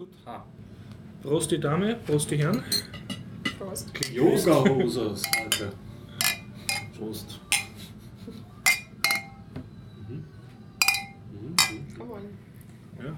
[0.00, 0.08] Gut.
[0.24, 0.42] Ah.
[1.22, 2.62] Prost die Dame, Prost die Herren.
[3.58, 3.90] Prost.
[4.10, 5.72] Yoga-Hosers, Alter.
[6.98, 7.38] Prost.
[10.08, 10.14] Mhm.
[10.14, 10.24] Mhm.
[11.50, 11.98] Mhm.
[11.98, 12.22] Come on.
[12.98, 13.14] Ja.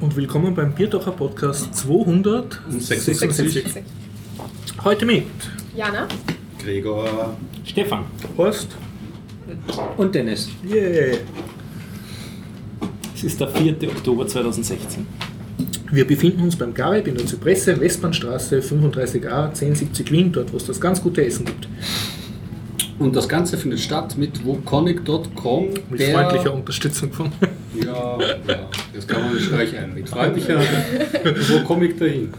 [0.00, 3.82] Und willkommen beim Bierdacher Podcast 266.
[4.84, 5.26] Heute mit
[5.74, 6.06] Jana?
[6.62, 7.36] Gregor.
[7.64, 8.04] Stefan.
[8.36, 8.76] Horst.
[9.96, 10.48] Und Dennis.
[10.68, 11.18] Yeah.
[13.14, 13.76] Es ist der 4.
[13.88, 15.06] Oktober 2016.
[15.90, 20.66] Wir befinden uns beim Garib in der Zypresse, Westbahnstraße 35a 1070 Wien, dort wo es
[20.66, 21.68] das ganz gute Essen gibt.
[22.98, 25.68] Und das Ganze findet statt mit woconic.com.
[25.90, 27.32] Mit freundlicher Unterstützung von.
[27.96, 28.18] Ja,
[28.48, 29.94] ja, das kann man nicht streichen.
[29.94, 30.60] Mit freundlicher,
[31.48, 32.28] wo komme ich dahin?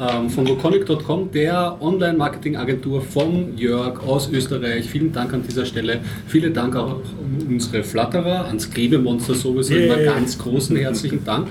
[0.00, 4.88] ähm, von woconic.com, der Online-Marketing-Agentur von Jörg aus Österreich.
[4.88, 6.00] Vielen Dank an dieser Stelle.
[6.26, 9.74] Vielen Dank auch an unsere Flatterer, ans Klebemonster sowieso.
[9.74, 9.94] Yeah.
[9.94, 11.48] Immer ganz großen herzlichen Dank.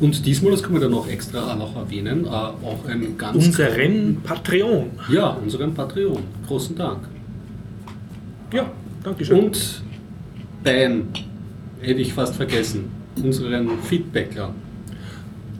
[0.00, 3.46] Und diesmal, das können wir dann noch extra noch erwähnen, äh, auch ein ganz.
[3.46, 4.90] Unseren Patreon.
[5.10, 6.22] Ja, unseren Patreon.
[6.46, 7.00] Großen Dank.
[8.52, 8.70] Ja,
[9.02, 9.38] danke schön.
[9.38, 9.82] Und
[10.62, 11.08] Ben,
[11.80, 12.90] hätte ich fast vergessen,
[13.22, 14.54] unseren Feedbacker.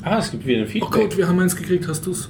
[0.03, 0.91] Ah, es gibt wieder ein Oh Feedback.
[0.93, 2.29] Gott, wir haben eins gekriegt, hast du es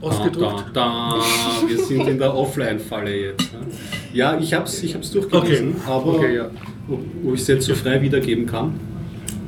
[0.00, 0.64] ausgedruckt?
[0.74, 1.20] Da, da,
[1.62, 1.68] da.
[1.68, 3.50] Wir sind in der Offline-Falle jetzt.
[4.12, 5.80] Ja, ich habe es ich hab's durchgelesen, Okay.
[5.86, 6.50] aber Okay, ja.
[6.88, 8.74] ob, ob ich es jetzt so frei wiedergeben kann,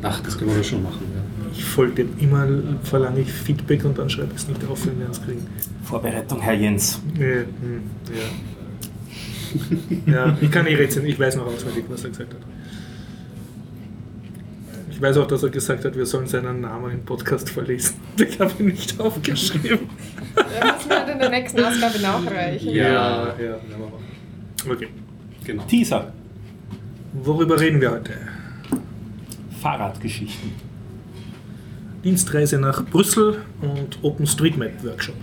[0.03, 1.01] ach, das können wir schon machen.
[1.15, 1.23] Ja.
[1.53, 2.47] Ich folge immer,
[2.83, 5.47] verlange ich Feedback und dann schreibe ich es nicht auf, wenn wir es kriegen.
[5.85, 7.01] Vorbereitung, Herr Jens.
[7.17, 7.83] Nee, hm,
[10.07, 10.13] ja.
[10.13, 12.41] ja, ich kann eh rezensieren, ich weiß noch auswendig, was er gesagt hat.
[14.95, 17.97] Ich weiß auch, dass er gesagt hat, wir sollen seinen Namen im Podcast verlesen.
[18.17, 19.89] Ich habe ihn nicht aufgeschrieben.
[20.36, 22.70] Wir müssen halt in der nächsten Ausgabe nachreichen.
[22.70, 22.86] Ja.
[22.86, 23.59] ja, ja.
[24.70, 24.86] Okay.
[25.45, 25.64] Genau.
[25.64, 26.12] Teaser.
[27.12, 28.12] Worüber reden wir heute?
[29.61, 30.53] Fahrradgeschichten.
[32.05, 35.17] Dienstreise nach Brüssel und OpenStreetMap Workshop.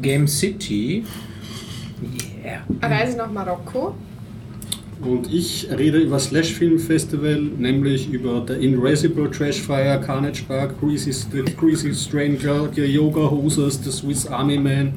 [0.00, 1.04] Game City.
[2.44, 2.60] Yeah.
[2.80, 3.96] Reise nach Marokko.
[5.00, 11.12] Und ich rede über Slash Film Festival, nämlich über The Invisible Trashfire, Carnage Park, Greasy,
[11.12, 14.94] The Greasy Stranger, The Yoga Hosers, The Swiss Army Man.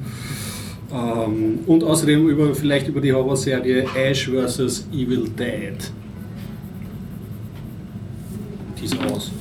[0.92, 4.88] Ähm, und außerdem über, vielleicht über die Horrorserie Ash vs.
[4.92, 5.76] Evil Dead.
[8.80, 9.32] Die ist aus.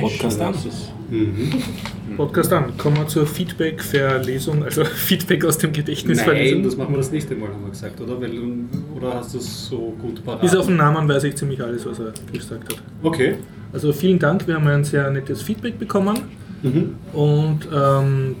[0.00, 0.54] Podcast an.
[1.10, 1.52] Mhm.
[2.26, 2.76] Podcast an.
[2.76, 6.62] Kommen wir zur Feedback-Verlesung, also Feedback aus dem Gedächtnis Nein, verlesen.
[6.64, 8.20] das machen wir das nächste Mal, haben wir gesagt, oder?
[8.20, 8.32] Weil,
[8.94, 10.42] oder hast du es so gut parat?
[10.42, 12.82] Bis auf den Namen weiß ich ziemlich alles, was er gesagt hat.
[13.02, 13.36] Okay.
[13.72, 16.18] Also vielen Dank, wir haben ein sehr nettes Feedback bekommen
[16.62, 16.94] Mhm.
[17.14, 18.36] und ähm,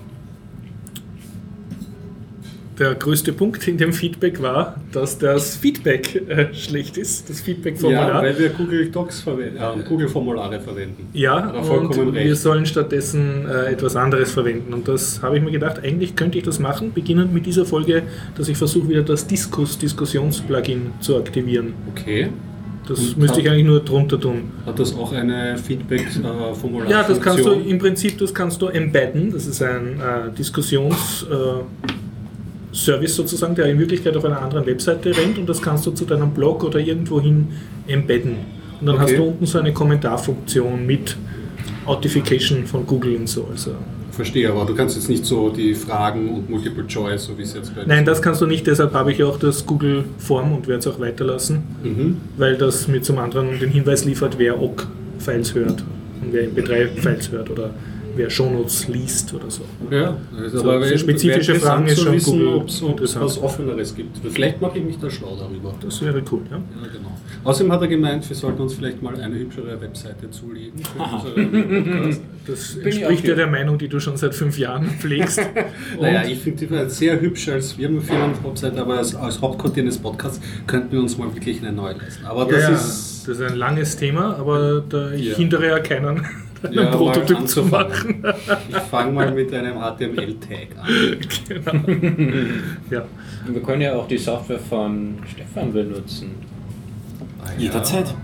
[2.80, 7.44] der größte Punkt in dem Feedback war, dass das Feedback äh, schlecht ist, das Ja,
[7.44, 8.22] Feedback-Formular.
[8.22, 11.08] weil wir Google Docs verwenden, äh, Google Formulare verwenden.
[11.12, 12.14] Ja, und recht.
[12.26, 14.72] wir sollen stattdessen äh, etwas anderes verwenden.
[14.74, 18.02] Und das habe ich mir gedacht, eigentlich könnte ich das machen, beginnend mit dieser Folge,
[18.34, 21.74] dass ich versuche, wieder das Diskus, Diskussions-Plugin zu aktivieren.
[21.90, 22.30] Okay.
[22.88, 24.50] Das Und müsste ich hat- eigentlich nur drunter tun.
[24.66, 26.88] Hat das auch eine Feedback-Formular?
[26.90, 29.30] Ja, das kannst du im Prinzip, das kannst du embedden.
[29.32, 31.62] Das ist ein äh, Diskussions- äh,
[32.72, 36.04] Service sozusagen, der in Wirklichkeit auf einer anderen Webseite rennt und das kannst du zu
[36.04, 37.48] deinem Blog oder irgendwohin
[37.86, 38.36] embedden.
[38.80, 39.04] Und dann Okay.
[39.04, 41.16] hast du unten so eine Kommentarfunktion mit
[41.86, 43.46] Authentification von Google und so.
[43.50, 43.72] Also,
[44.12, 47.54] Verstehe, aber du kannst jetzt nicht so die Fragen und Multiple Choice, so wie es
[47.54, 50.66] jetzt bei nein, das kannst du nicht, deshalb habe ich auch das Google Form und
[50.68, 52.16] werde es auch weiterlassen, Mhm.
[52.36, 55.84] weil das mir zum anderen den Hinweis liefert, wer OGG-Files hört
[56.22, 57.70] und wer MP3-Files hört oder
[58.20, 59.62] wer Shownotes liest oder so.
[59.90, 64.18] Ja, also So, aber spezifische Fragen ist schon wissen, ob es was Offeneres gibt.
[64.30, 65.74] Vielleicht mache ich mich da schlau darüber.
[65.80, 66.56] Das wäre cool, ja.
[66.58, 67.12] Ja, genau.
[67.44, 70.80] Außerdem hat er gemeint, wir sollten uns vielleicht mal eine hübschere Webseite zulegen.
[72.46, 75.40] Das ich entspricht ja der Meinung, die du schon seit fünf Jahren pflegst.
[76.00, 80.92] naja, ich finde die sehr hübsch als Firmenwebseite, aber als, als Hauptcontent des Podcasts könnten
[80.92, 82.24] wir uns mal wirklich eine neue leisten.
[82.24, 83.24] Aber das ja, ist.
[83.28, 85.36] das ist ein langes Thema, aber da ich Ja.
[85.36, 86.26] hindere ja keinen, einen
[86.70, 88.20] Ja, Prototyp zu anzufangen.
[88.20, 88.34] machen.
[88.68, 91.18] Ich fange mal mit einem HTML-Tag an.
[91.48, 91.72] genau.
[92.90, 93.04] ja.
[93.46, 96.32] Und wir können ja auch die Software von Stefan benutzen.
[97.42, 97.62] Ah, ja.
[97.62, 98.14] Jederzeit.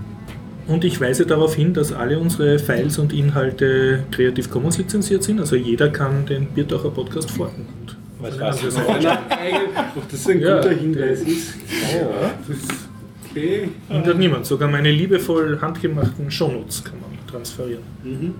[0.67, 5.39] Und ich weise darauf hin, dass alle unsere Files und Inhalte Creative Commons lizenziert sind.
[5.41, 7.67] Also jeder kann den Bierdacher Podcast folgen.
[7.79, 8.61] Und Was Ja, war's?
[8.63, 9.09] das- eigentlich-
[9.97, 10.57] Ob das ein Ja.
[10.57, 11.55] guter Hinweis ist.
[12.49, 12.59] das
[13.31, 13.69] Okay.
[13.89, 14.45] hindert niemand.
[14.47, 17.06] Sogar meine liebevoll handgemachten Shownotes kann man
[17.37, 17.83] transferieren.
[18.03, 18.35] Mhm.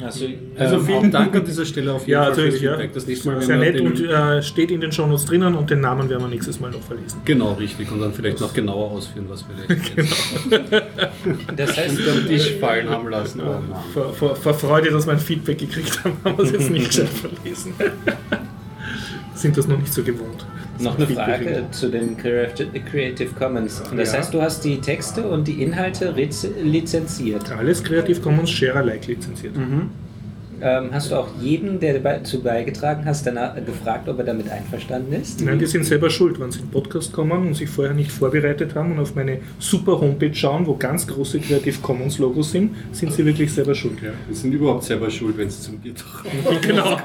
[0.00, 0.24] Also,
[0.58, 2.70] Also ähm, vielen Dank an dieser Stelle auf jeden Ja, Fall fürs natürlich, ja.
[2.72, 2.94] Feedback.
[2.94, 5.80] Das nächste Mal, wenn Sehr nett und äh, steht in den Shownotes drinnen und den
[5.80, 7.20] Namen werden wir nächstes Mal noch verlesen.
[7.24, 7.92] Genau, richtig.
[7.92, 10.08] Und dann vielleicht noch genauer ausführen, was wir Genau.
[10.50, 10.80] jetzt
[11.56, 13.42] das heißt, unter den Tisch fallen haben lassen.
[13.42, 13.82] Oh Mann.
[13.92, 16.86] Vor, vor, vor Freude, dass wir ein Feedback gekriegt haben, haben wir es jetzt nicht
[16.88, 17.74] gescheit verlesen.
[19.34, 20.46] Sind das noch nicht so gewohnt.
[20.80, 23.80] Noch eine Frage zu den Creative Creative Commons.
[23.90, 24.18] Und das Ja.
[24.18, 26.14] heißt, du hast die Texte und die Inhalte
[26.62, 27.50] lizenziert.
[27.52, 29.54] Alles Creative Commons Share Alike lizenziert.
[30.62, 35.12] Ähm, hast du auch jeden, der dazu beigetragen hast, danach gefragt, ob er damit einverstanden
[35.12, 35.40] ist?
[35.40, 38.12] Nein, die sind selber schuld, wenn sie in den Podcast kommen und sich vorher nicht
[38.12, 42.76] vorbereitet haben und auf meine super Homepage schauen, wo ganz große Creative Commons Logos sind,
[42.92, 44.00] sind sie wirklich selber schuld.
[44.02, 46.62] Ja, wir sind überhaupt selber schuld, wenn es zum Bier kommt.
[46.72, 46.96] Genau.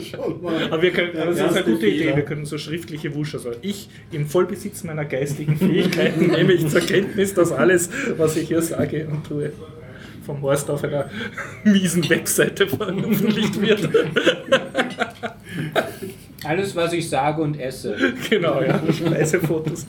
[0.00, 0.64] Schon mal.
[0.64, 2.16] Aber wir können, das ist eine gute Idee, Fehler.
[2.16, 6.80] wir können so schriftliche Wusch, also ich im Vollbesitz meiner geistigen Fähigkeiten nehme ich zur
[6.80, 9.52] Kenntnis, dass alles, was ich hier sage und tue,
[10.30, 11.10] vom Horst auf einer
[11.64, 13.88] miesen Webseite veröffentlicht wird.
[16.44, 17.96] Alles, was ich sage und esse.
[18.30, 19.86] genau, ja, Speisefotos.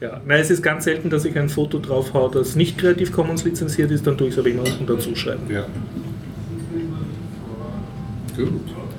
[0.00, 3.10] Ja, nein, es ist ganz selten, dass ich ein Foto drauf haue, das nicht Creative
[3.12, 5.42] Commons lizenziert ist, dann tue ich es aber immer unten dazu schreiben.
[5.50, 5.66] Ja.
[8.36, 8.48] Gut.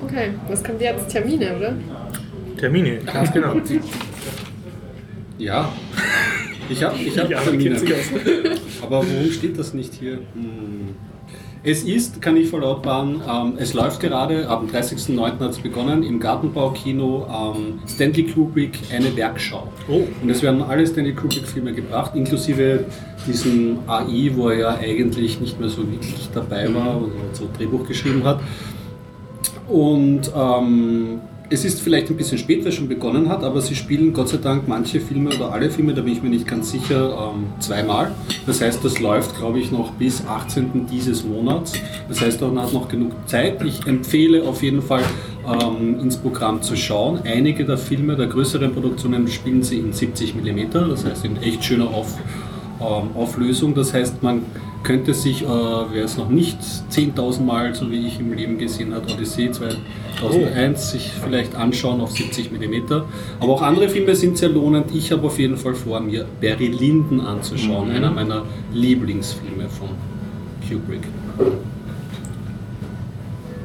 [0.04, 1.08] Okay, was kommt jetzt?
[1.08, 1.74] Termine, oder?
[2.56, 3.56] Termine, ganz genau.
[5.38, 5.72] Ja.
[6.68, 7.76] Ich habe ich hab Ja, Termine.
[8.82, 10.18] Aber warum steht das nicht hier?
[10.34, 10.94] Hm.
[11.64, 15.38] Es ist, kann ich verlautbaren, ähm, es läuft gerade, am 30.09.
[15.38, 19.68] hat es begonnen, im Gartenbaukino ähm, Stanley Kubrick eine Werkschau.
[19.88, 20.02] Oh.
[20.20, 22.84] Und es werden alle Stanley Kubrick-Filme gebracht, inklusive
[23.28, 27.50] diesem AI, wo er ja eigentlich nicht mehr so wirklich dabei war und so ein
[27.56, 28.40] Drehbuch geschrieben hat.
[29.68, 31.20] Und ähm,
[31.50, 34.38] es ist vielleicht ein bisschen spät, es schon begonnen hat, aber sie spielen Gott sei
[34.38, 38.12] Dank manche Filme oder alle Filme, da bin ich mir nicht ganz sicher, ähm, zweimal.
[38.46, 40.86] Das heißt, das läuft, glaube ich, noch bis 18.
[40.86, 41.74] dieses Monats.
[42.08, 43.62] Das heißt, man hat noch genug Zeit.
[43.64, 45.02] Ich empfehle auf jeden Fall,
[45.46, 47.20] ähm, ins Programm zu schauen.
[47.24, 51.64] Einige der Filme, der größeren Produktionen, spielen sie in 70 mm, das heißt in echt
[51.64, 52.41] schöner Auf, ähm,
[52.82, 53.74] Auflösung.
[53.74, 54.42] Das heißt, man
[54.82, 56.58] könnte sich, äh, wer es noch nicht
[56.90, 62.10] 10.000 Mal, so wie ich im Leben gesehen hat, Odyssee 2001, sich vielleicht anschauen auf
[62.10, 62.92] 70 mm.
[63.40, 64.86] Aber auch andere Filme sind sehr lohnend.
[64.94, 69.88] Ich habe auf jeden Fall vor, mir Barry Lyndon anzuschauen, einer meiner Lieblingsfilme von
[70.68, 71.02] Kubrick.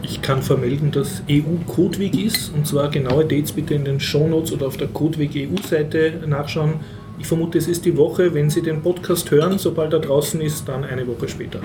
[0.03, 4.53] Ich kann vermelden, dass EU Codeweg ist und zwar genaue Dates bitte in den Shownotes
[4.53, 6.75] oder auf der Codeweg EU-Seite nachschauen.
[7.19, 10.67] Ich vermute, es ist die Woche, wenn Sie den Podcast hören, sobald er draußen ist,
[10.67, 11.59] dann eine Woche später.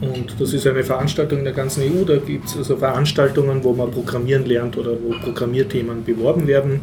[0.00, 2.04] Und das ist eine Veranstaltung in der ganzen EU.
[2.04, 6.80] Da gibt es also Veranstaltungen, wo man Programmieren lernt oder wo Programmierthemen beworben werden.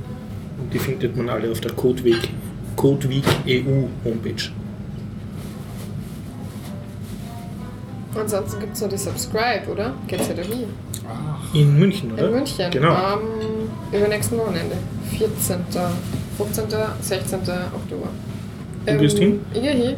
[0.60, 2.30] Und die findet man alle auf der Codeweg,
[2.76, 4.52] Codeweg EU Homepage.
[8.16, 9.94] Ansonsten gibt es noch die Subscribe, oder?
[10.08, 10.66] Geht's ja dahin.
[11.54, 12.28] In München, oder?
[12.28, 12.72] In München.
[12.72, 12.94] Genau.
[12.94, 13.20] Am
[13.92, 14.76] übernächsten Wochenende.
[15.18, 15.58] 14.,
[16.38, 16.66] 15.,
[17.02, 17.40] 16.
[17.74, 18.10] Oktober.
[18.86, 19.40] Du gehst hin?
[19.54, 19.96] Ich gehe hin.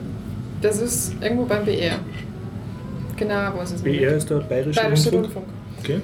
[0.62, 2.00] Das ist irgendwo beim BR.
[3.16, 3.81] Genau, wo ist es?
[3.81, 5.36] BR ist der Bayerische, Bayerische Rundfunk.
[5.36, 5.45] Rundfunk.
[5.80, 6.01] Okay.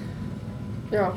[0.91, 1.13] Ja.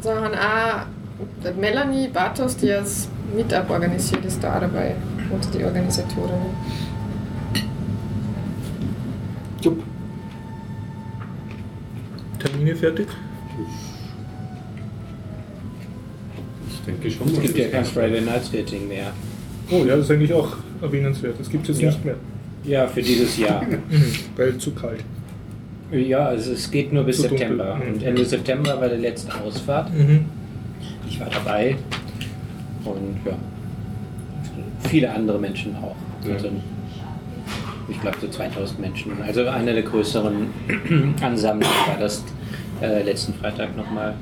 [0.00, 4.94] So haben auch Melanie Bartos, die als Meetup organisiert, ist da dabei.
[5.30, 6.54] Unter die Organisatorin.
[9.60, 9.82] Jupp.
[12.38, 13.08] Termine fertig?
[16.88, 17.28] Denke schon.
[17.28, 19.12] Es gibt ja kein Friday Night Skating mehr.
[19.70, 21.34] Oh ja, das ist eigentlich auch erwähnenswert.
[21.38, 21.90] Das gibt es jetzt Ja.
[21.90, 22.14] nicht mehr.
[22.64, 23.64] Ja, für dieses Jahr.
[24.36, 25.04] Weil zu kalt.
[25.92, 27.38] ja, also es geht nur bis Zu dunkel.
[27.48, 27.76] September.
[27.76, 27.94] Mhm.
[27.94, 29.92] Und Ende September war die letzte Ausfahrt.
[29.94, 30.24] Mhm.
[31.08, 31.76] Ich war dabei.
[32.84, 33.32] Und ja,
[34.88, 35.94] viele andere Menschen auch.
[36.26, 36.34] Ja.
[36.34, 36.48] Also,
[37.90, 39.12] ich glaube so 2000 Menschen.
[39.26, 40.34] Also einer der größeren
[41.22, 42.22] Ansammlungen war das
[42.82, 44.14] äh, letzten Freitag nochmal.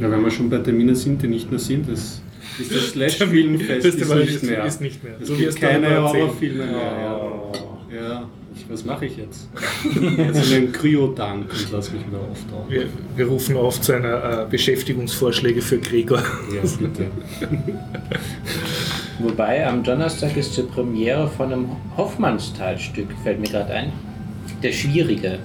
[0.00, 2.20] Ja, wenn wir schon bei Terminen sind, die nicht mehr sind, das
[2.60, 4.64] ist das Slash-Filmfest ist Festival nicht ist- mehr.
[4.64, 5.14] ist nicht mehr.
[5.20, 6.02] Es So gibt keine.
[6.02, 6.76] Horrorfilme mehr.
[7.92, 9.48] Ja, ja ich, was mache ich jetzt?
[10.16, 12.70] Jetzt in den Kryotank und lass mich wieder auftauchen.
[12.70, 12.86] Wir,
[13.16, 16.22] wir rufen auf zu einer äh, Beschäftigungsvorschläge für Gregor.
[16.54, 17.06] Ja, bitte.
[19.20, 23.92] Wobei am Donnerstag ist die Premiere von einem Hoffmannsthal-Stück, fällt mir gerade ein.
[24.62, 25.38] Der Schwierige.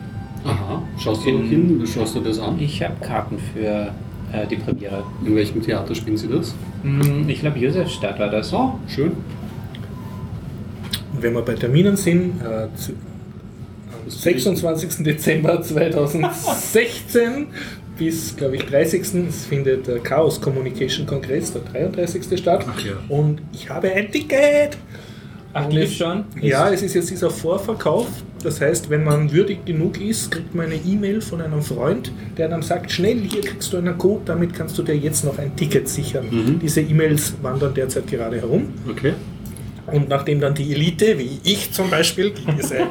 [0.43, 1.83] Aha, schaust du In- hin?
[1.91, 2.59] Schaust du das an?
[2.59, 3.91] Ich habe Karten für
[4.33, 5.03] äh, die Premiere.
[5.25, 6.53] In welchem Theater spielen sie das?
[6.83, 8.53] Hm, Ich glaube, Josefstadt war das.
[8.53, 9.11] Oh, schön.
[11.19, 12.93] Wenn wir bei Terminen sind, äh, zu,
[13.91, 15.03] am 26.
[15.03, 17.47] Dezember 2016
[17.97, 19.01] bis, glaube ich, 30.
[19.27, 22.39] Es findet der Chaos Communication Kongress, der 33.
[22.39, 22.65] statt.
[22.69, 22.93] Ach ja.
[23.09, 24.77] Und ich habe ein Ticket.
[25.53, 26.25] Ach, Gibt's schon?
[26.41, 28.07] Ja, es ist jetzt dieser Vorverkauf.
[28.43, 32.47] Das heißt, wenn man würdig genug ist, kriegt man eine E-Mail von einem Freund, der
[32.47, 35.55] dann sagt, schnell, hier kriegst du einen Code, damit kannst du dir jetzt noch ein
[35.55, 36.27] Ticket sichern.
[36.29, 36.59] Mhm.
[36.59, 38.69] Diese E-Mails wandern derzeit gerade herum.
[38.89, 39.13] Okay.
[39.87, 42.87] Und nachdem dann die Elite, wie ich zum Beispiel, die diese,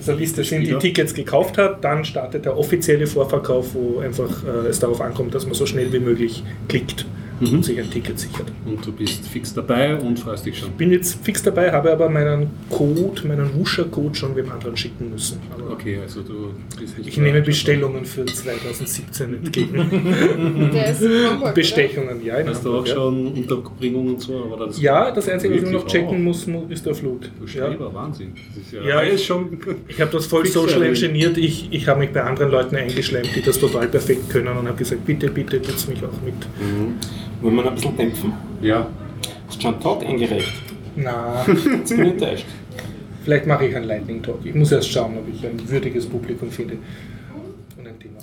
[0.00, 0.74] dieser Liste sind, die.
[0.78, 5.44] Tickets gekauft hat, dann startet der offizielle Vorverkauf, wo einfach äh, es darauf ankommt, dass
[5.44, 7.04] man so schnell wie möglich klickt
[7.40, 7.48] Mhm.
[7.54, 8.46] und sich ein Ticket sichert.
[8.66, 10.70] Und du bist fix dabei und freust dich schon.
[10.72, 15.38] Bin jetzt fix dabei, habe aber meinen Code, meinen Wuscher-Code schon wem anderen schicken müssen.
[15.54, 19.78] Aber Okay, also du bist nicht ich nehme Bestellungen für 2017 entgegen.
[21.30, 21.54] Hamburg?
[21.54, 22.34] Bestechungen, ja.
[22.46, 22.94] Hast du Hamburg, auch ja.
[22.94, 24.44] schon Unterbringung und so?
[24.52, 27.20] Aber das Ja, das Einzige, was ich noch checken muss, mu- ist der Flug.
[27.22, 27.68] Du Ja.
[27.94, 28.32] Wahnsinn.
[28.54, 29.58] Das ist ja, Ja, ich- schon.
[29.86, 31.36] Ich habe das voll social engineert.
[31.38, 34.76] Ich, ich habe mich bei anderen Leuten eingeschleimt, die das total perfekt können und habe
[34.78, 36.34] gesagt, bitte, bitte, nutzt mich auch mit.
[37.40, 38.32] Wollen wir noch ein bisschen dämpfen?
[38.62, 38.86] Ja,
[39.46, 40.52] Hast du schon einen Talk eingereicht?
[40.96, 42.46] Na, Jetzt bin ich enttäuscht.
[43.24, 44.40] vielleicht mache ich einen Lightning Talk.
[44.44, 46.74] Ich muss erst schauen, ob ich ein würdiges Publikum finde.
[47.78, 48.18] Und ein Thema.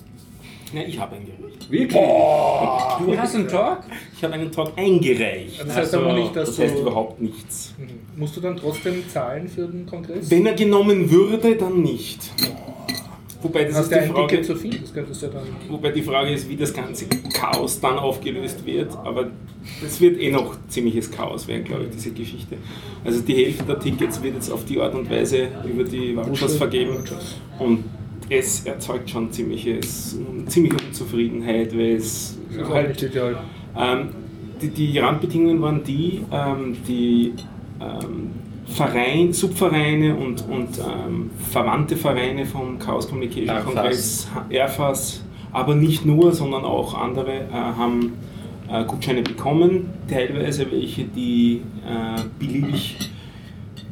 [0.74, 1.72] Ja, ich habe eingereicht.
[1.72, 1.94] wirklich.
[2.02, 3.80] Du hast einen Talk?
[4.16, 5.62] Ich habe einen Talk eingereicht.
[5.66, 7.74] Das heißt aber nicht, dass das heißt du- überhaupt nichts.
[7.78, 8.20] Mhm.
[8.20, 10.30] Musst du dann trotzdem zahlen für den Kongress?
[10.30, 12.32] Wenn er genommen würde, dann nicht.
[13.46, 14.28] Wobei das Hast ist die Frage.
[14.28, 14.80] Ticket zu viel?
[14.80, 15.44] Das könntest du ja dann.
[15.70, 18.92] Wobei die Frage ist, wie das ganze Chaos dann aufgelöst wird.
[19.04, 19.28] Aber
[19.84, 22.58] das wird eh noch ziemliches Chaos werden, glaube ich, diese Geschichte.
[23.04, 26.56] Also die Hälfte der Tickets wird jetzt auf die Art und Weise über die Vouchers
[26.56, 26.98] vergeben.
[27.60, 27.84] Und
[28.32, 33.12] es erzeugt schon ziemliches, ziemliche Unzufriedenheit, weil es auch halt
[33.78, 34.10] ähm,
[34.60, 37.34] die, die Randbedingungen waren die, ähm, die
[37.80, 38.32] ähm,
[38.68, 43.66] Verein, Subvereine und, und ähm, verwandte Vereine vom Chaos Communication RFAs.
[43.66, 48.14] Kongress, RFAs, aber nicht nur, sondern auch andere äh, haben
[48.70, 52.98] äh, Gutscheine bekommen, teilweise welche, die äh, beliebig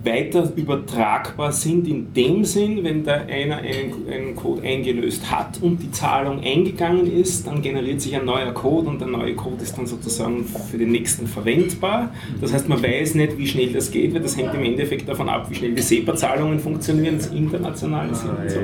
[0.04, 5.82] weiter übertragbar sind in dem Sinn, wenn da einer einen, einen Code eingelöst hat und
[5.82, 9.78] die Zahlung eingegangen ist, dann generiert sich ein neuer Code und der neue Code ist
[9.78, 12.12] dann sozusagen für den nächsten verwendbar.
[12.42, 15.30] Das heißt, man weiß nicht, wie schnell das geht, weil das hängt im Endeffekt davon
[15.30, 18.60] ab, wie schnell die SEPA-Zahlungen funktionieren, das internationale sind und so.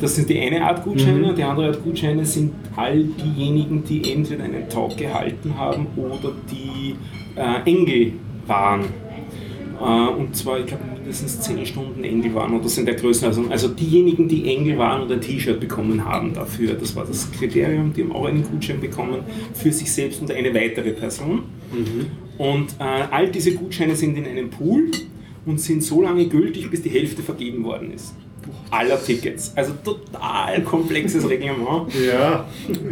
[0.00, 1.34] Das ist die eine Art Gutscheine.
[1.34, 6.94] Die andere Art Gutscheine sind all diejenigen, die entweder einen Talk gehalten haben oder die
[7.36, 8.12] äh, Engel
[8.46, 8.82] waren.
[9.80, 13.50] Äh, und zwar, ich glaube, mindestens 10 Stunden Engel waren oder so in der Größenordnung.
[13.50, 16.74] Also diejenigen, die Engel waren und ein T-Shirt bekommen haben dafür.
[16.74, 17.92] Das war das Kriterium.
[17.92, 19.20] Die haben auch einen Gutschein bekommen
[19.54, 21.42] für sich selbst und eine weitere Person.
[22.38, 24.90] Und äh, all diese Gutscheine sind in einem Pool
[25.46, 28.14] und sind so lange gültig, bis die Hälfte vergeben worden ist.
[28.70, 29.52] Aller Tickets.
[29.54, 31.92] Also total komplexes Reglement.
[31.94, 32.44] Ja.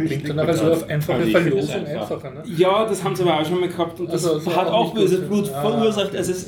[0.05, 2.01] Klingt dann aber so auf einfache Also Verlosung einfach.
[2.15, 2.43] einfacher, ne?
[2.57, 4.73] Ja, das haben sie aber auch schon mal gehabt und das Also, so hat auch
[4.73, 5.29] auch nicht böse gut.
[5.29, 5.61] Blut Ah.
[5.61, 6.15] verursacht.
[6.15, 6.47] Also es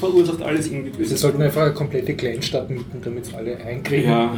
[0.00, 1.16] verursacht alles irgendwie Sie böse.
[1.16, 4.08] sollten einfach eine komplette Kleinstadt mieten, damit es alle einkriegen.
[4.10, 4.30] Ja, ja.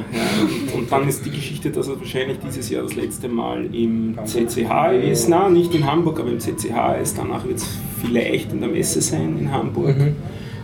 [0.72, 4.16] Und, und dann ist die Geschichte, dass er wahrscheinlich dieses Jahr das letzte Mal im
[4.24, 5.28] CCH ist.
[5.28, 7.18] Na, nicht in Hamburg, aber im CCH ist.
[7.18, 7.66] Danach wird es
[8.00, 9.96] vielleicht in der Messe sein in Hamburg.
[9.98, 10.16] Mhm.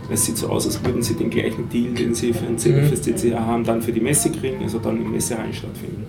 [0.09, 2.69] Es sieht so aus, als würden sie den gleichen Deal, den sie für, ein C
[2.71, 2.93] Mhm.
[2.95, 6.05] CCH haben, dann für die Messe kriegen, also dann im Messehallen stattfinden.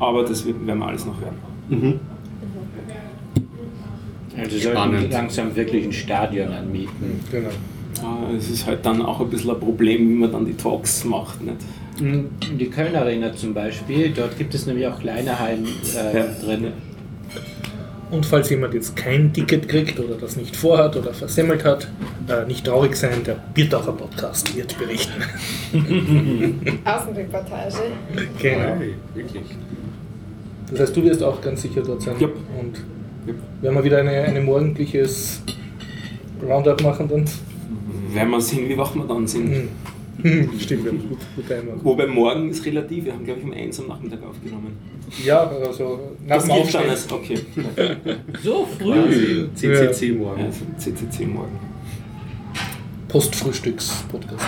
[0.00, 1.34] Aber das werden wir alles noch hören.
[1.68, 2.00] Mhm.
[4.36, 7.20] Also sollten langsam wirklich ein Stadion anmieten.
[7.30, 7.50] Genau.
[8.02, 11.04] Ah, Es ist halt dann auch ein bisschen ein Problem, wie man dann die Talks
[11.04, 11.38] macht.
[11.42, 11.58] Nicht?
[12.58, 15.64] Die Köln Arena zum Beispiel, dort gibt es nämlich auch kleine Hallen
[15.96, 16.24] äh, Ja.
[16.44, 16.72] drin.
[18.14, 21.88] Und falls jemand jetzt kein Ticket kriegt oder das nicht vorhat oder versemmelt hat,
[22.28, 25.20] äh, nicht traurig sein, der Biertaucher Podcast wird berichten.
[26.84, 27.74] Außenreportage.
[28.40, 28.58] Genau.
[28.78, 29.42] Hey, wirklich.
[30.70, 32.14] Das heißt, du wirst auch ganz sicher dort sein.
[32.20, 32.28] Ja.
[32.28, 32.78] Und
[33.26, 33.34] Ja.
[33.62, 35.42] werden wir wieder eine, eine morgendliches
[36.40, 37.24] Roundup machen dann?
[38.12, 39.50] Werden wir sehen, wie wach wir dann sind.
[39.52, 39.68] Hm.
[40.58, 41.74] Stimmt, wir haben gut, gut einmal.
[41.82, 44.72] Wobei morgen ist relativ, wir haben glaube ich um 1 am Nachmittag aufgenommen.
[45.24, 46.90] Ja, also nach Das dem Aufstehen.
[46.90, 47.38] als, okay.
[48.42, 48.92] So früh!
[48.92, 50.42] Quasi CCC Ja, morgen.
[50.42, 51.58] also CCC morgen.
[53.08, 54.44] Postfrühstücks-Podcast.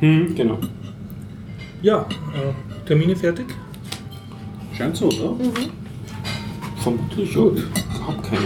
[0.00, 0.06] Ne?
[0.26, 0.58] Hm, genau.
[1.82, 2.00] Ja,
[2.34, 3.46] äh, Termine fertig?
[4.76, 5.36] Scheint so, oder?
[6.82, 7.58] Vermutlich Gut.
[7.94, 8.40] Überhaupt keine.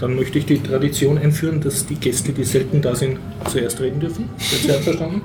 [0.00, 4.00] Dann möchte ich die Tradition einführen, dass die Gäste, die selten da sind, zuerst reden
[4.00, 4.28] dürfen.
[4.38, 5.22] Wird Sie einverstanden?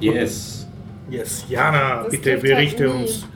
[0.00, 0.66] Yes.
[1.10, 3.26] Yes, Jana, Das bitte trifft berichte halt uns.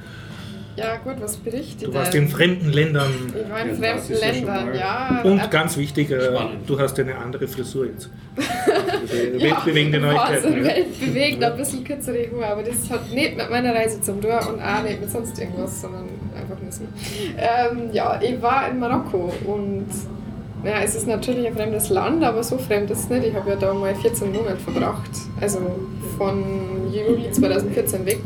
[0.77, 2.23] Ja, gut, was berichte Du warst denn?
[2.25, 3.11] in fremden Ländern.
[3.29, 5.21] Ich war in Ja, fremden ja Ländern, ja.
[5.25, 6.69] Und ganz wichtig, äh, Spannend.
[6.69, 8.09] du hast ja eine andere Frisur jetzt.
[9.01, 10.57] Also, weltbewegende so Neuigkeiten.
[10.59, 10.65] Ja.
[10.65, 14.61] weltbewegend, ein bisschen kürzere Haare, aber das hat nicht mit meiner Reise zum Tor und
[14.61, 16.05] auch nicht mit sonst irgendwas, sondern
[16.37, 16.87] einfach müssen.
[17.37, 19.87] Ähm, ja, ich war in Marokko und
[20.63, 23.27] Ja, es ist natürlich ein fremdes Land, aber so fremd ist es nicht.
[23.29, 25.59] Ich habe ja da mal 14 Monate verbracht, also
[26.19, 26.45] von
[26.93, 28.21] Juli 2014 weg.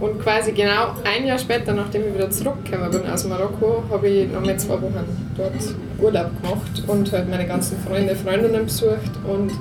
[0.00, 4.30] Und quasi genau ein Jahr später, nachdem ich wieder zurückgekommen bin aus Marokko, habe ich
[4.30, 5.52] nochmal zwei Wochen dort
[5.98, 9.52] Urlaub gemacht und halt meine ganzen Freunde, Freundinnen besucht und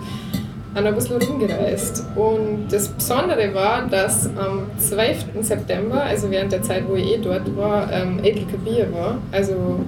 [0.76, 2.06] noch ein bisschen rumgereist.
[2.16, 5.26] Und das Besondere war, dass am 12.
[5.42, 9.18] September, also während der Zeit, wo ich eh dort war, ähm, Eid al-Kabir war.
[9.32, 9.82] Also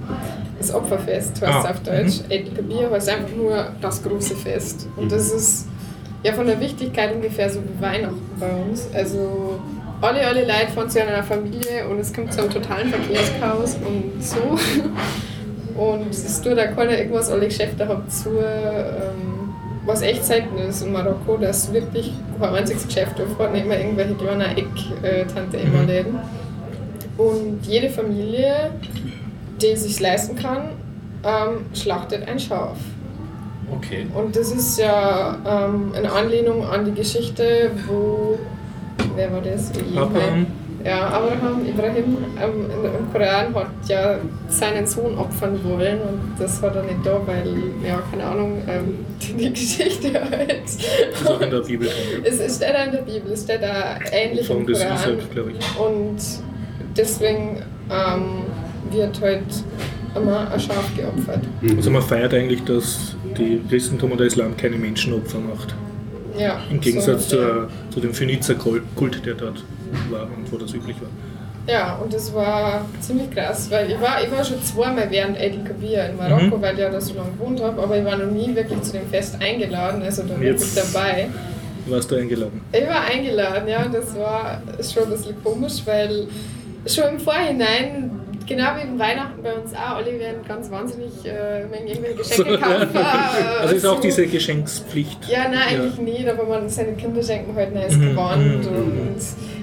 [0.57, 2.21] das Opferfest heißt es Ah, auf Deutsch.
[2.29, 4.87] Eid al-Kabir heißt einfach nur das große Fest.
[4.95, 5.67] Und das ist
[6.23, 8.87] ja von der Wichtigkeit ungefähr so wie Weihnachten bei uns.
[8.93, 9.59] Also
[10.01, 14.23] alle, alle Leute fahren zu einer Familie und es kommt zu einem totalen Verkehrschaos und
[14.23, 14.37] so.
[15.75, 18.29] Und es tut auch keiner irgendwas, alle Geschäfte haben zu.
[18.29, 19.53] Ähm,
[19.85, 24.13] was echt selten ist in Marokko, dass wirklich kein einziges Geschäft aufhat, nicht immer irgendwelche
[24.15, 26.17] kleinen Eck-Tante-Emma-Läden.
[27.17, 28.71] Und jede Familie,
[29.61, 30.69] die es sich leisten kann,
[31.23, 32.77] ähm, schlachtet ein Schaf.
[33.75, 34.05] Okay.
[34.13, 38.37] Und das ist ja ähm, in Anlehnung an die Geschichte, wo.
[39.15, 39.71] Wer war das?
[39.95, 40.45] Abraham.
[40.83, 44.17] Ja, Abraham, Ibrahim ähm, in- im Koran hat ja
[44.49, 47.47] seinen Sohn opfern wollen und das hat er nicht da, weil,
[47.83, 50.63] ja, keine Ahnung, ähm, die Geschichte halt.
[50.65, 51.89] Das ist auch in der Bibel.
[52.23, 54.95] Es es steht auch in der Bibel, es steht da ähnlich im Von des Koran.
[54.95, 55.79] Isaac, glaube ich.
[55.79, 56.17] Und
[56.95, 58.43] deswegen ähm,
[58.91, 59.43] wird halt
[60.15, 61.41] immer ein Schaf geopfert.
[61.75, 65.75] Also man feiert eigentlich, dass die Christentum und der Islam keine Menschenopfer macht.
[66.37, 69.63] Ja, Im Gegensatz so, zur, zu dem Phönizer-Kult, der dort
[70.09, 71.09] war und wo das üblich war.
[71.73, 75.65] Ja, und das war ziemlich krass, weil ich war, ich war schon zweimal während Eid
[75.65, 76.61] Kabir in Marokko, Mhm.
[76.61, 78.91] weil ich ja da so lange gewohnt habe, aber ich war noch nie wirklich zu
[78.93, 81.27] dem Fest eingeladen, also da wirklich Jetzt- dabei.
[81.87, 82.61] Warst du eingeladen?
[82.71, 84.61] Ich war eingeladen, ja, das war
[84.93, 86.27] schon ein bisschen komisch, weil
[86.85, 88.11] schon im Vorhinein,
[88.47, 92.57] genau wie in Weihnachten bei uns auch, alle werden ganz wahnsinnig äh, wegen irgendwelche Geschenke
[92.59, 92.95] kaufen.
[92.95, 92.99] äh,
[93.61, 95.27] Also ist auch diese Geschenkspflicht.
[95.29, 99.15] Ja, nein, eigentlich nicht, aber man seinen Kindern schenken halt neues Mhm, Gewand mhm, und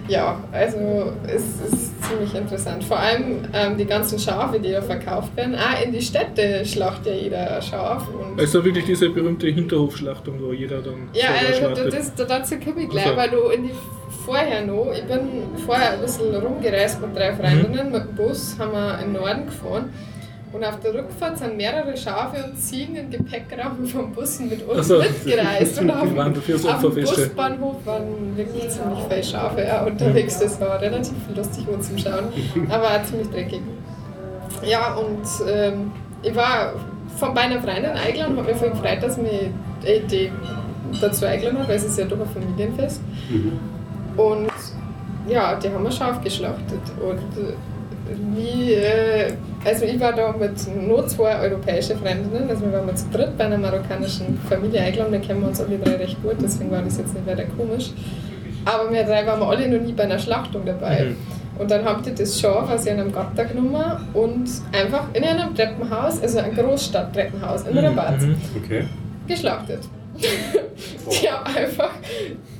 [0.09, 2.83] ja, also es ist ziemlich interessant.
[2.83, 7.07] Vor allem ähm, die ganzen Schafe, die da verkauft werden, auch in die Städte schlacht
[7.07, 8.07] ja jeder ein Schaf.
[8.37, 11.95] Also wirklich diese berühmte Hinterhofschlachtung, wo jeder dann ja, also schlachtet.
[11.95, 13.17] das, dazu komme ich gleich, Also.
[13.17, 13.71] weil du in die
[14.25, 15.21] vorher noch, ich bin
[15.67, 17.93] vorher ein bisschen rumgereist mit drei Freundinnen Mhm.
[17.93, 19.91] mit dem Bus, haben wir in den Norden gefahren.
[20.53, 24.87] Und auf der Rückfahrt sind mehrere Schafe und Ziegen im Gepäckraum vom Bus mit uns
[24.87, 24.99] so.
[24.99, 25.81] mitgereist.
[25.81, 26.95] Und auf, waren dafür so auf dem.
[26.95, 30.39] Busbahnhof waren wirklich ziemlich viele Schafe ja, unterwegs.
[30.39, 32.25] Das war relativ lustig um zum Schauen,
[32.69, 33.63] aber auch ziemlich dreckig.
[34.63, 35.91] Ja, und ähm,
[36.23, 36.75] ich war
[37.17, 39.33] von meiner Freundin eingeladen, habe mich voll gefreut, dass mich
[39.85, 40.31] äh, die
[41.01, 43.01] dazu eingeladen hat, weil es ist ja doch ein Familienfest.
[44.17, 44.51] Und
[45.29, 46.81] ja, die haben ein Schaf geschlachtet.
[47.01, 47.55] Und äh,
[48.35, 49.33] wie, äh,
[49.65, 50.53] also ich war da mit
[50.87, 55.13] nur zwei europäischen Freundinnen, also wir waren mal zu dritt bei einer marokkanischen Familie eingeladen,
[55.13, 57.91] wir kennen uns alle drei recht gut, deswegen war das jetzt nicht weiter komisch.
[58.65, 61.05] Aber wir drei waren wir alle noch nie bei einer Schlachtung dabei.
[61.05, 61.17] Mhm.
[61.59, 66.21] Und dann habt ihr das Schaf aus ihrem Gatter genommen und einfach in einem Treppenhaus,
[66.21, 68.37] also ein Großstadttreppenhaus in Rabat, Mhm.
[68.65, 68.85] Okay.
[69.29, 69.81] geschlachtet.
[70.23, 71.91] Die haben einfach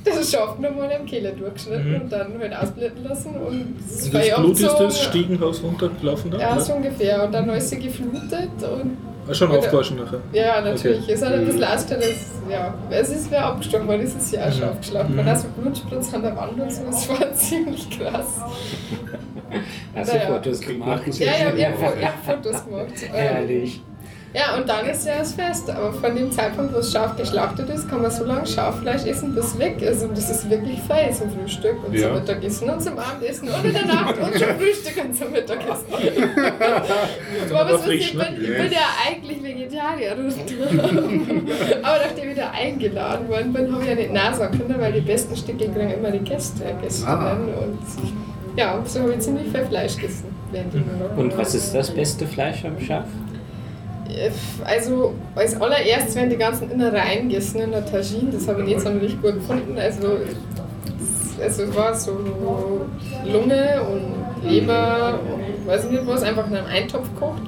[0.03, 2.01] das Schaf nochmal in der Kehle durchgeschnitten Mhm.
[2.01, 5.01] und dann halt ausblenden lassen und das das war Blut ist das.
[5.01, 6.39] Stiegenhaus runtergelaufen da?
[6.39, 6.61] Ja, oder?
[6.61, 7.23] so ungefähr.
[7.23, 10.19] Und dann ist sie geflutet und Ah, Schon aufgewaschen nachher.
[10.33, 11.03] ja, natürlich.
[11.03, 11.13] Okay.
[11.13, 14.41] Es hat ein bisschen ausgestellt, dass, ja, es ist wer abgestochen worden, es ist ja
[14.43, 14.59] auch Mhm.
[14.59, 15.15] scharf geschlagen.
[15.15, 15.29] Man Mhm.
[15.29, 18.25] hat so Blutspritz an der Wand und so, das war ziemlich krass.
[19.95, 20.19] Hast du.
[20.19, 21.03] Fotos gemacht?
[21.19, 21.77] Ja, ja, ich habe
[22.25, 22.87] Fotos gemacht.
[23.13, 23.81] Herrlich.
[24.33, 25.69] Ja, und dann ist ja das Fest.
[25.69, 29.35] Aber von dem Zeitpunkt, wo das Scharf geschlachtet ist, kann man so lange Schaffleisch essen,
[29.35, 30.03] bis es weg ist.
[30.03, 32.07] Und das ist wirklich fein zum Frühstück und Ja.
[32.07, 35.85] zum Mittagessen und zum Abendessen und in der Nacht und zum Frühstück und zum Mittagessen.
[37.51, 40.13] aber Aber was ich, bin, ich bin ja eigentlich Vegetarier.
[41.83, 44.93] Aber nachdem ich da eingeladen worden bin, habe ich ja nicht Nein sagen können, weil
[44.93, 47.19] die besten Stücke kriegen immer die Gäste, Gästinnen.
[47.19, 47.33] Ah.
[47.33, 47.79] Und
[48.57, 50.25] ja, so habe ich ziemlich viel Fleisch gegessen.
[51.17, 53.05] Und was ist das beste Fleisch am Schaf?
[54.63, 58.81] Also als allererstes werden die ganzen Innereien gegessen in der Tagine, das habe ich nicht
[58.81, 59.77] sonderlich gut gefunden.
[59.77, 60.17] Also
[61.39, 62.11] es, also war so
[63.25, 67.41] Lunge und Leber und weiß ich nicht was, einfach in einem Eintopf gekocht.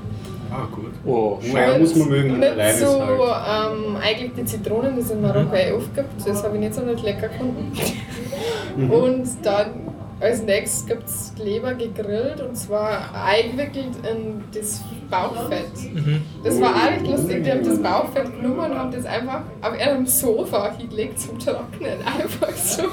[0.51, 0.91] Ah, gut.
[1.05, 1.39] Oh,
[1.79, 3.73] muss man mögen, Mit alleine so halt.
[3.73, 6.73] ähm, eigentlich die Zitronen, die es in Marokko eh oft gibt, das habe ich nicht
[6.73, 7.71] sonderlich lecker gefunden.
[8.77, 8.91] Mhm.
[8.91, 15.93] Und dann als nächstes gibt es Leber gegrillt und zwar eingewickelt in das Bauchfett.
[15.93, 16.21] Mhm.
[16.43, 17.43] Das war auch recht lustig.
[17.43, 21.99] Die haben das Bauchfett genommen und haben das einfach auf einem Sofa hingelegt zum Trocknen.
[22.05, 22.83] Einfach so.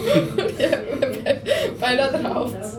[1.80, 2.52] Bei da drauf.
[2.60, 2.78] Das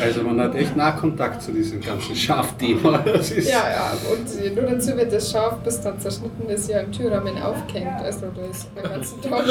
[0.00, 2.98] Also man hat echt Nahkontakt zu diesem ganzen Schafthema.
[3.04, 6.80] Das ist Ja, ja, und nur dazu wird das Schaf, bis dann zerschnitten ist, ja
[6.80, 8.00] im Türrahmen aufgehängt.
[8.02, 9.44] Also da ist den ganzen Tag.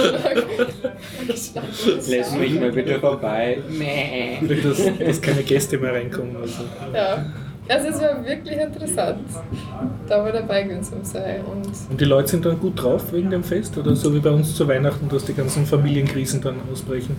[1.28, 3.60] Lass mich mal bitte vorbei.
[3.70, 4.40] Mäh.
[4.64, 6.36] dass, dass keine Gäste mehr reinkommen.
[6.38, 6.64] Also.
[6.94, 7.26] Ja,
[7.70, 9.20] also es war wirklich interessant,
[10.08, 11.42] da mal dabei gewesen zu sein.
[11.46, 13.78] Und Und die Leute sind dann gut drauf wegen dem Fest?
[13.78, 17.16] Oder so wie bei uns zu Weihnachten, dass die ganzen Familienkrisen dann ausbrechen?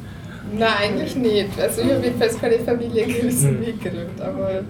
[0.59, 1.61] Nein, eigentlich nicht.
[1.61, 3.61] Also ich habe jedenfalls keine Familienkrisen Hm.
[3.61, 4.63] mitgekriegt, aber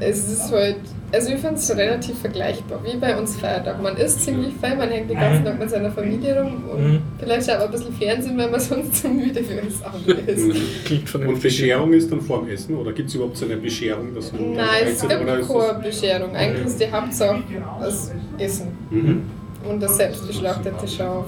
[0.00, 0.76] es ist halt,
[1.12, 3.80] also ich finde es relativ vergleichbar, wie bei uns Feiertag.
[3.82, 6.98] Man isst ziemlich viel, man hängt den ganzen Tag mit seiner Familie rum und Mhm.
[7.18, 10.84] vielleicht schaut man ein bisschen Fernsehen, wenn man sonst zu müde für das andere ist.
[10.84, 14.14] Klingt von Und Bescherung ist dann vorm Essen oder gibt es überhaupt so eine Bescherung?
[14.14, 16.36] Dass man Nein, es gibt keine Bescherung.
[16.36, 17.42] Eigentlich ist die Hauptsache
[17.80, 19.22] das Essen Mhm.
[19.68, 21.24] und das selbstgeschlachtete Schaf.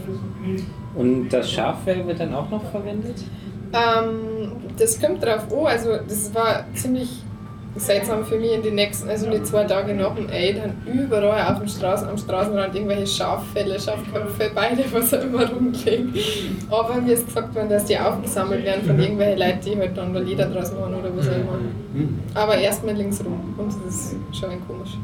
[0.94, 3.16] Und das Schaffell wird dann auch noch verwendet?
[3.72, 7.22] Ähm, das kommt drauf an, also das war ziemlich
[7.76, 11.52] seltsam für mich in den nächsten, also die zwei Tage nach dem Eid, haben überall
[11.52, 16.14] auf dem Straßen, am Straßenrand irgendwelche Schaffelle, Schafköpfe, Beine, was auch immer rumliegen.
[16.70, 20.12] Aber mir ist gesagt worden, dass die aufgesammelt werden von irgendwelchen Leuten, die halt dann
[20.12, 21.58] da Lieder draus machen oder was auch immer.
[21.94, 22.18] Mhm.
[22.34, 24.96] Aber erstmal links rum und das ist schon ein komisch.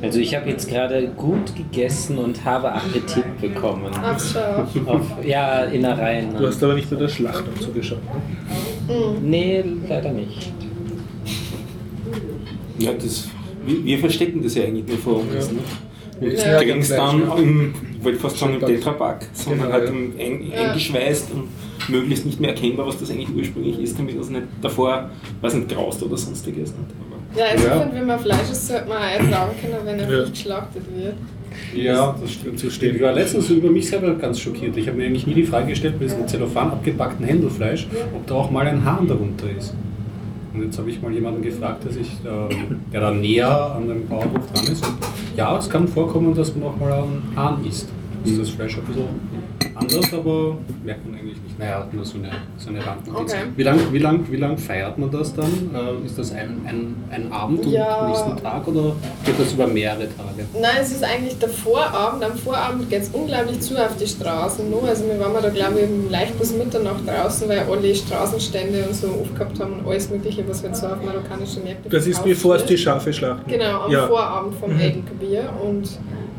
[0.00, 3.92] Also ich habe jetzt gerade gut gegessen und habe Appetit bekommen.
[3.94, 4.68] Aufs Schaf.
[4.86, 6.36] Auf, ja, Innereien.
[6.36, 8.00] Du hast aber nicht nur der Schlachtung zugeschaut.
[8.88, 8.94] Ne?
[8.94, 9.30] Mhm.
[9.30, 10.52] Nee, leider nicht.
[12.78, 13.28] Ja, das,
[13.64, 15.46] wir, wir verstecken das ja eigentlich nur vor uns.
[15.46, 15.52] Ja.
[15.52, 15.58] Ne?
[16.20, 16.58] Und Ja.
[16.58, 18.72] kriegen es dann im, ich wollte fast sagen im Super.
[18.72, 19.90] Tetrapack, sondern Genau, halt ja.
[19.90, 20.68] im eng, Ja.
[20.68, 21.44] eingeschweißt und
[21.88, 25.68] möglichst nicht mehr erkennbar, was das eigentlich ursprünglich ist, damit das nicht davor, weiß nicht,
[25.68, 26.70] graust oder sonstiges.
[26.70, 27.11] Nicht?
[27.36, 27.74] Ja, also Ja.
[27.76, 30.20] ich finde, wenn man Fleisch isst, sollte man auch ertragen können, wenn er Ja.
[30.20, 31.14] nicht geschlachtet wird.
[31.74, 32.62] Ja, das stimmt.
[32.64, 34.76] Ich war letztens über mich selber ganz schockiert.
[34.76, 38.34] Ich habe mir eigentlich nie die Frage gestellt, bei diesem Zellophan abgepackten Händelfleisch, ob da
[38.34, 39.74] auch mal ein Hahn darunter ist.
[40.54, 44.06] Und jetzt habe ich mal jemanden gefragt, der, sich, ähm, der da näher an dem
[44.06, 44.86] Bauernhof dran ist.
[44.86, 44.94] Und
[45.36, 47.88] ja, es kann vorkommen, dass man auch mal einen Hahn isst.
[48.24, 49.04] Ist das Fleisch ein bisschen
[49.82, 51.58] anders, aber merkt man eigentlich nicht.
[51.58, 53.32] Naja, nur so eine, so eine Randnotiz.
[53.34, 53.42] Okay.
[53.56, 55.70] Wie lange wie lang, wie lang feiert man das dann?
[55.74, 58.08] Äh, ist das ein, ein, ein Abend und Ja.
[58.08, 60.46] nächsten Tag oder geht das über mehrere Tage?
[60.60, 62.24] Nein, es ist eigentlich der Vorabend.
[62.24, 64.70] Am Vorabend geht es unglaublich zu auf die Straßen.
[64.70, 64.84] Nur.
[64.84, 69.08] Also wir waren da glaube ich leicht bis Mitternacht draußen, weil alle Straßenstände und so
[69.08, 72.64] aufgehabt haben und alles mögliche, was halt so auf marokkanischen Märkten Das ist bevor es
[72.64, 73.50] die Schafe schlachten.
[73.50, 74.06] Genau, am ja.
[74.06, 74.80] Vorabend vom Mhm.
[74.80, 75.88] Edelkabir und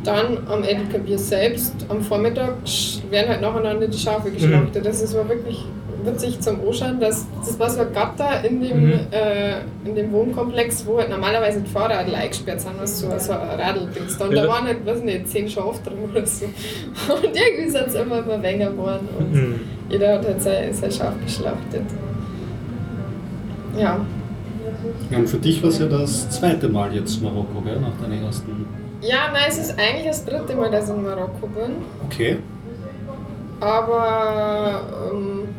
[0.04, 2.56] dann am Edelkabir selbst, am Vormittag,
[3.10, 4.34] werden halt nacheinander die Schafe Mhm.
[4.34, 4.86] geschlachtet.
[4.86, 5.66] Das ist war wirklich
[6.06, 8.94] witzig zum Anschauen, dass das war so ein Gatter in dem, Mhm.
[9.12, 13.60] äh, in dem Wohnkomplex, wo halt normalerweise die Fahrradl eingesperrt sind, was so, so ein
[13.60, 14.18] Radl-Dings.
[14.22, 14.42] Und Ja.
[14.44, 16.44] da waren halt, weiß nicht, zehn Schafe drin oder so.
[16.46, 19.60] Und irgendwie sind es immer, immer weniger geworden und Mhm.
[19.89, 21.84] jeder hat halt sein, sein Schaf geschlachtet.
[23.80, 24.06] Ja.
[25.10, 27.80] Ja, und für dich war es ja das zweite Mal jetzt Marokko, gell?
[27.80, 28.66] nach deiner ersten.
[29.04, 31.76] Ja, nein, es ist eigentlich das dritte Mal, dass ich in Marokko bin.
[32.06, 32.38] Okay.
[33.60, 35.50] Aber ähm,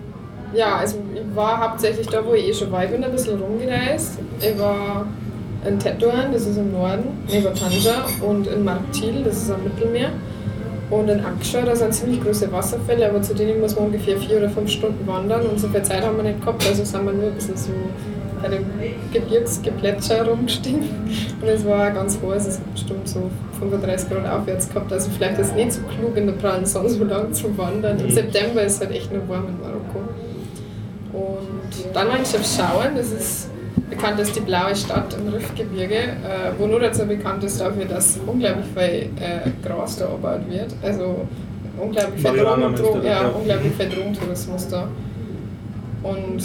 [0.55, 2.85] ja, also ich war hauptsächlich da, wo ich eh schon war.
[2.85, 4.19] Ich bin ein bisschen rumgereist.
[4.41, 5.07] Ich war
[5.67, 10.11] in Tetuan, das ist im Norden, neben Tanja, und in Martil, das ist am Mittelmeer.
[10.91, 14.39] Und in Aksha, da sind ziemlich große Wasserfälle, aber zu denen muss man ungefähr vier
[14.39, 17.13] oder fünf Stunden wandern und so viel Zeit haben wir nicht gehabt, also sind wir
[17.13, 17.73] nur ein bisschen so
[18.45, 18.65] bei dem
[19.13, 20.83] Gebirgsgeplätscher rumgestiegen.
[21.41, 25.39] Und es war ganz heiß, es hat bestimmt so 35 Grad aufwärts gehabt, also vielleicht
[25.39, 27.99] ist es nicht so klug in der prallen Sonne so lang zu wandern.
[27.99, 30.01] Im September ist es halt echt nur warm in Marokko.
[31.13, 33.49] Und dann war ich auf Schauen, das ist
[33.89, 38.19] bekannt als die blaue Stadt im Riffgebirge, äh, wo nur dazu bekannt ist dafür, dass
[38.27, 40.75] unglaublich viel äh, Gras da erbaut wird.
[40.83, 41.27] Also
[41.81, 43.89] unglaublich viel, du, ja, unglaublich viel
[44.71, 44.89] da.
[46.03, 46.45] Und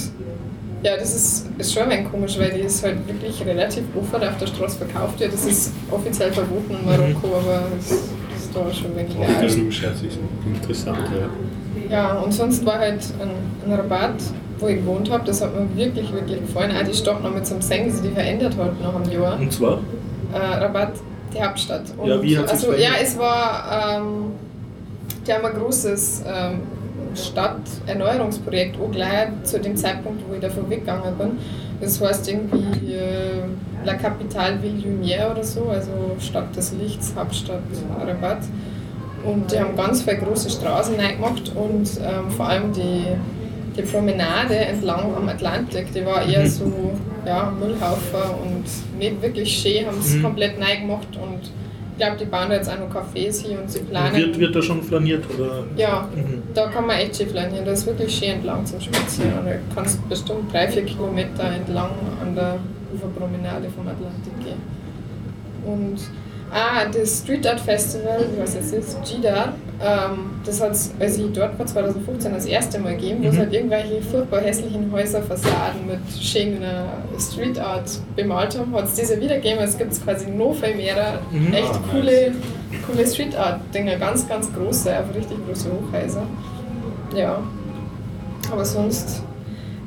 [0.83, 4.23] ja, das ist, ist schon ein wenig komisch, weil die ist halt wirklich relativ offen
[4.27, 5.33] auf der Straße verkauft wird.
[5.33, 9.43] Das ist offiziell verboten in Marokko, aber das, das ist da schon wenig Oh, legal.
[9.43, 10.11] das ist scherzig
[10.45, 11.29] interessant, ja.
[11.89, 13.29] Ja, und sonst war halt ein,
[13.71, 14.15] ein Rabatt,
[14.59, 16.71] wo ich gewohnt habe, das hat mir wirklich, wirklich gefallen.
[16.75, 19.11] Auch die Stadt noch mit so einem Seng, die sich die verändert hat nach einem
[19.11, 19.39] Jahr.
[19.39, 19.79] Und zwar?
[20.33, 20.93] Äh, Rabatt,
[21.33, 21.83] die Hauptstadt.
[21.97, 24.31] Und Ja, wie hat also, Ja, es war, ähm,
[25.25, 26.59] die haben ein großes ähm,
[27.15, 31.31] Stadterneuerungsprojekt auch gleich zu dem Zeitpunkt, wo ich davon weggegangen bin.
[31.81, 33.43] Das heißt irgendwie äh,
[33.85, 37.61] La Capitale Ville Lumière oder so, also Stadt des Lichts, Hauptstadt
[38.05, 38.39] Rabat.
[39.23, 43.03] Und die haben ganz viele große Straßen reingemacht und ähm, vor allem die,
[43.75, 46.47] die Promenade entlang am Atlantik, die war eher Mhm.
[46.47, 46.71] so
[47.25, 50.23] ja, Müllhaufen und nicht wirklich schön, haben es Mhm.
[50.23, 51.51] komplett neu gemacht und
[51.99, 54.15] glaube, die bauen da jetzt auch noch Cafés hier und sie planen.
[54.15, 55.23] Wird, wird da schon flaniert?
[55.37, 55.63] Oder?
[55.75, 56.41] Ja, Mhm.
[56.53, 57.65] da kann man echt schön flanieren.
[57.65, 59.45] Das ist wirklich schön entlang zum Spazieren.
[59.45, 62.55] Da kannst du bestimmt drei, vier Kilometer entlang an der
[62.93, 64.61] Uferpromenade vom Atlantik gehen.
[65.65, 65.97] Und
[66.51, 69.03] ah, das Street Art Festival, was es ist, ähm,
[70.45, 73.39] das hat es, als ich dort war, 2015 das erste Mal gegeben, wo es Mhm.
[73.39, 76.83] halt irgendwelche furchtbar hässlichen Häuserfassaden mit schöner
[77.17, 79.59] Street Art bemalt haben, hat es diese wieder gegeben.
[79.63, 81.53] Es gibt quasi noch viel mehr Mhm.
[81.53, 82.31] echt Ah, coole,
[82.85, 86.23] coole Street Art Dinger, ganz, ganz große, einfach richtig große Hochhäuser.
[87.15, 87.39] Ja.
[88.51, 89.23] Aber sonst,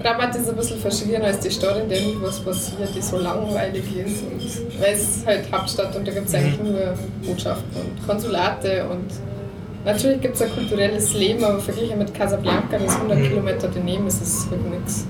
[0.02, 3.18] Rabat ist ein bisschen verschrien als die Stadt, in der nie was passiert, die so
[3.18, 4.22] langweilig ist.
[4.22, 6.94] Und, weil es ist halt Hauptstadt und da gibt es eigentlich nur
[7.26, 9.04] Botschaften und Konsulate und
[9.84, 13.22] natürlich gibt es ein kulturelles Leben, aber verglichen mit Casablanca, das 100 Mhm.
[13.28, 15.06] Kilometer daneben ist, ist es halt nichts.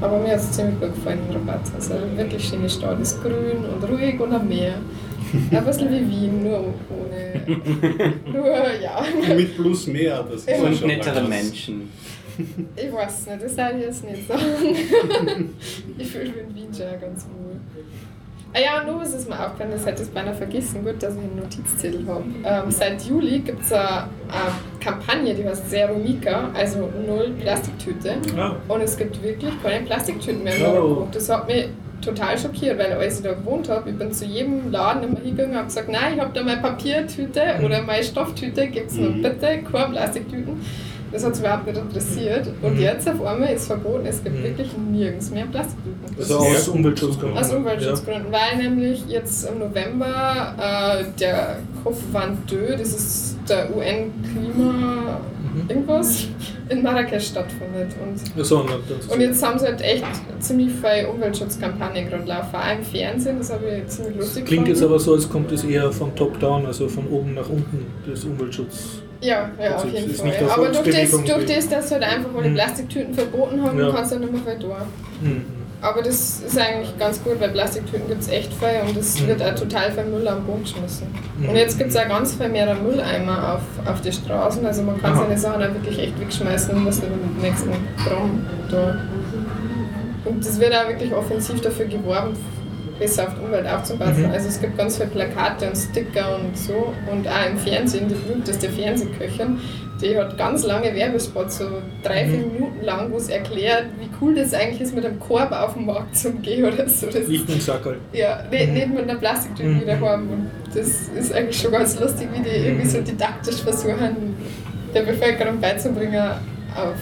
[0.00, 1.60] Aber mir hat es ziemlich gut gefallen in Rabat.
[1.76, 4.74] Also wirklich schöne Stadt, ist grün und ruhig und am Meer.
[5.50, 7.40] Ein bisschen wie Wien, nur ohne.
[8.32, 8.46] nur,
[8.82, 9.02] ja.
[9.34, 11.22] Mit plus mehr, das ist Und nettere.
[11.26, 11.88] Menschen.
[12.76, 14.34] Ich weiß nicht, das sage ich jetzt nicht so.
[15.98, 17.41] ich fühle mich in Wien schon ganz wohl.
[18.54, 21.20] Ah ja, nur was ist mir aufgefallen, das hätte ich beinahe vergessen, gut, dass ich
[21.20, 22.24] einen Notizzettel habe.
[22.44, 24.08] Ähm, seit Juli gibt es eine, eine
[24.78, 28.16] Kampagne, die heißt Zero Mika, also null Plastiktüte.
[28.36, 28.56] Ah.
[28.68, 30.68] Und es gibt wirklich keine Plastiktüten mehr in Oh.
[30.68, 31.08] Marokko.
[31.12, 31.68] Das hat mich
[32.02, 35.52] total schockiert, weil als ich da gewohnt habe, ich bin zu jedem Laden immer hingegangen
[35.52, 37.64] und habe gesagt, nein, ich habe da meine Papiertüte Mhm.
[37.64, 39.22] oder meine Stofftüte, gibt es noch Mhm.
[39.22, 40.60] bitte keine Plastiktüten.
[41.10, 42.48] Das hat es überhaupt nicht interessiert.
[42.60, 42.80] Und Mhm.
[42.82, 46.01] jetzt auf einmal ist es verboten, es gibt wirklich nirgends mehr Plastiktüten.
[46.18, 47.38] Also aus Umweltschutzgründen.
[47.38, 55.20] aus Umweltschutzgründen, weil nämlich jetzt im November äh, der COP22, das ist der UN-Klima
[55.54, 55.68] Mhm.
[55.68, 56.28] irgendwas,
[56.70, 57.88] in Marrakesch stattfindet.
[58.02, 58.42] Und, Ja.
[58.44, 58.60] So,
[59.10, 60.04] und jetzt haben sie halt echt
[60.40, 64.82] ziemlich viele Umweltschutzkampagnen gerade laufen, auch im Fernsehen, das habe ich ziemlich lustig klingt jetzt
[64.82, 68.24] aber so, als kommt es eher von top down, also von oben nach unten, das
[68.24, 69.02] Umweltschutz.
[69.20, 70.32] Ja, ja, Also auf jeden ist Fall.
[70.50, 72.54] Aber durch das, durch das, dass sie halt einfach alle Mhm.
[72.54, 73.92] Plastiktüten verboten haben, Ja.
[73.92, 74.70] kannst du nicht mehr tun.
[75.20, 75.44] Mhm.
[75.82, 79.26] Aber das ist eigentlich ganz gut, weil Plastiktüten gibt es echt viel und es Mhm.
[79.26, 81.08] wird auch total viel Müll am Boden geschmissen.
[81.38, 81.48] Mhm.
[81.48, 85.02] Und jetzt gibt es auch ganz viel mehr Mülleimer auf, auf die Straßen, also man
[85.02, 87.70] kann seine Sachen auch wirklich echt wegschmeißen und muss nicht mit dem nächsten
[88.06, 88.96] Gramm da.
[90.24, 92.36] Und es wird auch wirklich offensiv dafür geworben,
[93.00, 94.26] besser auf die Umwelt aufzupassen.
[94.28, 94.30] Mhm.
[94.32, 98.14] Also es gibt ganz viele Plakate und Sticker und so und auch im Fernsehen, die
[98.14, 99.58] berühmteste Fernsehköchin,
[100.02, 101.64] die hat ganz lange Werbespots, so
[102.02, 102.52] drei, vier Mhm.
[102.54, 105.86] Minuten lang, wo es erklärt, wie cool das eigentlich ist, mit einem Korb auf den
[105.86, 107.06] Markt zu gehen oder so.
[107.06, 107.96] Das Ich bin Sackerl.
[108.12, 108.74] ja, nicht, Mhm.
[108.74, 109.80] nicht mit einer Plastiktüte Mhm.
[109.80, 110.28] wieder haben.
[110.28, 114.34] Und das ist eigentlich schon ganz lustig, wie die irgendwie so didaktisch versuchen,
[114.94, 116.20] der Bevölkerung beizubringen,
[116.74, 116.94] auf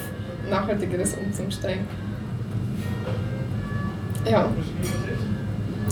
[0.50, 1.86] nachhaltigeres umzusteigen.
[4.30, 4.48] Ja.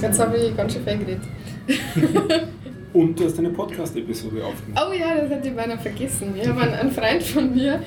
[0.01, 1.23] Jetzt habe ich ganz schön viel geredet.
[2.93, 4.89] Und du hast eine Podcast-Episode aufgenommen.
[4.89, 6.35] Oh ja, das hätte ich beinahe vergessen.
[6.41, 7.81] Ich habe einen, Freund von mir,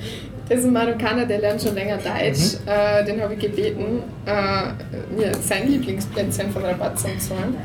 [0.48, 2.56] der ist ein Marokkaner, der lernt schon länger Deutsch.
[2.66, 7.56] Äh, den habe ich gebeten, äh, mir sein Lieblingsplätzchen von Rabat zu zahlen.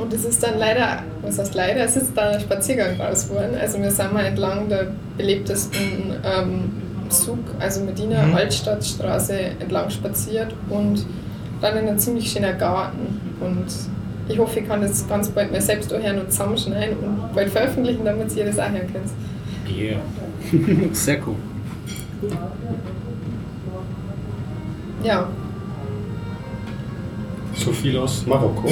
[0.00, 3.56] Und es ist dann leider, was heißt leider, es ist dann ein Spaziergang raus geworden.
[3.60, 6.72] Also wir sind mal entlang der belebtesten ähm,
[7.08, 8.34] Zug, also Medina Mhm.
[8.34, 11.06] Altstadtstraße entlang spaziert und
[11.60, 13.20] dann in einen ziemlich schönen Garten.
[13.40, 13.66] Und
[14.28, 18.04] ich hoffe, ich kann das ganz bald mal selbst hören und zusammenschneiden und bald veröffentlichen,
[18.04, 19.10] damit ihr das auch hören könnt.
[19.76, 20.00] Yeah.
[20.92, 21.36] Sehr cool.
[25.02, 25.28] Ja,
[27.56, 28.68] So viel aus Marokko.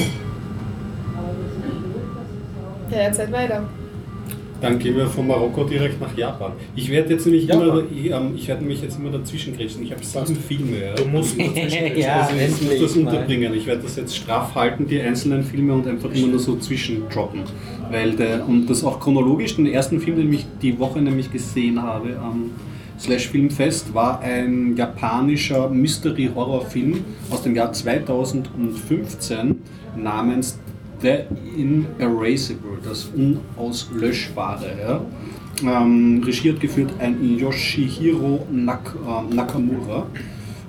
[2.90, 3.64] ja jetzt seid weiter.
[4.60, 6.52] Dann gehen wir von Marokko direkt nach Japan.
[6.74, 7.68] Ich werde jetzt nämlich Japan.
[7.68, 9.82] immer, ich, ähm, ich werde mich jetzt immer dazwischen grätschen.
[9.82, 10.80] Ich habe sieben Filme.
[10.80, 10.94] Ja.
[10.94, 13.52] Du musst Ja, also ich muss das unterbringen.
[13.54, 17.42] Ich werde das jetzt straff halten, die einzelnen Filme und einfach immer nur so zwischendroppen.
[17.90, 21.82] Weil der, und das auch chronologisch, den ersten Film, den ich die Woche nämlich gesehen
[21.82, 22.50] habe am
[22.98, 29.56] Slash Filmfest, war ein japanischer Mystery-Horror-Film aus dem Jahr 2015
[29.96, 30.58] namens
[31.04, 31.26] The
[31.58, 34.72] Inerasable, das Unauslöschbare.
[34.80, 35.82] Ja.
[35.82, 40.06] Ähm, regiert geführt ein Yoshihiro Nak äh, Nakamura.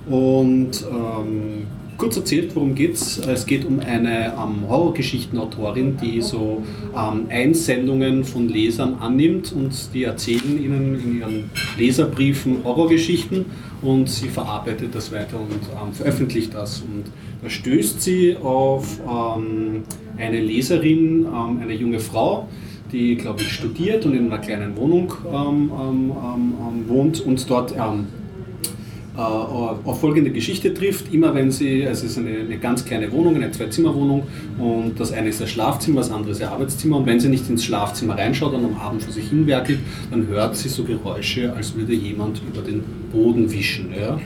[0.09, 1.67] Und ähm,
[1.97, 3.17] kurz erzählt, worum geht's?
[3.17, 6.61] Es geht um eine ähm, Horrorgeschichtenautorin, die so
[6.93, 13.45] ähm, Einsendungen von Lesern annimmt und die erzählen ihnen in ihren Leserbriefen Horrorgeschichten
[13.81, 16.81] und sie verarbeitet das weiter und ähm, veröffentlicht das.
[16.81, 17.05] Und
[17.41, 19.83] da stößt sie auf ähm,
[20.17, 22.47] eine Leserin, ähm, eine junge Frau,
[22.91, 27.73] die, glaube ich, studiert und in einer kleinen Wohnung ähm, ähm, ähm, wohnt und dort
[27.73, 28.07] ähm,
[29.17, 31.13] äh, auf folgende Geschichte trifft.
[31.13, 34.23] Immer wenn sie, also es ist eine, eine ganz kleine Wohnung, eine Zwei-Zimmer-Wohnung
[34.57, 37.49] und das eine ist das Schlafzimmer, das andere ist ihr Arbeitszimmer und wenn sie nicht
[37.49, 39.79] ins Schlafzimmer reinschaut und am Abend vor sich hinwerkelt,
[40.11, 43.89] dann hört sie so Geräusche, als würde jemand über den Boden wischen.
[43.97, 44.19] Ja?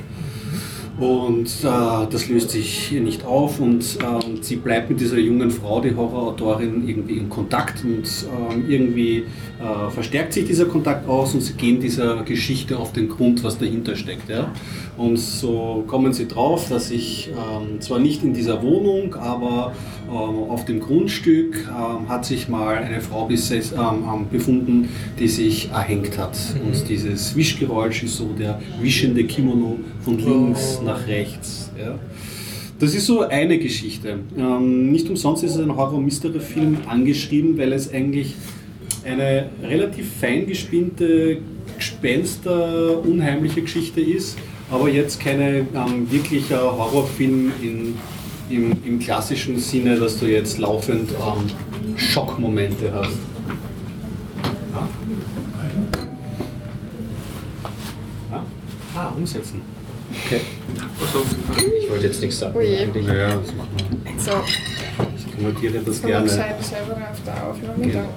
[1.00, 5.80] Und äh, das löst sich nicht auf und äh, sie bleibt mit dieser jungen Frau,
[5.80, 9.26] die Horrorautorin, irgendwie in Kontakt und äh, irgendwie
[9.90, 13.98] verstärkt sich dieser Kontakt aus und sie gehen dieser Geschichte auf den Grund, was dahinter
[13.98, 14.30] steckt.
[14.30, 14.54] Ja?
[14.96, 19.99] Und so kommen sie drauf, dass sich ähm, zwar nicht in dieser Wohnung, aber ähm,
[20.10, 25.70] auf dem Grundstück ähm, hat sich mal eine Frau beses- ähm, ähm, befunden, die sich
[25.70, 26.38] erhängt hat.
[26.66, 31.72] Und dieses Wischgeräusch ist so der wischende Kimono von links nach rechts.
[31.78, 32.00] Ja.
[32.80, 34.20] Das ist so eine Geschichte.
[34.62, 38.36] Nicht umsonst ist es ein Horror-Mystery-Film angeschrieben, weil es eigentlich
[39.04, 41.40] eine relativ fein gespinnte,
[41.78, 44.38] gespenster, unheimliche Geschichte ist,
[44.72, 47.96] aber jetzt keine ähm, wirklicher Horrorfilm in,
[48.50, 53.18] im, im klassischen Sinne, dass du jetzt laufend ähm, Schockmomente hast.
[54.74, 54.90] Ja?
[58.32, 58.46] Ja?
[58.96, 59.62] Ah, umsetzen.
[60.26, 60.42] Okay.
[61.84, 62.54] Ich wollte jetzt nichts sagen.
[62.58, 62.78] Oh je.
[62.80, 63.06] eigentlich.
[63.06, 64.20] Ja, das machen wir.
[64.22, 64.32] So,
[65.16, 66.28] Ich kommentiere das gerne.
[66.30, 68.10] selber selber auf der Aufnahme Genau.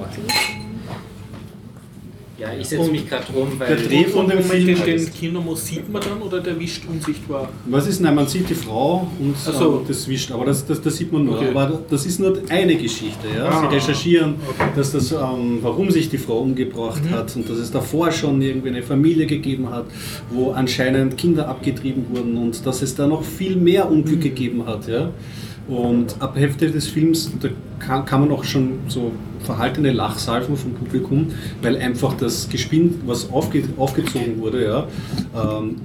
[2.42, 5.54] Ja, ich setze mich gerade rum, weil Der Dreh von dem Film den, den Kinoma
[5.54, 7.48] sieht man dann oder der wischt unsichtbar?
[7.66, 8.00] Was ist?
[8.00, 9.82] Nein, man sieht die Frau und so.
[9.84, 11.36] äh, das wischt, aber das, das, das sieht man nur.
[11.36, 11.50] Okay.
[11.54, 13.28] Aber das ist nur eine Geschichte.
[13.28, 13.48] Ja?
[13.60, 13.68] Sie Ah.
[13.68, 14.34] recherchieren,
[14.74, 17.10] dass das, ähm, warum sich die Frau umgebracht Mhm.
[17.10, 19.84] hat und dass es davor schon irgendwie eine Familie gegeben hat,
[20.30, 24.22] wo anscheinend Kinder abgetrieben wurden und dass es da noch viel mehr Unglück Mhm.
[24.22, 24.88] gegeben hat.
[24.88, 25.10] Ja?
[25.68, 30.74] Und ab Hälfte des Films, da kann, kann man auch schon so verhaltene Lachsalven vom
[30.74, 31.28] Publikum,
[31.60, 34.86] weil einfach das Gespinn, was aufge, aufgezogen wurde, ja,
[35.34, 35.76] ähm,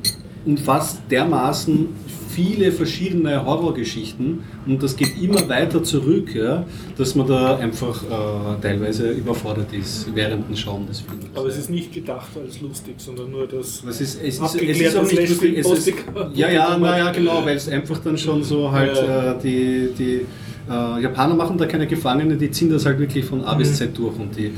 [0.46, 1.90] umfasst dermaßen
[2.38, 8.62] viele verschiedene Horrorgeschichten und das geht immer weiter zurück, ja, dass man da einfach äh,
[8.62, 11.26] teilweise überfordert ist während dem Schauen des Films.
[11.34, 13.84] Aber es ist nicht gedacht als lustig, sondern nur das.
[13.90, 15.58] Es ist, es ist, es ist auch nicht lustig.
[15.58, 15.94] Es ist,
[16.36, 20.22] ja, ja, naja, genau, weil es einfach dann schon so halt äh, die, die
[20.70, 23.98] äh, Japaner machen da keine Gefangene, die ziehen das halt wirklich von A bis Z
[23.98, 24.52] durch und die äh,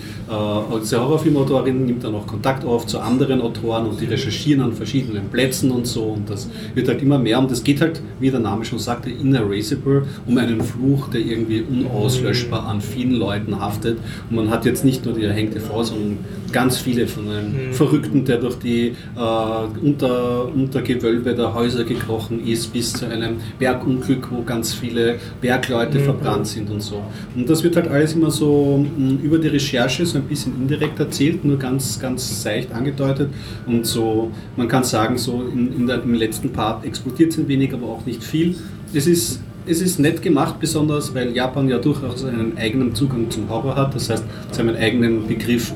[0.82, 5.30] diese Horrorfilmautorin nimmt dann auch Kontakt auf zu anderen Autoren und die recherchieren an verschiedenen
[5.30, 8.40] Plätzen und so und das wird halt immer mehr und es geht halt, wie der
[8.40, 14.36] Name schon sagte, inerasable um einen Fluch, der irgendwie unauslöschbar an vielen Leuten haftet und
[14.36, 16.18] man hat jetzt nicht nur die erhängte Frau, sondern
[16.52, 22.74] ganz viele von einem Verrückten, der durch die äh, unter, Untergewölbe der Häuser gekrochen ist,
[22.74, 27.04] bis zu einem Bergunglück, wo ganz viele Bergleute verbrannt sind und so.
[27.36, 31.00] Und das wird halt alles immer so mh, über die Recherche so ein bisschen indirekt
[31.00, 33.30] erzählt, nur ganz, ganz seicht angedeutet.
[33.68, 37.48] Und so, man kann sagen, so in, in der, im letzten Part explodiert es ein
[37.48, 38.56] wenig, aber auch nicht viel.
[38.94, 43.48] Es ist es ist nett gemacht, besonders weil Japan ja durchaus einen eigenen Zugang zum
[43.50, 43.94] Horror hat.
[43.94, 45.72] Das heißt, sie haben einen eigenen Begriff,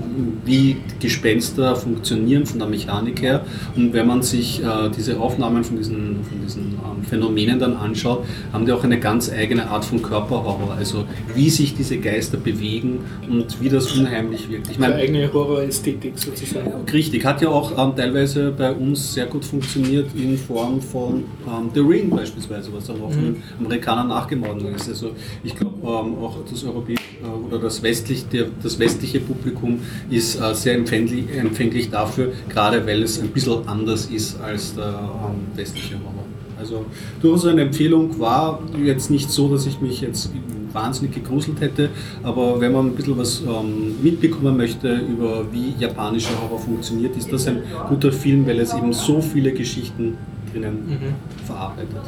[0.46, 3.46] wie Gespenster funktionieren von der Mechanik her.
[3.76, 8.26] Und wenn man sich äh, diese Aufnahmen von diesen, von diesen ähm, Phänomenen dann anschaut,
[8.52, 10.74] haben die auch eine ganz eigene Art von Körperhorror.
[10.76, 14.72] Also wie sich diese Geister bewegen und wie das unheimlich wirkt.
[14.72, 16.72] Ich Eine meine, eigene Horrorästhetik sozusagen.
[16.92, 21.70] Richtig, hat ja auch ähm, teilweise bei uns sehr gut funktioniert in Form von ähm,
[21.76, 23.44] The Ring beispielsweise, was dann auch von den
[23.84, 24.90] Amerikanern nachgemacht worden ist.
[24.90, 25.12] Also
[25.44, 30.40] ich glaube ähm, auch das europäische äh, oder das, westlich, der, das westliche Publikum ist
[30.40, 35.58] äh, sehr empfänglich, empfänglich dafür, gerade weil es ein bisschen anders ist als der ähm,
[35.58, 36.24] westliche Horror.
[36.60, 36.86] Also
[37.22, 40.32] durchaus eine Empfehlung war jetzt nicht so, dass ich mich jetzt
[40.72, 41.90] wahnsinnig gegruselt hätte,
[42.24, 47.32] aber wenn man ein bisschen was ähm, mitbekommen möchte über wie japanischer Horror funktioniert, ist
[47.32, 50.18] das ein guter Film, weil es eben so viele Geschichten
[50.52, 51.16] drinnen
[51.46, 52.02] verarbeitet.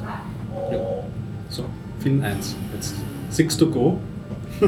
[0.71, 0.79] Ja.
[1.55, 1.63] So,
[1.99, 2.53] Film 1.
[2.73, 2.95] Jetzt
[3.29, 3.97] Six to go.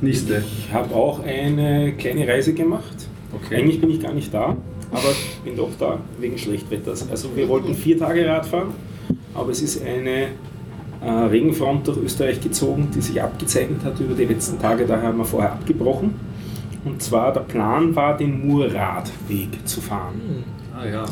[0.00, 0.42] Nächste.
[0.66, 3.08] Ich habe auch eine kleine Reise gemacht.
[3.30, 3.56] Okay.
[3.56, 4.56] Eigentlich bin ich gar nicht da,
[4.90, 7.10] aber ich bin doch da wegen Schlechtwetters.
[7.10, 8.70] Also wir wollten vier Tage Rad fahren,
[9.34, 10.28] aber es ist eine
[11.02, 14.86] äh, Regenfront durch Österreich gezogen, die sich abgezeichnet hat über die letzten Tage.
[14.86, 16.14] Daher haben wir vorher abgebrochen.
[16.86, 20.44] Und zwar der Plan war, den Murradweg zu fahren.
[20.74, 21.04] Ah ja.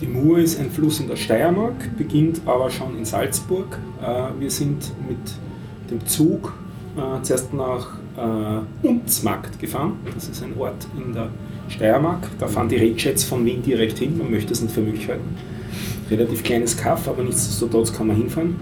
[0.00, 3.78] Die Mur ist ein Fluss in der Steiermark, beginnt aber schon in Salzburg.
[4.02, 5.18] Äh, Wir sind mit
[5.90, 6.54] dem Zug
[6.96, 9.94] äh, zuerst nach äh, Unzmarkt gefahren.
[10.14, 11.28] Das ist ein Ort in der
[11.68, 12.28] Steiermark.
[12.38, 14.16] Da fahren die Redjets von Wien direkt hin.
[14.16, 15.36] Man möchte es nicht für möglich halten.
[16.10, 18.56] Relativ kleines Kaff, aber nichtsdestotrotz kann man hinfahren.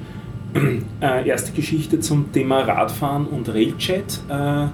[1.01, 4.21] Äh, erste Geschichte zum Thema Radfahren und Railjet.
[4.29, 4.67] Äh,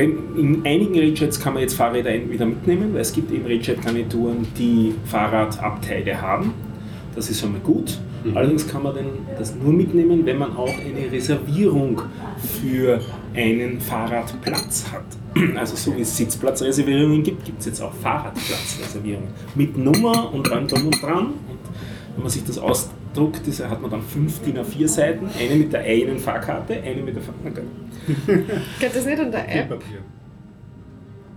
[0.00, 4.94] in einigen Railjets kann man jetzt Fahrräder wieder mitnehmen, weil es gibt eben Railjet-Garnituren, die
[5.04, 6.52] Fahrradabteile haben.
[7.14, 7.98] Das ist einmal gut.
[8.34, 9.06] Allerdings kann man den,
[9.38, 12.00] das nur mitnehmen, wenn man auch eine Reservierung
[12.62, 13.00] für
[13.34, 15.04] einen Fahrradplatz hat.
[15.56, 19.28] Also so wie es Sitzplatzreservierungen gibt, gibt es jetzt auch Fahrradplatzreservierungen.
[19.54, 21.26] Mit Nummer und allem drum und dran.
[21.26, 21.58] Und
[22.14, 22.58] wenn man sich das
[23.14, 27.02] ausdruckt, das hat man dann fünf DIN A4 Seiten, eine mit der eigenen Fahrkarte, eine
[27.02, 27.62] mit der Fahrkarte.
[28.80, 29.68] Geht das nicht an der App?
[29.70, 29.98] Papier.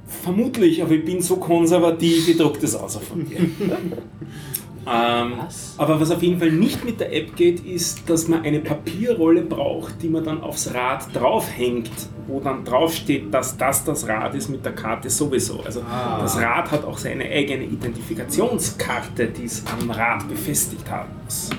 [0.05, 3.39] Vermutlich, aber ich bin so konservativ, ich druck das aus auf Papier.
[3.39, 5.75] ähm, Was?
[5.77, 9.41] aber was auf jeden Fall nicht mit der App geht, ist, dass man eine Papierrolle
[9.41, 11.91] braucht, die man dann aufs Rad draufhängt,
[12.27, 15.59] wo dann draufsteht, dass das das Rad ist mit der Karte sowieso.
[15.61, 16.19] Also Ah.
[16.21, 21.49] das Rad hat auch seine eigene Identifikationskarte, die es am Rad befestigt haben muss.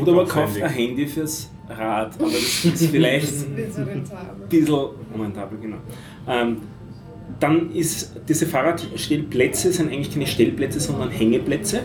[0.00, 3.32] Oder man kauft ein Handy fürs Rad, aber das ist vielleicht
[3.76, 4.46] rentabel.
[4.48, 5.76] bisschen momentabel, genau.
[6.26, 6.58] Ähm,
[7.40, 11.82] dann ist diese Fahrradstellplätze sind eigentlich keine Stellplätze, sondern Hängeplätze.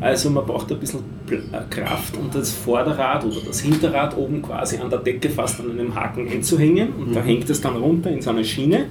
[0.00, 4.76] Also man braucht ein bisschen äh, Kraft, um das Vorderrad oder das Hinterrad oben quasi
[4.78, 8.20] an der Decke fast an einem Haken einzuhängen und da hängt es dann runter in
[8.20, 8.86] so eine Schiene,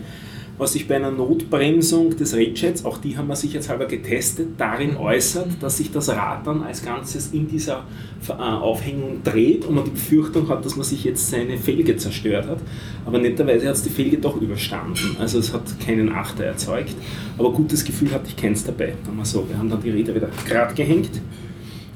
[0.64, 5.61] was sich bei einer Notbremsung des Radjets, auch die haben wir sicherheitshalber getestet, darin äußert,
[5.61, 7.86] dass sich das Rad dann als Ganzes in dieser
[8.30, 12.47] äh, Aufhängung dreht und man die Befürchtung hat, dass man sich jetzt seine Felge zerstört
[12.47, 12.59] hat.
[13.05, 15.18] Aber netterweise hat es die Felge doch überstanden.
[15.20, 16.95] Also es hat keinen Achter erzeugt.
[17.38, 18.93] Aber gutes Gefühl hatte ich keins dabei.
[19.03, 19.45] Sagen wir so.
[19.49, 21.09] Wir haben dann die Räder wieder gerade gehängt.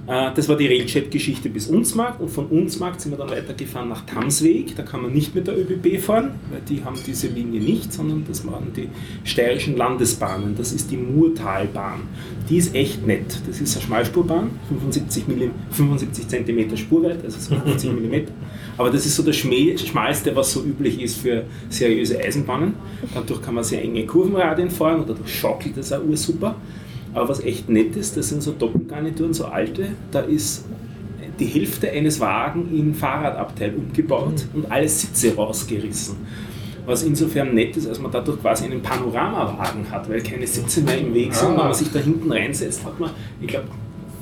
[0.08, 4.05] Äh, Das war die Railjet-Geschichte bis Unsmarkt und von Unsmarkt sind wir dann weitergefahren nach
[4.05, 4.76] Tamsweg.
[4.76, 8.24] Da kann man nicht mit der ÖBB fahren, weil die haben diese Linie nicht, sondern
[8.28, 8.89] das waren die
[9.24, 10.55] steirischen Landesbahnen.
[10.58, 12.01] Das ist die Murtalbahn.
[12.49, 13.41] Die ist echt nett.
[13.45, 18.16] Das ist eine Schmalspurbahn, 75, Millim, 75 cm Spurweit, also so 50 mm.
[18.78, 22.76] Aber das ist so das Schmalste, was so üblich ist für seriöse Eisenbahnen.
[23.14, 26.55] Dadurch kann man sehr enge Kurvenradien fahren oder durch schaukelt das auch ursuper.
[27.18, 30.65] Aber was echt nett ist, das sind so Doppelgarnituren, so alte, da ist
[31.39, 36.15] die Hälfte eines Wagen in Fahrradabteil umgebaut und alle Sitze rausgerissen.
[36.86, 40.99] Was insofern nett ist, als man dadurch quasi einen Panoramawagen hat, weil keine Sitze mehr
[40.99, 41.49] im Weg sind.
[41.49, 41.57] Ah.
[41.57, 43.09] Wenn man sich da hinten reinsetzt, hat man,
[43.41, 43.68] ich glaube,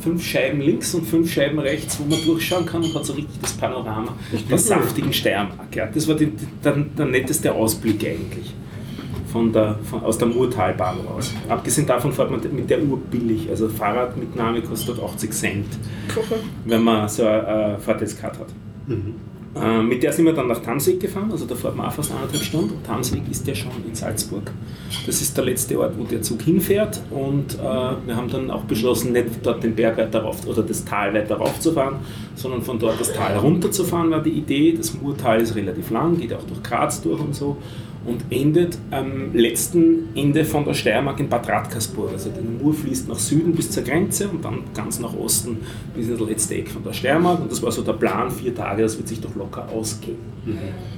[0.01, 3.39] fünf Scheiben links und fünf Scheiben rechts, wo man durchschauen kann und hat so richtig
[3.41, 4.13] das Panorama
[4.49, 5.75] der saftigen Steiermark.
[5.75, 8.53] Ja, das war die, die, der, der netteste Ausblick eigentlich
[9.35, 11.33] von der, von, aus der Murtalbahn raus.
[11.49, 13.49] Abgesehen davon fährt man mit der Uhr billig.
[13.49, 15.65] Also Fahrradmitnahme kostet 80 Cent,
[16.63, 18.47] wenn man so eine äh, Fahrtestkarte hat.
[19.61, 22.11] Äh, mit der sind wir dann nach Tamsweg gefahren, also da fährt man auch fast
[22.11, 22.75] eineinhalb Stunden.
[22.75, 24.53] Und Tamsweg ist ja schon in Salzburg.
[25.05, 27.01] Das ist der letzte Ort, wo der Zug hinfährt.
[27.09, 30.85] Und äh, wir haben dann auch beschlossen, nicht dort den Berg weiter rauf oder das
[30.85, 31.95] Tal weiter raufzufahren,
[32.35, 34.75] sondern von dort das Tal runterzufahren, war die Idee.
[34.77, 37.57] Das Murtal ist relativ lang, geht auch durch Graz durch und so.
[38.05, 42.11] Und endet am letzten Ende von der Steiermark in Bad Radkersburg.
[42.11, 45.57] Also der Mur fließt nach Süden bis zur Grenze und dann ganz nach Osten
[45.95, 47.41] bis in das letzte Eck von der Steiermark.
[47.41, 50.17] Und das war so der Plan, vier Tage, das wird sich doch locker ausgehen.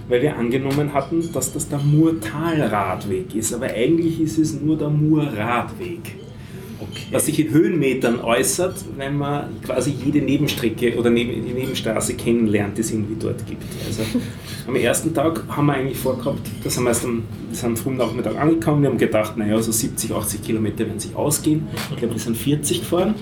[0.10, 4.90] Weil wir angenommen hatten, dass das der Murtalradweg ist, aber eigentlich ist es nur der
[4.90, 6.16] Murradweg.
[7.12, 12.82] Was sich in Höhenmetern äußert, wenn man quasi jede Nebenstrecke oder die Nebenstraße kennenlernt, die
[12.82, 13.64] es irgendwie dort gibt.
[13.88, 14.04] Also
[14.68, 17.98] am ersten Tag haben wir eigentlich vorgehabt, da sind wir erst am, sind am frühen
[17.98, 21.68] Nachmittag angekommen, wir haben gedacht, naja, so 70, 80 Kilometer werden sich ausgehen.
[21.92, 23.16] Ich glaube, wir sind 40 gefahren,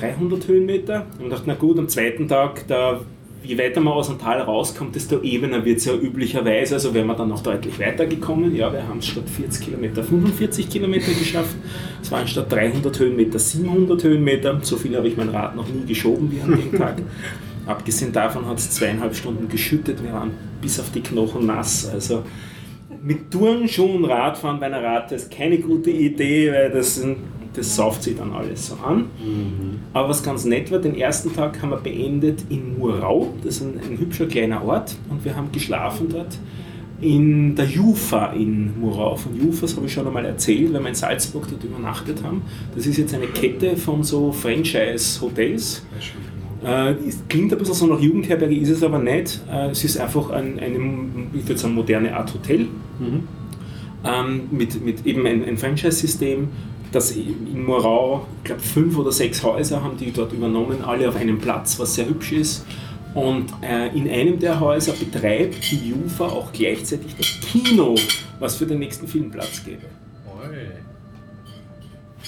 [0.00, 1.06] 300 Höhenmeter.
[1.18, 3.00] Und gedacht, na gut, am zweiten Tag, da,
[3.42, 6.76] je weiter man aus dem Tal rauskommt, desto ebener wird es ja üblicherweise.
[6.76, 8.54] Also wären wir dann noch deutlich weitergekommen.
[8.56, 11.56] Ja, wir haben es statt 40 Kilometer 45 Kilometer geschafft.
[12.02, 14.58] Es waren statt 300 Höhenmeter 700 Höhenmeter.
[14.62, 17.02] So viel habe ich mein Rad noch nie geschoben wie an dem Tag.
[17.68, 20.02] Abgesehen davon hat es zweieinhalb Stunden geschüttet.
[20.02, 20.30] Wir waren
[20.62, 21.86] bis auf die Knochen nass.
[21.92, 22.22] Also
[23.02, 27.00] mit Turnschuhen Radfahren bei einer Rate ist keine gute Idee, weil das,
[27.52, 29.10] das sauft sich dann alles so an.
[29.92, 33.34] Aber was ganz nett war, den ersten Tag haben wir beendet in Murau.
[33.44, 36.38] Das ist ein, ein hübscher kleiner Ort und wir haben geschlafen dort
[37.02, 39.14] in der Jufa in Murau.
[39.14, 42.42] Von Jufas habe ich schon einmal erzählt, weil wir in Salzburg dort übernachtet haben.
[42.74, 45.86] Das ist jetzt eine Kette von so Franchise-Hotels.
[46.64, 46.94] Äh,
[47.28, 49.40] klingt ein bisschen so nach Jugendherberge, ist es aber nicht.
[49.50, 50.78] Äh, es ist einfach ein, eine,
[51.32, 52.66] ich würde sagen, moderne Art Hotel
[54.04, 56.48] ähm, mit, mit eben ein, ein Franchise-System,
[56.92, 61.16] das in Morau, ich glaube, fünf oder sechs Häuser haben die dort übernommen, alle auf
[61.16, 62.64] einem Platz, was sehr hübsch ist.
[63.14, 67.94] Und äh, in einem der Häuser betreibt die Jufa auch gleichzeitig das Kino,
[68.38, 69.86] was für den nächsten Filmplatz gäbe.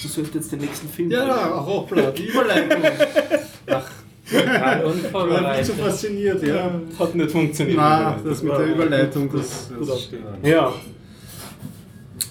[0.01, 2.81] Du solltest jetzt den nächsten Film Ja, hoppla, die Überleitung.
[3.67, 3.89] Ach,
[4.31, 5.75] Total ich war nicht so unvorbereitet.
[5.75, 6.71] fasziniert, ja.
[6.99, 7.77] Hat nicht funktioniert.
[7.77, 9.69] Na, das mit der Überleitung, das.
[9.69, 10.21] Gut das aufstehen.
[10.43, 10.73] Ja,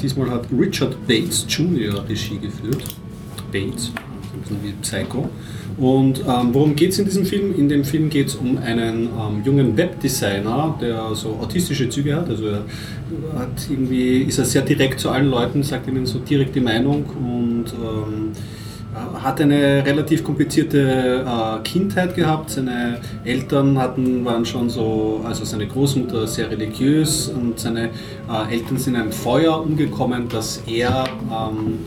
[0.00, 2.02] diesmal hat Richard Bates Jr.
[2.08, 2.82] Regie geführt.
[3.52, 3.92] Bates,
[4.32, 5.28] ein bisschen wie Psycho.
[5.78, 7.54] Und ähm, worum geht es in diesem Film?
[7.56, 12.28] In dem Film geht es um einen ähm, jungen Webdesigner, der so autistische Züge hat.
[12.28, 12.64] Also er
[13.38, 17.04] hat irgendwie, ist er sehr direkt zu allen Leuten, sagt ihnen so direkt die Meinung
[17.04, 18.32] und ähm,
[19.22, 22.50] hat eine relativ komplizierte äh, Kindheit gehabt.
[22.50, 27.90] Seine Eltern hatten, waren schon so, also seine Großmutter sehr religiös und seine
[28.28, 31.78] äh, Eltern sind in einem Feuer umgekommen, das er ähm,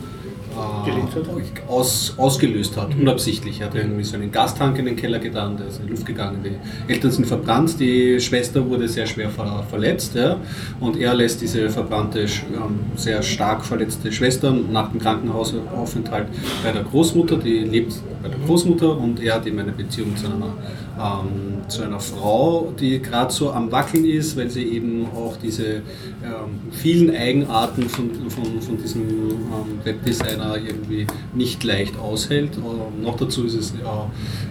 [0.52, 3.60] äh, aus, ausgelöst hat, unabsichtlich.
[3.60, 6.06] Er hat irgendwie so einen Gastank in den Keller getan, der ist in die Luft
[6.06, 6.44] gegangen.
[6.44, 10.36] Die Eltern sind verbrannt, die Schwester wurde sehr schwer ver verletzt ja,
[10.80, 16.28] und er lässt diese verbrannte, ähm, sehr stark verletzte Schwester nach dem Krankenhausaufenthalt
[16.62, 20.26] bei der Großmutter, die lebt bei der Großmutter und er hat eben eine Beziehung zu
[20.26, 20.54] einer,
[20.98, 25.64] ähm, zu einer Frau, die gerade so am Wackeln ist, weil sie eben auch diese
[25.66, 32.50] ähm, vielen Eigenarten von, von, von diesem ähm, Webdesigner irgendwie nicht leicht aushält.
[32.56, 33.74] Ähm, noch dazu ist, es,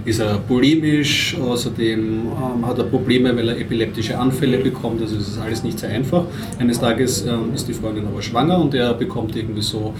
[0.05, 5.27] ist er polemisch, außerdem ähm, hat er Probleme, weil er epileptische Anfälle bekommt, also es
[5.29, 6.25] ist alles nicht sehr einfach.
[6.59, 9.93] Eines Tages ähm, ist die Freundin aber schwanger und er bekommt irgendwie so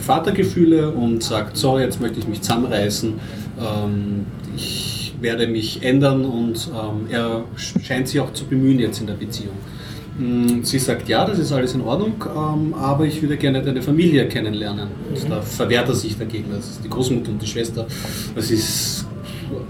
[0.00, 3.14] Vatergefühle und sagt, so, jetzt möchte ich mich zusammenreißen,
[3.60, 4.26] ähm,
[4.56, 9.14] ich werde mich ändern und ähm, er scheint sich auch zu bemühen jetzt in der
[9.14, 9.54] Beziehung.
[10.18, 13.82] Mm, sie sagt, ja, das ist alles in Ordnung, ähm, aber ich würde gerne deine
[13.82, 14.88] Familie kennenlernen.
[15.14, 17.86] Und da verwehrt er sich dagegen, das ist die Großmutter und die Schwester.
[18.34, 19.06] Das ist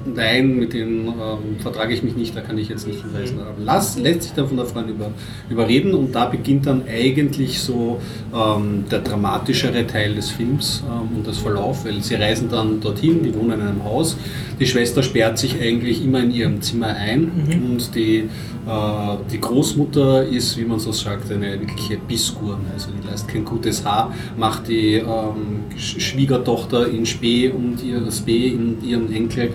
[0.05, 3.39] nein, mit denen ähm, vertrage ich mich nicht, da kann ich jetzt nicht hinweisen.
[3.65, 5.11] Lass, lässt sich dann von der Freundin über,
[5.49, 8.01] überreden und da beginnt dann eigentlich so
[8.35, 13.23] ähm, der dramatischere Teil des Films ähm, und das Verlauf, weil sie reisen dann dorthin,
[13.23, 14.17] die wohnen in einem Haus,
[14.59, 17.71] die Schwester sperrt sich eigentlich immer in ihrem Zimmer ein mhm.
[17.71, 18.29] und die
[18.67, 22.65] äh, die Großmutter ist, wie man so sagt, eine wirkliche Bissgurne.
[22.73, 28.49] Also die lässt kein gutes Haar, macht die ähm, Schwiegertochter in Spee und ihr Spee
[28.49, 29.53] in ihren Enkel,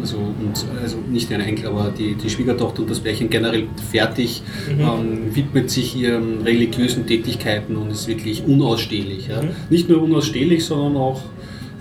[0.00, 4.42] also, und, also nicht ihren Enkel, aber die, die Schwiegertochter und das Pärchen generell fertig,
[4.68, 4.80] mhm.
[4.80, 9.28] ähm, widmet sich ihren religiösen Tätigkeiten und ist wirklich unausstehlich.
[9.28, 9.42] Ja.
[9.42, 9.50] Mhm.
[9.70, 11.22] Nicht nur unausstehlich, sondern auch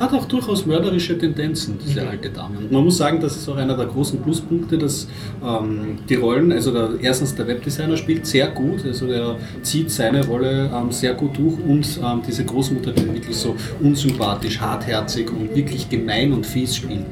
[0.02, 2.08] hat auch durchaus mörderische Tendenzen, diese mhm.
[2.08, 2.58] alte Dame.
[2.58, 5.08] Und man muss sagen, das ist auch einer der großen Pluspunkte, dass
[5.46, 10.26] ähm, die Rollen, also der, erstens der Webdesigner spielt sehr gut, also der zieht seine
[10.26, 15.56] Rolle ähm, sehr gut durch und ähm, diese Großmutter, die wirklich so unsympathisch, hartherzig und
[15.56, 17.06] wirklich gemein und fies spielt,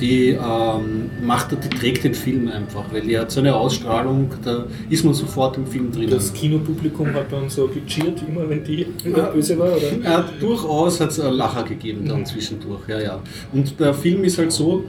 [0.00, 4.66] die ähm, macht, die trägt den Film einfach, weil die hat so eine Ausstrahlung, da
[4.88, 6.10] ist man sofort im Film drin.
[6.10, 10.04] Das Kinopublikum hat dann so gecheert, immer wenn die ja, böse war, oder?
[10.04, 13.22] Ja, durchaus hat es Lacher gegeben dann mhm zwischendurch, ja, ja.
[13.52, 14.84] Und der Film ist halt so,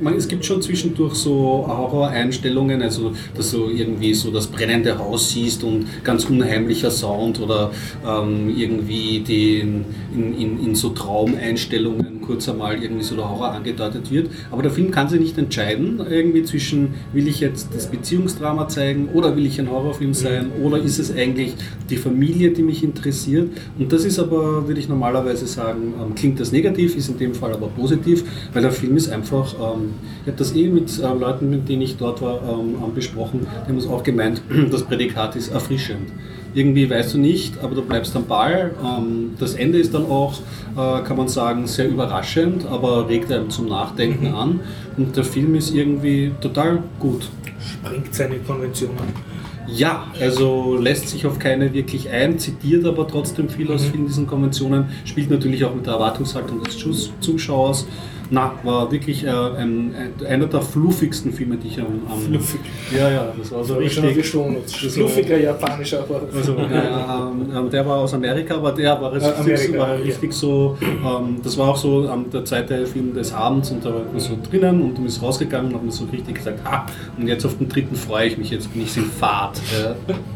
[0.00, 5.30] man, es gibt schon zwischendurch so Horror-Einstellungen, also dass du irgendwie so das brennende Haus
[5.30, 7.70] siehst und ganz unheimlicher Sound oder
[8.06, 9.84] ähm, irgendwie den,
[10.14, 14.30] in, in, in so Traumeinstellungen kurz einmal irgendwie so der Horror angedeutet wird.
[14.52, 19.08] Aber der Film kann sich nicht entscheiden, irgendwie zwischen will ich jetzt das Beziehungsdrama zeigen
[19.12, 21.54] oder will ich ein Horrorfilm sein oder ist es eigentlich
[21.90, 23.50] die Familie, die mich interessiert.
[23.76, 27.34] Und das ist aber, würde ich normalerweise sagen, ähm, klingt das negativ ist in dem
[27.34, 28.22] Fall aber positiv,
[28.52, 31.82] weil der Film ist einfach, ähm, ich habe das eh mit äh, Leuten, mit denen
[31.82, 36.12] ich dort war, ähm, besprochen, die haben es auch gemeint, das Prädikat ist erfrischend.
[36.52, 38.74] Irgendwie weißt du nicht, aber du bleibst am Ball.
[38.82, 40.34] Ähm, das Ende ist dann auch,
[40.76, 44.34] äh, kann man sagen, sehr überraschend, aber regt einem zum Nachdenken mhm.
[44.34, 44.60] an.
[44.96, 47.28] Und der Film ist irgendwie total gut.
[47.60, 49.30] Sprengt seine Konventionen.
[49.68, 53.90] Ja, also lässt sich auf keine wirklich ein, zitiert aber trotzdem viel aus mhm.
[53.92, 56.76] vielen diesen Konventionen, spielt natürlich auch mit der Erwartungshaltung des
[57.20, 57.86] Zuschauers
[58.30, 59.92] na, war wirklich äh, ein,
[60.26, 62.00] einer der fluffigsten Filme, die ich am.
[62.08, 62.60] am Fluffig.
[62.96, 64.24] Ja, ja, das war so richtig.
[64.26, 66.04] Fluffiger japanischer
[66.34, 70.36] also, ja, ähm, Der war aus Amerika, aber der war, äh, Amerika, war richtig ja.
[70.38, 70.78] so.
[70.80, 74.04] Ähm, das war auch so an der Zeit der Film des Abends und da war
[74.04, 76.86] man so drinnen und du bist rausgegangen und hat mir so richtig gesagt, ha,
[77.18, 79.60] und jetzt auf den dritten freue ich mich, jetzt bin ich in Fahrt.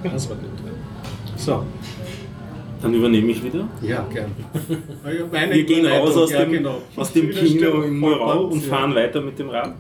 [0.03, 0.49] das war gut.
[1.36, 1.62] So.
[2.85, 3.66] Dann übernehme ich wieder.
[3.80, 4.30] Ja, gern.
[5.51, 6.82] Wir gehen raus aus dem, genau.
[6.97, 8.97] aus dem Kino in Morau und fahren ja.
[8.97, 9.72] weiter mit dem Rad.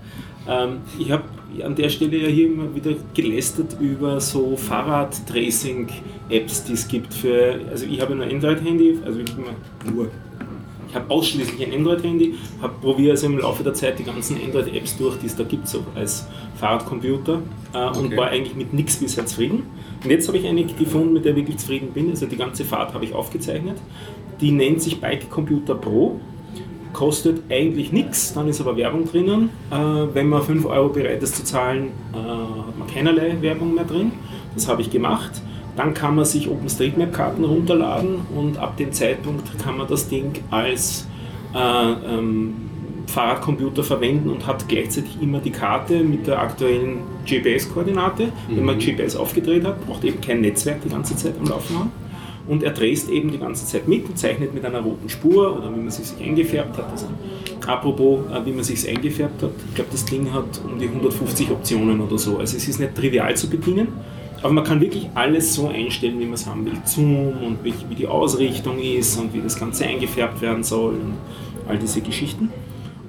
[0.48, 1.24] Ähm, ich habe
[1.62, 7.60] an der Stelle ja hier immer wieder gelästert über so Fahrrad-Tracing-Apps, die es gibt für.
[7.70, 9.52] Also ich habe ein Android-Handy, also ich immer
[9.94, 10.08] nur.
[10.88, 12.36] Ich habe ausschließlich ein Android-Handy,
[12.80, 15.84] probiere also im Laufe der Zeit die ganzen Android-Apps durch, die es da gibt, so
[15.94, 16.26] als
[16.56, 17.42] Fahrradcomputer
[17.74, 17.98] äh, okay.
[17.98, 19.64] und war eigentlich mit nichts bisher zufrieden.
[20.04, 22.10] Und jetzt habe ich eine gefunden, mit der ich wirklich zufrieden bin.
[22.10, 23.78] Also die ganze Fahrt habe ich aufgezeichnet.
[24.40, 26.20] Die nennt sich Bike Computer Pro.
[26.92, 29.50] kostet eigentlich nichts, dann ist aber Werbung drinnen.
[29.70, 33.84] Äh, wenn man 5 Euro bereit ist zu zahlen, äh, hat man keinerlei Werbung mehr
[33.84, 34.12] drin.
[34.54, 35.42] Das habe ich gemacht.
[35.76, 41.08] Dann kann man sich OpenStreetMap-Karten runterladen und ab dem Zeitpunkt kann man das Ding als
[41.52, 42.54] äh, ähm,
[43.06, 48.26] Fahrradcomputer verwenden und hat gleichzeitig immer die Karte mit der aktuellen GPS-Koordinate.
[48.26, 48.56] Mhm.
[48.56, 51.92] Wenn man GPS aufgedreht hat, braucht eben kein Netzwerk die ganze Zeit am Laufen haben.
[52.46, 55.74] Und er dresst eben die ganze Zeit mit und zeichnet mit einer roten Spur oder
[55.74, 56.90] wie man sich eingefärbt hat.
[56.90, 57.06] Also,
[57.66, 61.50] apropos, äh, wie man sich eingefärbt hat, ich glaube, das Ding hat um die 150
[61.50, 62.38] Optionen oder so.
[62.38, 63.88] Also es ist nicht trivial zu bedienen.
[64.42, 66.74] Aber man kann wirklich alles so einstellen, wie man es haben will.
[66.84, 71.14] Zoom und wie, wie die Ausrichtung ist und wie das Ganze eingefärbt werden soll und
[71.66, 72.50] all diese Geschichten.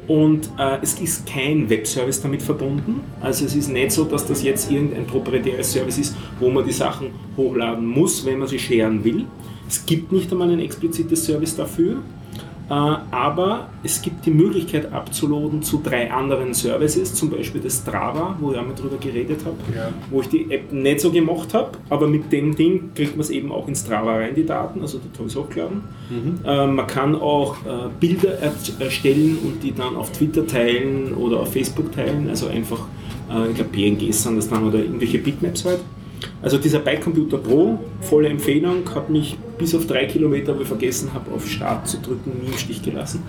[0.08, 3.02] Und äh, es ist kein Webservice damit verbunden.
[3.22, 6.72] Also es ist nicht so, dass das jetzt irgendein proprietäres Service ist, wo man die
[6.72, 9.26] Sachen hochladen muss, wenn man sie scheren will.
[9.68, 11.98] Es gibt nicht einmal ein explizites Service dafür.
[12.70, 18.36] Äh, aber es gibt die Möglichkeit abzuladen zu drei anderen Services, zum Beispiel das Strava,
[18.40, 19.90] wo ich einmal drüber geredet habe, ja.
[20.10, 23.30] wo ich die App nicht so gemacht habe, aber mit dem Ding kriegt man es
[23.30, 25.84] eben auch in Strava rein, die Daten, also ich es hochgeladen.
[26.10, 26.40] Mhm.
[26.44, 28.40] Äh, man kann auch äh, Bilder
[28.80, 32.88] erstellen und die dann auf Twitter teilen oder auf Facebook teilen, also einfach,
[33.50, 35.80] ich glaube PNGs sind das dann oder irgendwelche Bitmaps halt.
[36.42, 40.68] Also dieser Bike Computer Pro, volle Empfehlung, hat mich bis auf drei Kilometer, wo ich
[40.68, 43.24] vergessen habe, auf Start zu drücken, nie im Stich gelassen.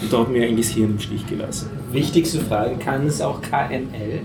[0.00, 1.70] Und da hat mir eigentlich das Hirn im Stich gelassen.
[1.92, 4.20] Wichtigste Frage, kann es auch KML?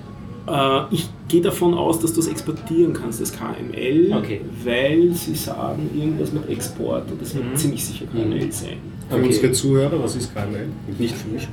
[0.47, 4.41] Äh, ich gehe davon aus, dass du es exportieren kannst, das KML, okay.
[4.63, 7.55] weil sie sagen irgendwas mit Export und das wird mhm.
[7.55, 8.51] ziemlich sicher KML mhm.
[8.51, 8.77] sein.
[9.09, 9.25] Für okay.
[9.27, 10.67] unsere Zuhörer, was ist KML?
[10.97, 11.47] Nicht für mich.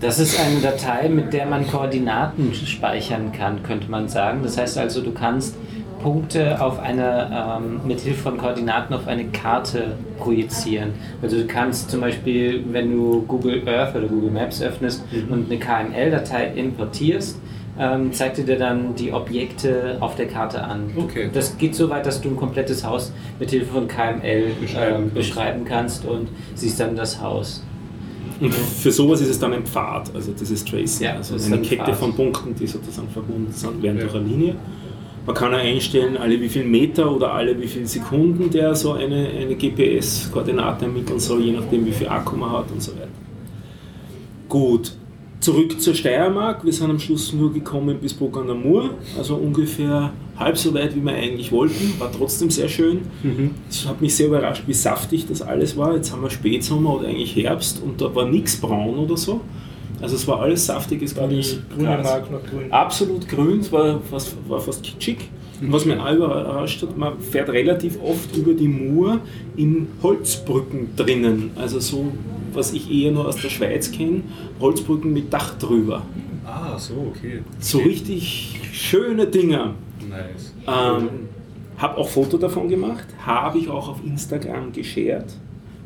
[0.00, 4.40] Das ist eine Datei, mit der man Koordinaten speichern kann, könnte man sagen.
[4.42, 5.56] Das heißt also, du kannst
[6.04, 10.90] Punkte auf eine, ähm, mit Hilfe von Koordinaten auf eine Karte projizieren.
[11.22, 15.32] Also du kannst zum Beispiel, wenn du Google Earth oder Google Maps öffnest mhm.
[15.32, 17.40] und eine KML-Datei importierst,
[17.78, 20.90] ähm, zeigt dir dann die Objekte auf der Karte an.
[20.94, 21.30] Okay.
[21.32, 25.10] Das geht so weit, dass du ein komplettes Haus mit Hilfe von KML beschreiben, ähm,
[25.14, 27.64] beschreiben kannst und siehst dann das Haus.
[28.40, 31.62] Und für sowas ist es dann ein Pfad, also das ist Tracing, ja, also eine
[31.62, 31.96] Kette Pfad.
[31.96, 34.02] von Punkten, die sozusagen verbunden sind, werden ja.
[34.02, 34.56] durch eine Linie.
[35.26, 38.92] Man kann auch einstellen, alle wie viele Meter oder alle wie viele Sekunden der so
[38.92, 43.08] eine, eine GPS-Koordinate ermitteln soll, je nachdem wie viel Akku man hat und so weiter.
[44.48, 44.92] Gut,
[45.40, 46.64] zurück zur Steiermark.
[46.64, 50.74] Wir sind am Schluss nur gekommen bis Burg an der Mur, also ungefähr halb so
[50.74, 51.98] weit, wie wir eigentlich wollten.
[51.98, 53.00] War trotzdem sehr schön.
[53.22, 53.50] Mhm.
[53.70, 55.94] Es hat mich sehr überrascht, wie saftig das alles war.
[55.94, 59.40] Jetzt haben wir Spätsommer oder eigentlich Herbst und da war nichts braun oder so.
[60.04, 62.70] Also es war alles saftiges war grünes grüne Mark noch grün.
[62.70, 65.30] Absolut grün, es war fast, war fast kitschig.
[65.62, 69.20] Und was mich auch überrascht hat, man fährt relativ oft über die Mur
[69.56, 71.52] in Holzbrücken drinnen.
[71.56, 72.12] Also so,
[72.52, 74.20] was ich eher nur aus der Schweiz kenne,
[74.60, 76.02] Holzbrücken mit Dach drüber.
[76.44, 77.42] Ah, so, okay.
[77.58, 79.72] So richtig schöne Dinger.
[80.06, 80.52] Nice.
[80.66, 81.08] Ähm,
[81.78, 85.32] habe auch Foto davon gemacht, habe ich auch auf Instagram geshared.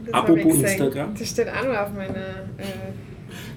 [0.06, 1.14] Das Apropos Instagram.
[1.16, 2.16] Das steht auch nur auf meiner...
[2.56, 3.07] Äh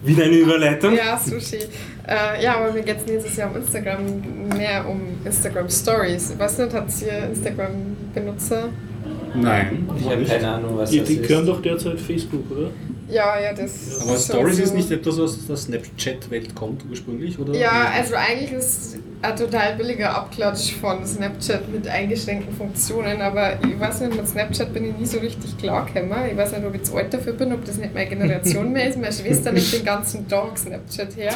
[0.04, 0.96] wieder eine Überleitung?
[0.96, 1.60] Ja, Sushi.
[2.08, 4.00] Äh, ja, aber mir geht es nächstes Jahr um Instagram
[4.58, 6.32] mehr um Instagram Stories.
[6.32, 8.70] Ich weiß nicht, hat ihr Instagram-Benutzer?
[9.36, 9.88] Nein.
[10.00, 11.24] Ich habe keine Ahnung, was die, das die ist.
[11.24, 12.72] Die gehören doch derzeit Facebook, oder?
[13.12, 14.02] Ja, ja, das.
[14.02, 17.54] Aber Stories so ist nicht etwas, was aus der Snapchat-Welt kommt ursprünglich, oder?
[17.54, 23.80] Ja, also eigentlich ist ein total billiger Abklatsch von Snapchat mit eingeschränkten Funktionen, aber ich
[23.80, 26.18] weiß nicht, mit Snapchat bin ich nie so richtig klargekommen.
[26.32, 28.88] Ich weiß nicht, ob ich zu alt dafür bin, ob das nicht meine Generation mehr
[28.90, 28.98] ist.
[28.98, 31.34] Meine Schwester nimmt den ganzen Tag Snapchat her.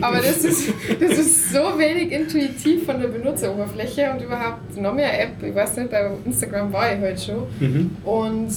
[0.00, 5.22] Aber das ist, das ist so wenig intuitiv von der Benutzeroberfläche und überhaupt noch mehr
[5.22, 5.42] App.
[5.42, 7.46] Ich weiß nicht, bei Instagram war ich halt schon.
[7.60, 7.96] Mhm.
[8.04, 8.50] Und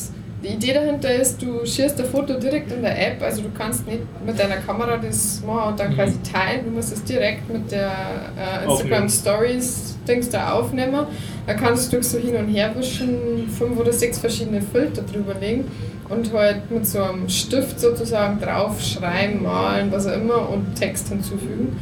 [0.45, 3.87] die Idee dahinter ist, du schierst ein Foto direkt in der App, also du kannst
[3.87, 5.95] nicht mit deiner Kamera das machen und dann mhm.
[5.95, 7.91] quasi teilen, du musst es direkt mit der
[8.37, 11.07] äh, Instagram Stories Dings da aufnehmen.
[11.47, 15.65] Da kannst du so hin und her wischen, fünf oder sechs verschiedene Filter drüber legen
[16.09, 21.09] und halt mit so einem Stift sozusagen drauf schreiben, malen, was auch immer und Text
[21.09, 21.75] hinzufügen.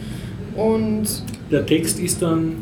[0.56, 1.06] Und
[1.52, 2.58] der Text ist dann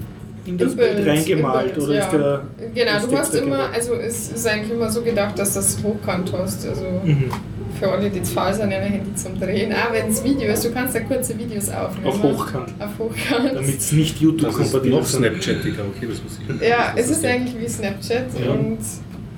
[0.45, 2.01] in das Bild, Bild reingemalt Bild, oder ja.
[2.01, 2.41] ist der.
[2.73, 6.67] Genau, du hast immer, also es ist eigentlich immer so gedacht, dass das hochkant hast.
[6.67, 7.31] Also mhm.
[7.79, 9.71] für alle, die zu faul sind, ein Handy zum Drehen.
[9.71, 12.07] Auch wenn es Video ist, du kannst ja kurze Videos aufnehmen.
[12.07, 12.69] Auf Hochkant.
[12.79, 13.55] Auf Hochkant.
[13.55, 15.13] Damit es nicht YouTube-kompatibel ist.
[15.13, 16.67] Noch Snapchatiger, okay, das muss ich.
[16.67, 18.51] Ja, es ist eigentlich wie Snapchat ja.
[18.51, 18.79] und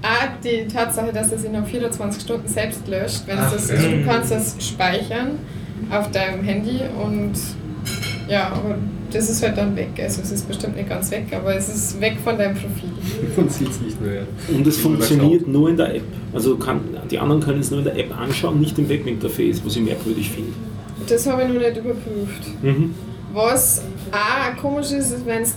[0.04, 4.32] auch die Tatsache, dass es in 24 Stunden selbst löscht, wenn es das, du kannst
[4.32, 5.39] das speichern
[5.89, 7.34] auf deinem Handy und
[8.28, 8.76] ja, aber
[9.14, 9.89] das ist halt dann weg.
[10.01, 12.89] Also es ist bestimmt nicht ganz weg, aber es ist weg von deinem Profil.
[13.38, 14.24] Man sieht es nicht mehr.
[14.49, 16.03] Und es funktioniert nur in der App.
[16.34, 19.76] Also kann, die anderen können es nur in der App anschauen, nicht im Webinterface, was
[19.76, 20.53] ich merkwürdig finde.
[21.07, 22.64] Das habe ich noch nicht überprüft.
[22.64, 22.95] Mhm.
[23.34, 25.49] Was auch komisch ist, ist, wenn du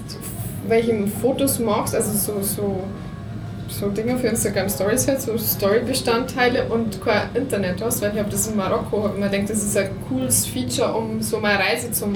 [0.68, 2.82] welche Fotos machst, also so, so,
[3.68, 8.30] so Dinge für Instagram Stories halt, so Story-Bestandteile und kein Internet hast, weil ich habe
[8.30, 11.92] das in Marokko, habe mir gedacht, das ist ein cooles Feature, um so meine Reise
[11.92, 12.14] zum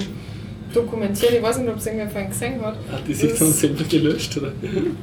[0.73, 1.35] dokumentieren.
[1.35, 2.75] Ich weiß nicht, ob es vorhin gesehen hat.
[2.91, 4.51] Hat die sich dann selber gelöscht, oder?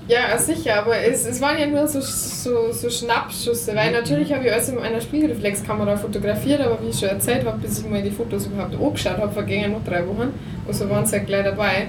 [0.08, 4.44] Ja, sicher, aber es, es waren ja nur so, so, so Schnappschüsse, weil natürlich habe
[4.46, 8.02] ich alles mit meiner Spiegelreflexkamera fotografiert, aber wie ich schon erzählt habe, bis ich mir
[8.02, 10.32] die Fotos überhaupt angeschaut habe, vergingen noch drei Wochen.
[10.66, 11.86] Also waren sie halt gleich dabei.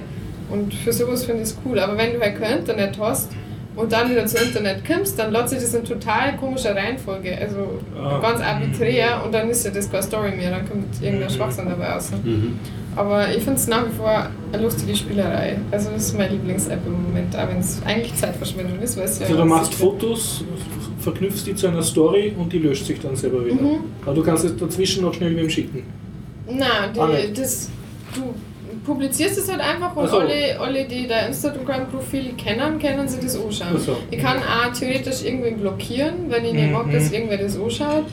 [0.50, 1.78] Und für sowas finde ich es cool.
[1.78, 3.30] Aber wenn du halt kein Internet hast
[3.76, 7.38] und dann wieder zum Internet kommst, dann lädt sich das in total komischer Reihenfolge.
[7.40, 8.18] Also Ah.
[8.20, 11.92] ganz arbiträr und dann ist ja das keine Story mehr, dann kommt irgendein Schwachsinn dabei
[11.92, 12.10] raus.
[12.24, 12.58] Mhm.
[12.96, 15.58] Aber ich finde es nach wie vor eine lustige Spielerei.
[15.70, 19.18] Also das ist meine Lieblings-App im Moment, auch wenn es eigentlich Zeitverschwendung ist, weil es
[19.20, 19.26] ja...
[19.26, 20.44] Also du machst Fotos,
[21.00, 23.54] verknüpfst die zu einer Story und die löscht sich dann selber wieder.
[23.62, 23.78] Mhm.
[24.04, 25.84] Aber du kannst es dazwischen noch schnell wem schicken.
[26.48, 26.58] Nein,
[26.98, 27.38] Ah, die, nicht.
[27.38, 27.70] das,
[28.14, 28.34] du
[28.84, 30.18] publizierst es halt einfach und so.
[30.18, 33.78] alle, alle, die dein Instagram-Profil kennen, können sie das anschauen.
[33.78, 33.96] So.
[34.10, 36.72] Ich kann auch theoretisch irgendwen blockieren, wenn ich nicht Mhm.
[36.72, 38.06] mag, dass irgendwer das anschaut.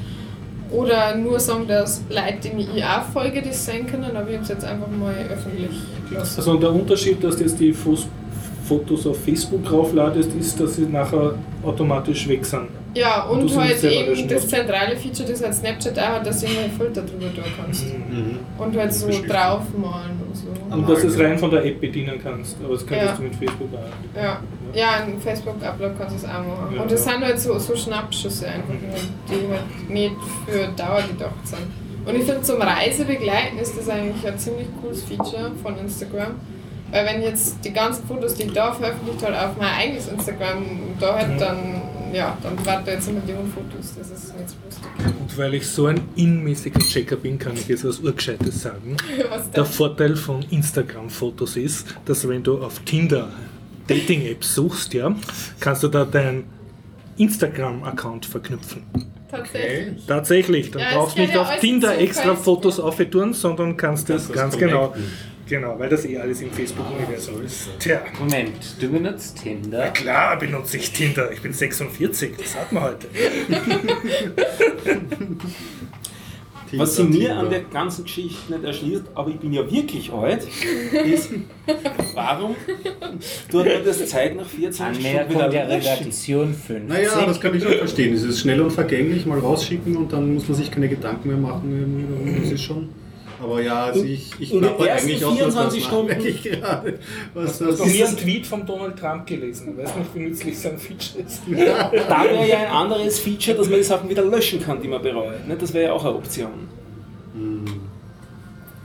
[0.72, 4.44] Oder nur sagen, dass Leute, denen ich auch folge, das sehen können, aber ich habe
[4.44, 5.72] es jetzt einfach mal öffentlich
[6.10, 6.38] gelassen.
[6.38, 10.84] Also und der Unterschied, dass du jetzt die Fotos auf Facebook draufladest, ist, dass sie
[10.84, 12.68] nachher automatisch weg sind.
[12.94, 16.48] Ja, Und und halt eben das zentrale Feature, das halt Snapchat auch hat, dass du
[16.48, 17.86] immer Filter drüber tun kannst.
[17.86, 18.40] Mhm.
[18.58, 19.30] Und halt so Beschriften.
[19.30, 20.76] draufmalen so.
[20.76, 22.58] Und dass du es rein von der App bedienen kannst.
[22.64, 23.16] Aber das könntest Ja.
[23.18, 24.20] du mit Facebook auch.
[24.22, 24.40] Ja,
[24.74, 26.76] ja ein Facebook-Upload kannst du es auch machen.
[26.76, 27.12] Ja, und das ja.
[27.14, 28.74] sind halt so, so Schnappschüsse einfach,
[29.30, 30.16] die halt nicht
[30.46, 31.68] für Dauer gedacht sind.
[32.06, 36.36] Und ich finde, zum Reisebegleiten ist das eigentlich ein ziemlich cooles Feature von Instagram.
[36.90, 40.64] Weil wenn jetzt die ganzen Fotos, die ich da veröffentlicht habe, auf mein eigenes Instagram
[41.02, 41.38] da halt, Mhm.
[41.38, 41.77] dann,
[42.14, 43.94] ja, dann warten jetzt eine Million Fotos.
[43.98, 45.16] Das ist nicht so lustig.
[45.20, 48.98] Und weil ich so ein inmäßiger Checker bin, kann ich jetzt was Urgescheites sagen.
[49.30, 49.66] Was Der?
[49.66, 53.30] Vorteil von Instagram-Fotos ist, dass wenn du auf Tinder
[53.88, 55.16] Dating-Apps suchst, ja,
[55.60, 56.46] kannst du da deinen
[57.18, 58.84] Instagram-Account verknüpfen.
[59.30, 60.06] Tatsächlich.
[60.06, 62.84] Tatsächlich, dann Ja, brauchst du nicht auf Tinder extra Fotos ja.
[62.84, 64.94] auftun, sondern kannst das das ganz genau.
[65.48, 67.70] Genau, weil das eh alles im Facebook-Universum ist.
[67.80, 69.90] Tja, Moment, du benutzt Tinder?
[69.92, 71.32] klar benutze ich Tinder.
[71.32, 73.08] Ich bin 46, das hat man heute.
[76.74, 77.38] Was sie mir Tinder.
[77.38, 80.46] an der ganzen Geschichte nicht erschließt, aber ich bin ja wirklich alt,
[81.06, 81.30] ist,
[82.14, 82.56] warum
[83.50, 85.70] tut man das Zeit nach 24 Stunden Anmerkung wieder der?
[85.70, 86.90] Redaktion 50.
[86.90, 88.14] Naja, das kann ich schon verstehen.
[88.14, 91.38] Es ist schnell und vergänglich, mal rausschicken und dann muss man sich keine Gedanken mehr
[91.38, 92.42] machen.
[92.42, 92.90] Das ist schon.
[93.42, 96.44] Aber ja, also ich, ich in den ersten eigentlich auch nur 24 das Stunden- ich
[96.44, 97.00] gerade.
[97.34, 98.04] Was das ist.
[98.08, 99.74] einen Tweet von Donald Trump gelesen?
[99.78, 101.42] Ich weiß nicht, wie nützlich sein Feature ist.
[102.08, 105.02] Da wäre ja ein anderes Feature, dass man die Sachen wieder löschen kann, die man
[105.02, 105.48] bereut.
[105.48, 105.56] Ne?
[105.60, 106.68] Das wäre ja auch eine Option.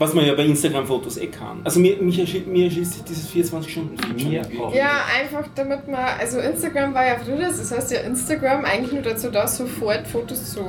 [0.03, 1.61] Was man ja bei Instagram-Fotos eh kann.
[1.63, 4.29] Also mir, mich erschließt, mir erschließt sich dieses 24-Stunden-Feature.
[4.29, 4.61] Mir nicht.
[4.61, 4.75] auch.
[4.75, 9.03] Ja, einfach damit man, also Instagram war ja früher, das heißt ja Instagram eigentlich nur
[9.03, 10.61] dazu da, sofort Fotos zu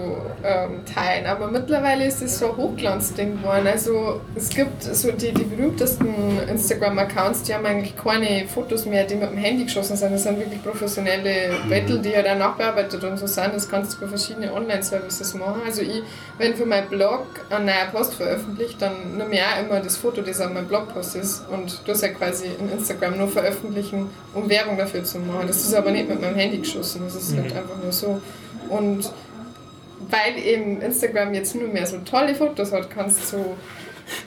[0.44, 1.26] ähm, teilen.
[1.26, 3.66] Aber mittlerweile ist es so ein Hochglanzding geworden.
[3.66, 6.14] Also es gibt so die, die berühmtesten
[6.48, 10.14] Instagram-Accounts, die haben eigentlich keine Fotos mehr, die mit dem Handy geschossen sind.
[10.14, 13.56] Das sind wirklich professionelle Battle, die ja dann nachbearbeitet und so sind.
[13.56, 15.62] Das kannst du über verschiedene Online-Services machen.
[15.66, 16.04] Also ich,
[16.38, 20.22] wenn für meinen Blog einen neuen Post veröffentlicht, dann nehme ich auch immer das Foto,
[20.22, 24.78] das auf meinem Blogpost ist und das ja quasi in Instagram nur veröffentlichen, um Werbung
[24.78, 25.48] dafür zu machen.
[25.48, 28.22] Das ist aber nicht mit meinem Handy geschossen, das ist halt einfach nur so.
[28.70, 29.12] Und
[30.10, 33.56] weil eben Instagram jetzt nur mehr so tolle Fotos hat, kannst du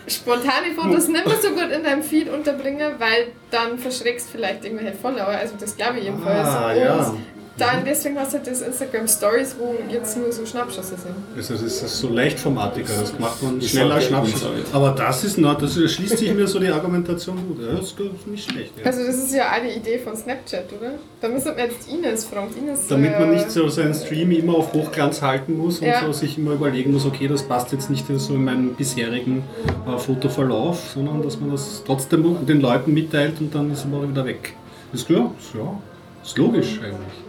[0.06, 4.96] spontane Fotos nicht mehr so gut in deinem Feed unterbringen, weil dann verschreckst vielleicht irgendwelche
[4.96, 6.48] Follower, also das glaube ich jedenfalls.
[6.48, 7.14] Ah, ja.
[7.58, 11.14] Dann deswegen hast du halt das Instagram Stories, wo jetzt nur so Schnappschüsse sind.
[11.36, 13.96] Also das ist so leichtformatiger, das macht man Das schneller.
[13.96, 14.64] Insight.
[14.72, 17.60] Aber das ist noch, das schließt sich mir so die Argumentation gut.
[17.66, 18.72] Ja, das ist nicht schlecht.
[18.78, 18.84] Ja.
[18.86, 20.92] Also das ist ja eine Idee von Snapchat, oder?
[21.20, 22.48] Da müssen wir jetzt Ines fragen.
[22.58, 26.04] Ines, Damit man äh, nicht so seinen Stream immer auf Hochglanz halten muss und Ja.
[26.04, 29.42] so sich immer überlegen muss, okay, das passt jetzt nicht so in meinen bisherigen
[29.86, 34.24] äh, Fotoverlauf, sondern dass man das trotzdem den Leuten mitteilt und dann ist mal wieder
[34.24, 34.54] weg.
[34.92, 35.32] Ist klar?
[35.38, 35.80] Ist, ja,
[36.22, 37.25] ist logisch eigentlich.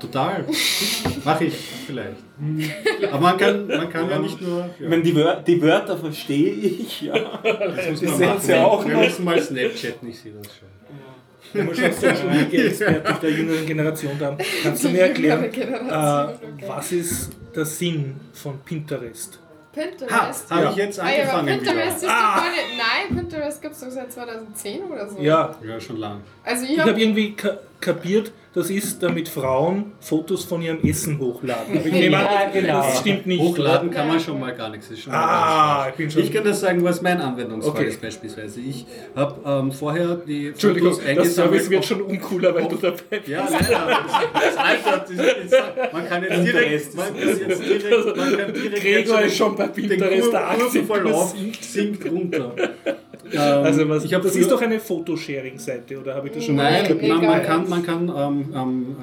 [0.00, 0.44] Total.
[1.24, 1.54] Mach ich
[1.86, 2.16] vielleicht.
[3.12, 4.70] Aber man kann, man kann ja nicht nur.
[4.78, 7.14] Ich meine, die, Wör die Wörter verstehe ich, ja.
[7.42, 8.40] das muss die man sehen machen.
[8.40, 9.02] sie auch Wir noch.
[9.02, 10.68] müssen mal Snapchat, ich sehe das schon.
[11.52, 15.60] Wenn wir schon Social Media Experte der jüngeren Generation da kannst du mir erklären, Die
[15.60, 19.38] äh, was ist der Sinn von Pinterest?
[19.72, 20.50] Pinterest.
[20.50, 20.70] Ha, habe Ja.
[20.70, 21.92] ich jetzt Ah, ja, angefangen Pinterest wieder.
[21.92, 22.78] ist nicht.
[22.78, 25.20] Nein, Pinterest gibt es doch seit 2010 oder so.
[25.20, 26.20] Ja, Ja, schon lang.
[26.44, 27.34] Also ich ich habe habe irgendwie
[27.80, 31.78] kapiert, das ist, damit Frauen Fotos von ihrem Essen hochladen.
[31.78, 32.82] Aber ich nehme an, Ja, genau.
[32.82, 33.40] das stimmt nicht.
[33.40, 34.88] Hochladen kann man schon mal gar nichts.
[34.88, 37.74] Das ist schon mal Ah, ich bin schon- ich kann das sagen, was mein Anwendungsfall
[37.76, 37.88] Okay.
[37.88, 38.58] ist beispielsweise.
[38.60, 41.70] Ich habe ähm, vorher die Entschuldigung, Fotos das Service eingesammelt.
[41.70, 43.28] wird schon uncooler, weil du dabei bist.
[43.28, 43.98] Ja, nein, aber
[44.34, 49.20] das, Alter, das man kann jetzt direkt, man kann jetzt direkt, man kann direkt Gregor
[49.22, 51.54] ist schon bei den Pinterest Kur- der Kurvenverlauf Aktienverlauf.
[51.60, 52.52] sinkt runter.
[53.32, 56.70] Ähm, Also was, ich das ist doch eine Fotosharing-Seite, oder habe ich das schon mal
[56.70, 58.96] Nein, man, kann, man kann ähm, ähm,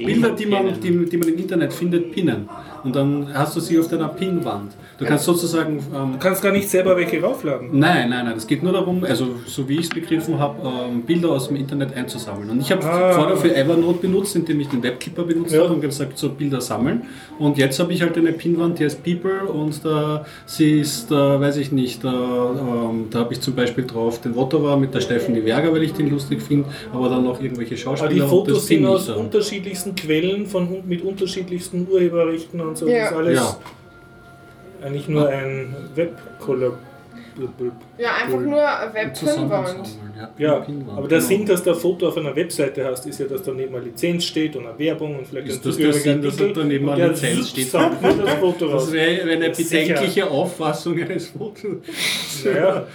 [0.00, 2.48] äh, Bilder, die man, die, die man im Internet findet, pinnen.
[2.84, 4.72] Und dann hast du sie auf deiner Pinwand.
[4.98, 5.78] Du kannst sozusagen.
[5.94, 7.70] Ähm, Du kannst gar nicht selber welche raufladen.
[7.78, 8.36] nein, nein, nein.
[8.36, 11.56] Es geht nur darum, also so wie ich es begriffen habe, ähm, Bilder aus dem
[11.56, 12.48] Internet einzusammeln.
[12.50, 13.12] Und ich habe Ah.
[13.12, 15.64] vorher für Evernote benutzt, indem ich den Webkeeper benutzt Ja.
[15.64, 17.02] habe und gesagt, so Bilder sammeln.
[17.38, 21.14] Und jetzt habe ich halt eine Pinwand, die heißt People und da sie ist, äh,
[21.14, 25.00] weiß ich nicht, äh, ähm, da habe ich zum Beispiel drauf den Wotterer mit der
[25.00, 28.12] Stephanie Werger, weil ich den lustig finde, aber dann noch irgendwelche Aber Schauspieler.
[28.14, 29.16] die und Fotos sind aus dann.
[29.16, 32.86] unterschiedlichsten Quellen, von, mit unterschiedlichsten Urheberrechten und so.
[32.86, 32.98] Ja.
[33.04, 33.56] Das ist alles Ja.
[34.86, 36.74] eigentlich nur ein Web-Kollab.
[37.98, 39.88] Ja einfach nur eine Webpinwand.
[40.38, 40.66] Ja,
[40.96, 41.20] aber der.
[41.20, 44.24] Sinn, dass du ein Foto auf einer Webseite hast, ist ja, dass daneben eine Lizenz
[44.24, 47.50] steht und eine Werbung und vielleicht Ist ein das der Sinn, dass daneben eine Lizenz
[47.50, 47.74] steht?
[47.74, 48.68] das Foto.
[48.68, 49.78] Das wäre eine Sicher.
[49.78, 51.76] bedenkliche Auffassung eines Fotos.
[52.44, 52.86] Naja,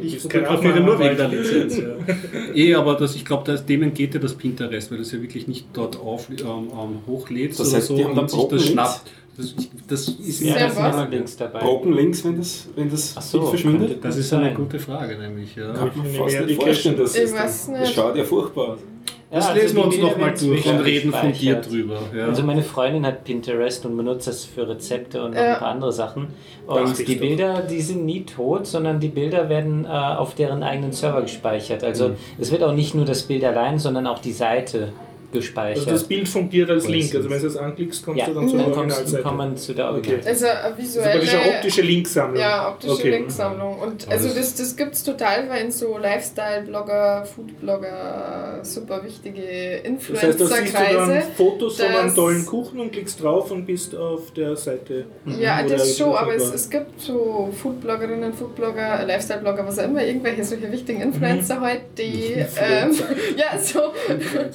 [0.00, 1.28] Ich fotografiere nur wegen der.
[1.28, 1.78] Lizenz.
[1.78, 1.84] Ja.
[2.54, 5.66] eh, aber das, ich glaube, dem entgeht ja das Pinterest, weil das ja wirklich nicht
[5.72, 9.02] dort auf, ähm, ähm, hochlädst oder so und sich das schnappt.
[9.36, 9.54] Das,
[9.88, 10.94] das ist Ja, Sehr da sind was?
[10.96, 11.58] immer Links dabei.
[11.60, 14.04] Broken Links, wenn das, wenn das so, Bild verschwindet?
[14.04, 15.56] Das ist eine gute Frage, nämlich.
[15.56, 15.72] Ja.
[15.72, 17.94] Kann man Ich fast nicht vorstellen, dass Ich das, das nicht.
[17.94, 18.78] schaut ja furchtbar aus.
[19.30, 21.98] Das Ja, lesen also wir die uns nochmal durch und reden fundiert drüber.
[22.16, 22.26] Ja.
[22.26, 25.54] Also meine Freundin hat Pinterest und benutzt das für Rezepte und noch Ja.
[25.54, 26.28] ein paar andere Sachen.
[26.68, 27.20] Und die doch.
[27.20, 31.82] Bilder, die sind nie tot, sondern die Bilder werden äh, auf deren eigenen Server gespeichert.
[31.82, 32.16] Also Mhm.
[32.38, 34.92] es wird auch nicht nur das Bild allein, sondern auch die Seite
[35.34, 35.78] gespeichert.
[35.80, 37.14] Also das Bild fungiert als Link.
[37.14, 39.22] Also wenn du es anklickst, kommst ja, du dann zur dann kommst, Originalseite.
[39.22, 39.94] kommt man zu der Okay.
[39.96, 40.20] Original.
[40.26, 41.10] Also ist visuelle.
[41.10, 42.40] praktisch eine optische Linksammlung.
[42.40, 43.10] Ja, optische Okay.
[43.10, 43.78] Linksammlung.
[43.78, 50.22] Und also das- das, gibt es total, weil in so Lifestyle-Blogger, Food-Blogger, super wichtige Das
[50.22, 51.22] heißt, da siehst du dann Influencer-Kreise.
[51.36, 55.06] Fotos von einem tollen Kuchen und klickst drauf und bist auf der Seite.
[55.26, 59.84] Ja, Oder das ist schon, aber es, es gibt so Foodbloggerinnen, Foodblogger, Lifestyle-Blogger, was auch
[59.84, 62.90] immer, irgendwelche solche wichtigen Influencer halt, die, ähm,
[63.36, 63.80] ja, so,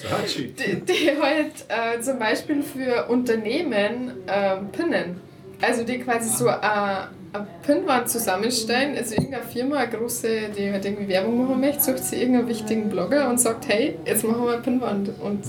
[0.10, 0.54] Hatschi.
[0.76, 5.22] Die, die halt äh, zum Beispiel für Unternehmen ähm, pinnen.
[5.62, 10.86] Also die quasi so äh, eine Pinnwand zusammenstellen, also irgendeine Firma, eine große, die halt
[10.86, 14.54] irgendwie Werbung machen möchte, sucht sie irgendeinen wichtigen Blogger und sagt, hey, jetzt machen wir
[14.54, 15.10] eine Pinnwand.
[15.22, 15.44] Und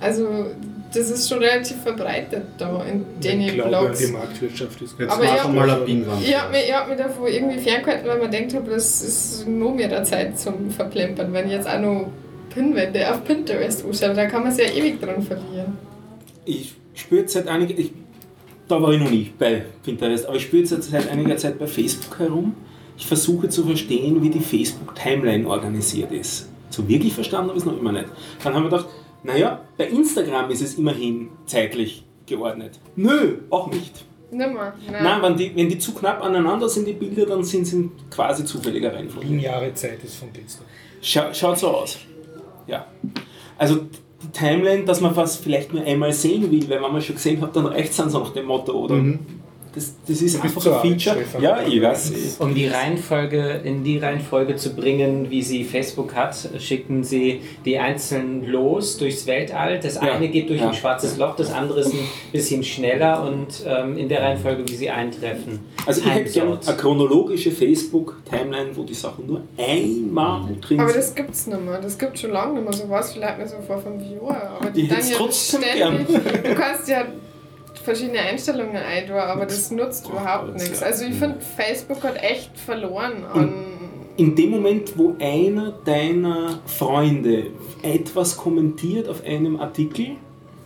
[0.00, 0.46] also
[0.92, 3.98] das ist schon relativ verbreitet da in den Ich glaube, Blogs.
[3.98, 6.22] die Marktwirtschaft ist Jetzt Aber machen wir mal eine Pinwand.
[6.22, 9.74] Ich habe mich, ich hab mich davor irgendwie ferngehalten, weil man denkt, das ist nur
[9.74, 11.32] mehr der Zeit zum Verplempern.
[11.32, 12.10] Wenn ich jetzt auch noch
[12.52, 15.78] Pinwände auf Pinterest anschaue, da kann man sich ja ewig dran verlieren.
[16.44, 17.92] Ich spüre jetzt seit einiger ich,
[18.68, 21.66] da war ich noch nicht bei Pinterest, aber ich spüre jetzt seit einiger Zeit bei
[21.66, 22.54] Facebook herum.
[22.96, 26.48] Ich versuche zu verstehen, wie die Facebook-Timeline organisiert ist.
[26.68, 28.06] So wirklich verstanden habe ich es noch immer nicht.
[28.44, 28.88] Dann haben wir gedacht,
[29.22, 32.78] naja, bei Instagram ist es immerhin zeitlich geordnet.
[32.96, 34.04] Nö, auch nicht.
[34.30, 34.74] Nimmer.
[34.90, 35.02] Nein.
[35.02, 37.92] Nein, wenn die, wenn die zu knapp aneinander sind, die Bilder, dann sind sie in
[38.10, 39.26] quasi zufälliger Reihenfolge.
[39.26, 40.64] Lineare Zeit ist von gestern.
[41.02, 41.98] Schau, schaut so aus.
[42.70, 42.86] Ja.
[43.58, 43.76] Also
[44.22, 47.40] die Timeline, dass man was vielleicht nur einmal sehen will, weil wenn man schon gesehen
[47.40, 48.96] hat, dann reicht es nach dem Motto, oder?
[49.72, 51.16] Das, das ist einfach ein Feature.
[51.40, 52.36] Ja, ich weiß.
[52.40, 57.78] Um die Reihenfolge in die Reihenfolge zu bringen, wie sie Facebook hat, schicken sie die
[57.78, 59.78] einzelnen los durchs Weltall.
[59.80, 60.00] Das Ja.
[60.12, 60.68] eine geht durch Ja.
[60.68, 62.00] ein schwarzes Loch, das andere ist ein
[62.32, 65.60] bisschen schneller und ähm, in der Reihenfolge, wie sie eintreffen.
[65.86, 70.98] Also ich hätte gerne eine chronologische Facebook-Timeline, wo die Sachen nur einmal drin Aber sind.
[70.98, 71.80] das gibt's nicht mehr.
[71.80, 72.72] Das gibt schon lange nicht mehr.
[72.72, 74.48] So war es vielleicht mal so vor fünf Jahren.
[74.58, 76.06] Aber Ich dann hätt's ja trotzdem ständig.
[76.08, 77.04] Du kannst ja
[77.78, 80.82] verschiedene Einstellungen eintun, aber das nutzt überhaupt das nichts.
[80.82, 83.52] Also ich finde, Facebook hat echt verloren an.
[84.16, 87.46] In dem Moment, wo einer deiner Freunde
[87.82, 90.16] etwas kommentiert auf einem Artikel,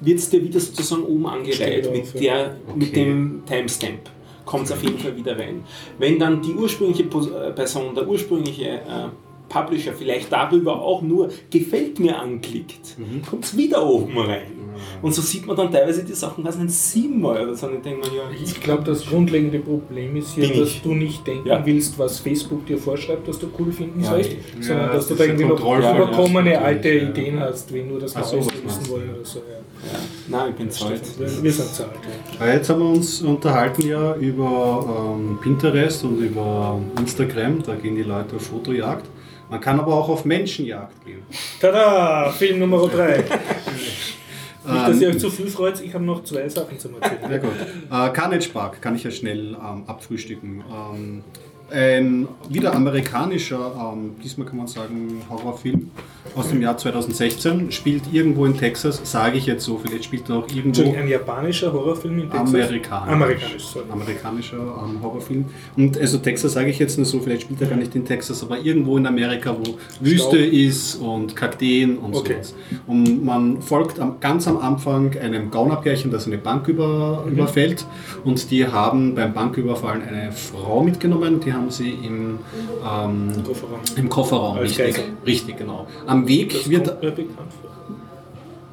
[0.01, 3.05] wird es dir wieder sozusagen oben angereiht mit, der, mit Okay.
[3.05, 4.01] dem Timestamp.
[4.45, 5.65] Kommt es auf jeden Fall wieder rein.
[5.99, 9.09] Wenn dann die ursprüngliche äh, Person, der ursprüngliche äh,
[9.55, 12.97] Publisher vielleicht darüber auch nur gefällt mir anklickt,
[13.31, 14.65] kommt es wieder oben rein.
[15.03, 17.69] Und so sieht man dann teilweise die Sachen, was nicht siebenmal oder so.
[17.69, 20.83] Und ich denke mir, ja, Ich glaube, das grundlegende Problem ist hier, dass ich.
[20.83, 21.65] du nicht denken Ja.
[21.65, 25.19] willst, was Facebook dir vorschreibt, dass du cool finden Ja, sollst, sondern dass du das
[25.19, 26.89] da ist irgendwie noch überkommene ja, alte.
[26.89, 29.39] Ideen hast, wenn nur das Ach so, wissen wollen oder so.
[29.39, 29.99] Ja.
[30.29, 31.03] Nein, ich bin zu alt.
[31.19, 31.93] Wir, sind zu alt.
[32.41, 32.47] Ja.
[32.47, 37.95] Ja, Jetzt haben wir uns unterhalten ja über ähm, Pinterest und über Instagram, da gehen
[37.95, 39.07] die Leute auf Fotojagd.
[39.51, 41.23] Man kann aber auch auf Menschenjagd gehen.
[41.61, 42.31] Tada!
[42.31, 43.19] Film Nummer 3.
[44.67, 47.41] Nicht, dass ihr Ähm, euch zu viel freut, ich habe noch zwei Sachen Sehr Erzählen.
[47.43, 47.53] gut.
[47.91, 50.65] Äh, Carnage Park kann ich ja schnell ähm, abfrühstücken.
[50.71, 51.25] Ähm,
[51.71, 55.91] ein wieder amerikanischer, ähm, diesmal kann man sagen, Horrorfilm
[56.35, 60.37] aus dem Jahr 2016, spielt irgendwo in Texas, sage ich jetzt so, vielleicht spielt er
[60.37, 62.49] auch irgendwo ein japanischer Horrorfilm in Texas?
[62.55, 63.13] Amerikanisch.
[63.13, 63.85] Amerikanisch, sorry.
[63.91, 65.45] Amerikanischer ähm, Horrorfilm.
[65.77, 68.43] Und also Texas sage ich jetzt nur so, vielleicht spielt er gar nicht in Texas,
[68.43, 72.35] aber irgendwo in Amerika, wo Wüste ist und Kakteen und Okay.
[72.35, 72.55] sowas.
[72.87, 77.33] Und man folgt am, ganz am Anfang einem Gaunerpärchen, das eine Bank über, Mhm.
[77.33, 77.87] überfällt.
[78.25, 82.39] Und die haben beim Banküberfallen eine Frau mitgenommen, die haben sie im,
[82.87, 83.81] ähm, Kofferraum.
[83.97, 84.59] im Kofferraum.
[84.59, 84.97] Richtig,
[85.27, 85.87] richtig, genau.
[86.07, 86.87] Am Weg Das wird.
[86.89, 87.71] kommt mir bekannt vor.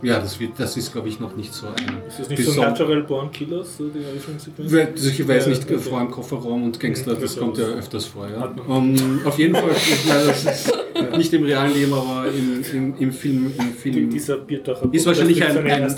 [0.04, 1.74] Ja, das, wird, das ist, glaube ich, noch nicht so ein.
[2.08, 5.04] Ist das nicht so Natural Born Killers, so die Eröffnungssequenz?
[5.06, 5.78] Ich weiß Ja, nicht, okay.
[5.78, 7.40] vor allem Kofferraum und Gangster, das Mhm.
[7.40, 8.28] kommt ja öfters vor.
[8.28, 8.54] Ja.
[8.68, 8.96] Um,
[9.26, 9.70] auf jeden Fall,
[10.08, 10.74] ja, das ist
[11.18, 15.44] nicht im realen Leben, aber im, im, im Film, im Film dieser Bierdacher ist wahrscheinlich
[15.44, 15.96] ein, ein, ein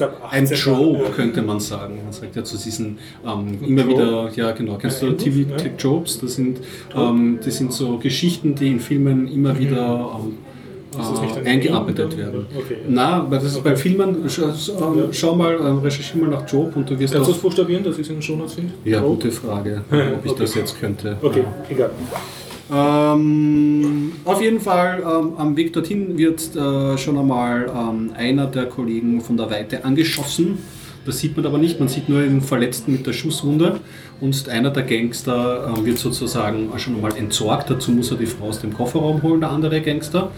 [0.48, 2.00] 18 Trope, könnte man sagen.
[2.04, 5.64] Man sagt ja zu diesen ähm, immer wieder, ja genau, kennst du Ein TV Entwurf,
[5.64, 5.70] ja.
[5.78, 6.20] Tropes?
[6.20, 6.60] Das sind,
[6.96, 10.38] ähm, das sind so Geschichten, die in Filmen immer wieder ähm,
[10.96, 12.46] Äh, eingearbeitet werden.
[12.56, 12.78] Okay.
[12.88, 13.70] Na, weil das ist Okay.
[13.70, 14.52] bei Filmen, schau,
[15.12, 17.96] schau, mal, ähm, recherchiere mal nach Job und du wirst Kannst du das buchstabieren, dass
[17.96, 18.74] ich es in den Shownotes finde?
[18.86, 19.10] ja, Oh.
[19.10, 20.42] gute Frage, Ja, ob ich okay.
[20.42, 21.18] das jetzt könnte.
[21.22, 21.92] Okay, egal.
[22.72, 28.66] Ähm, auf jeden Fall, ähm, am Weg dorthin wird äh, schon einmal ähm, einer der
[28.66, 30.58] Kollegen von der Weite angeschossen.
[31.06, 33.82] Das sieht man aber nicht, man sieht nur den Verletzten mit der Schusswunde.
[34.22, 37.70] Und einer der Gangster ähm, wird sozusagen schon einmal entsorgt.
[37.70, 40.32] Dazu muss er die Frau aus dem Kofferraum holen, der andere Gangster.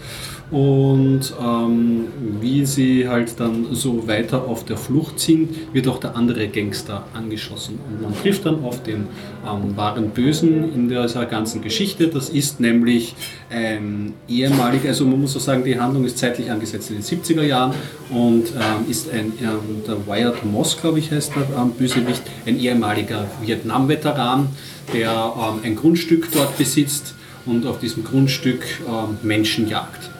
[0.50, 2.04] Und ähm,
[2.40, 7.04] wie sie halt dann so weiter auf der Flucht sind, wird auch der andere Gangster
[7.14, 7.80] angeschossen.
[7.88, 9.08] Und man trifft dann auf den
[9.44, 12.06] ähm, wahren Bösen in dieser ganzen Geschichte.
[12.06, 13.16] Das ist nämlich
[13.50, 17.42] ein ehemaliger, also man muss so sagen, die Handlung ist zeitlich angesetzt in den 70er
[17.42, 17.74] Jahren
[18.10, 22.60] und ähm, ist ein, ähm, der Wyatt Moss, glaube ich, heißt der ähm, Bösewicht, ein
[22.60, 24.48] ehemaliger Vietnam-Veteran,
[24.92, 27.16] der ähm, ein Grundstück dort besitzt
[27.46, 30.10] und auf diesem Grundstück ähm, Menschen jagt.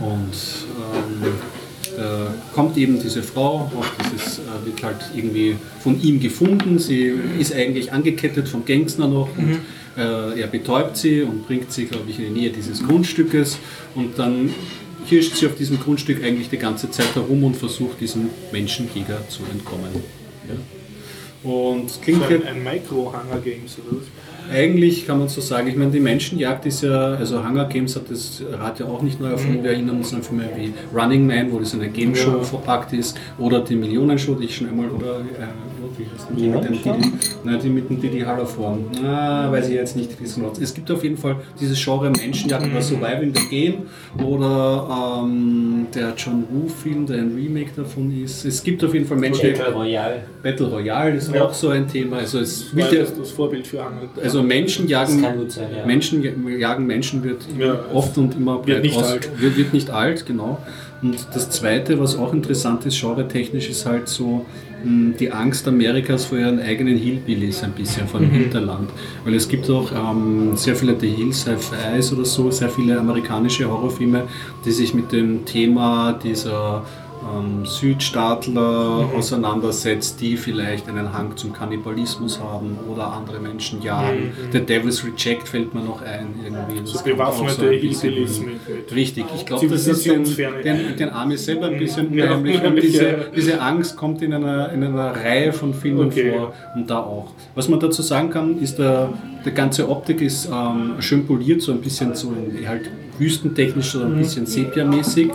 [0.00, 0.34] Und
[0.76, 1.32] ähm,
[1.96, 6.78] da kommt eben diese Frau, auch dieses äh, wird halt irgendwie von ihm gefunden.
[6.78, 9.58] Sie ist eigentlich angekettet vom Gangster noch und
[9.96, 13.58] äh, er betäubt sie und bringt sie, glaube ich, in die Nähe dieses Grundstückes
[13.94, 14.54] und dann
[15.04, 19.42] hirscht sie auf diesem Grundstück eigentlich die ganze Zeit herum und versucht diesem Menschenjäger zu
[19.50, 19.90] entkommen.
[20.48, 21.50] Ja.
[21.50, 24.06] Und klingt So jetzt ein, ein Micro-Hunger-Games oder was?
[24.50, 28.10] Eigentlich kann man so sagen, ich meine, die Menschenjagd ist ja, also Hunger Games hat
[28.10, 29.62] das Rad ja auch nicht neu erfunden.
[29.62, 32.42] Wir erinnern uns an Filme wie Running Man, wo das in eine Game Show Ja.
[32.42, 35.46] verpackt ist, oder die Millionenshow, die ich schon einmal, oder äh,
[35.98, 36.72] wie heißt die, mit dem?
[36.72, 37.12] Didi,
[37.44, 38.84] nein, die mit dem Didi Hallerform.
[39.04, 40.10] Ah, weiß ich jetzt nicht,
[40.60, 43.74] es gibt auf jeden Fall dieses Genre Menschenjagd oder Survival in the Game
[44.24, 48.44] oder ähm, der John Woo-Film, der ein Remake davon ist.
[48.44, 49.58] Es gibt auf jeden Fall Menschenjagd.
[49.58, 50.22] Battle Royale.
[50.42, 51.44] Battle Royale ist Ja.
[51.44, 52.18] auch so ein Thema.
[52.18, 54.02] Also es wird ja, das, das Vorbild für Hunger.
[54.22, 55.84] also Menschen jagen, sein, ja.
[55.84, 56.22] Menschen
[56.58, 59.28] jagen Menschen wird Ja, oft und immer wird breit nicht alt.
[59.38, 60.58] Wird, wird nicht alt, genau.
[61.02, 64.46] Und das Zweite, was auch interessant ist, genre-technisch, ist halt so
[64.84, 68.34] mh, die Angst Amerikas vor ihren eigenen Hillbillies ein bisschen, vor dem Mhm.
[68.34, 68.88] Hinterland.
[69.24, 72.98] Weil es gibt auch ähm, sehr viele The Hills Have Eyes oder so, sehr viele
[72.98, 74.22] amerikanische Horrorfilme,
[74.64, 76.84] die sich mit dem Thema dieser
[77.36, 79.16] ähm, Südstaatler Mhm.
[79.18, 84.26] auseinandersetzt, die vielleicht einen Hang zum Kannibalismus haben oder andere Menschen jagen.
[84.26, 84.52] Mhm.
[84.52, 86.80] The Devil's Reject fällt mir noch ein irgendwie.
[86.80, 90.24] Das So bewaffnete Hillbillies mit, mit Richtig, ich glaube, das ist den,
[90.64, 92.56] den, den Amis selber ein bisschen Ja, unheimlich.
[92.60, 93.16] unheimlich, diese, ja.
[93.34, 96.32] diese Angst kommt in einer, in einer Reihe von Filmen Okay.
[96.32, 97.28] vor und da auch.
[97.54, 99.12] Was man dazu sagen kann, ist, der,
[99.44, 102.90] der ganze Optik ist ähm, schön poliert, so ein bisschen so in, halt
[103.22, 105.30] wüstentechnisch, so ein bisschen Sepia-mäßig.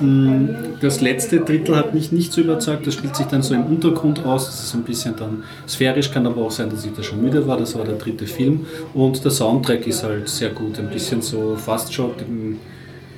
[0.00, 0.46] Mm,
[0.80, 4.24] Das letzte Drittel hat mich nicht so überzeugt, das spielt sich dann so im Untergrund
[4.24, 7.22] aus, das ist ein bisschen dann sphärisch, kann aber auch sein, dass ich da schon
[7.22, 10.90] müde war, das war der dritte Film und der Soundtrack ist halt sehr gut, ein
[10.90, 12.10] bisschen so fast schon,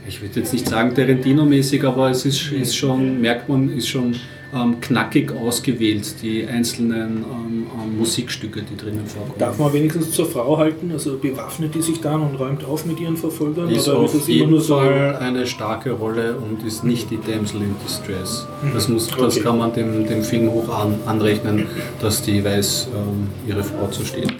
[0.06, 4.14] ich würde jetzt nicht sagen Tarantino-mäßig, aber es ist, ist schon, merkt man, ist schon
[4.54, 9.38] ähm, knackig ausgewählt, die einzelnen ähm, ähm, Musikstücke, die drinnen vorkommen.
[9.38, 10.90] Darf man wenigstens zur Frau halten?
[10.92, 13.68] Also bewaffnet die sich dann und räumt auf mit ihren Verfolgern?
[13.68, 14.76] ist Oder auf ist jeden nur so?
[14.76, 18.46] Fall eine starke Rolle und ist nicht die Damsel in Distress.
[18.72, 19.40] Das, muss, das Okay.
[19.44, 21.66] kann man dem, dem Film hoch an, anrechnen,
[22.00, 24.30] dass die weiß, ähm, ihre Frau zu stehen.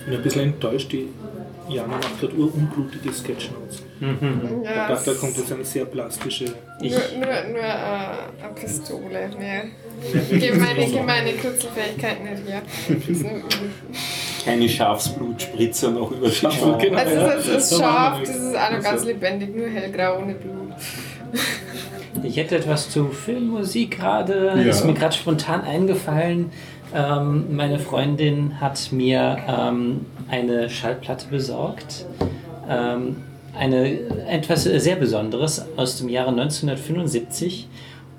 [0.00, 1.06] Ich bin ein bisschen enttäuscht, die
[1.68, 3.82] Jana macht gerade urunblutige Sketchnotes.
[4.00, 6.44] Ja, Da, kommt jetzt eine sehr plastische.
[6.80, 9.30] Ich, nur nur, nur äh, eine Pistole.
[9.38, 9.62] Nee.
[10.38, 12.42] Gib meine, gib meine Kürzelfähigkeit nicht.
[13.08, 13.42] Das nur-
[14.44, 16.40] Keine Schafsblutspritzer noch über sich.
[16.42, 16.96] Genau.
[16.96, 18.36] Also es ist, ist scharf, das das.
[18.38, 20.72] ist auch noch ganz lebendig, nur hellgrau ohne Blut.
[22.22, 24.54] ich hätte etwas zu Filmmusik gerade.
[24.56, 24.62] Ja.
[24.70, 26.50] Ist mir gerade spontan eingefallen.
[26.94, 32.06] Ähm, meine Freundin hat mir ähm, eine Schallplatte besorgt.
[32.68, 33.16] Ähm,
[33.56, 37.68] eine, etwas sehr Besonderes aus dem Jahre 1975.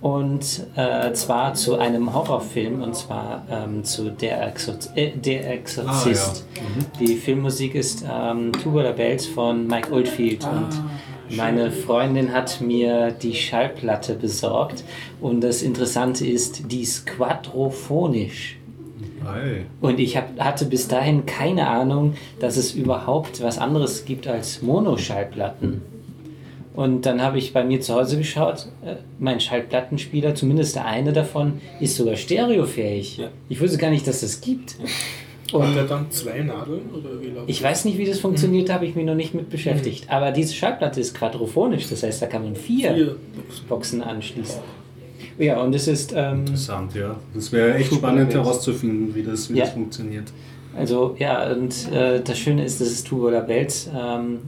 [0.01, 6.45] Und äh, zwar zu einem Horrorfilm, und zwar ähm, zu Der, Exorz äh, Der Exorzist.
[7.01, 10.45] Die Filmmusik ist ähm, Tubular Bells von Mike Oldfield.
[10.45, 10.69] und
[11.35, 14.83] meine Freundin hat mir die Schallplatte besorgt.
[15.19, 18.58] Und das Interessante ist, die ist quadrophonisch.
[19.33, 19.65] Ei.
[19.81, 24.61] Und ich hab, hatte bis dahin keine Ahnung, dass es überhaupt was anderes gibt als
[24.61, 25.81] Monoschallplatten.
[26.73, 31.11] Und dann habe ich bei mir zu Hause geschaut, äh, mein Schallplattenspieler, zumindest der eine
[31.11, 33.17] davon, ist sogar stereofähig.
[33.17, 33.29] Ja.
[33.49, 34.77] Ich wusste gar nicht, dass das gibt.
[35.51, 38.85] Hat er dann zwei Nadeln oder wie Ich weiß nicht, wie das funktioniert, da habe
[38.85, 40.05] ich mich noch nicht mit beschäftigt.
[40.09, 43.15] Aber diese Schallplatte ist quadraphonisch, das heißt, da kann man vier, Vier
[43.67, 44.61] Boxen anschließen.
[44.61, 44.78] Ja,
[45.39, 47.15] und es ist, ähm, Interessant, ja.
[47.33, 49.65] Das wäre echt spannend herauszufinden, wie das, wie Ja.
[49.65, 50.25] das funktioniert.
[50.77, 53.89] Also ja, und äh, das Schöne ist, das ist Tubular Bells.
[53.97, 54.39] Ähm,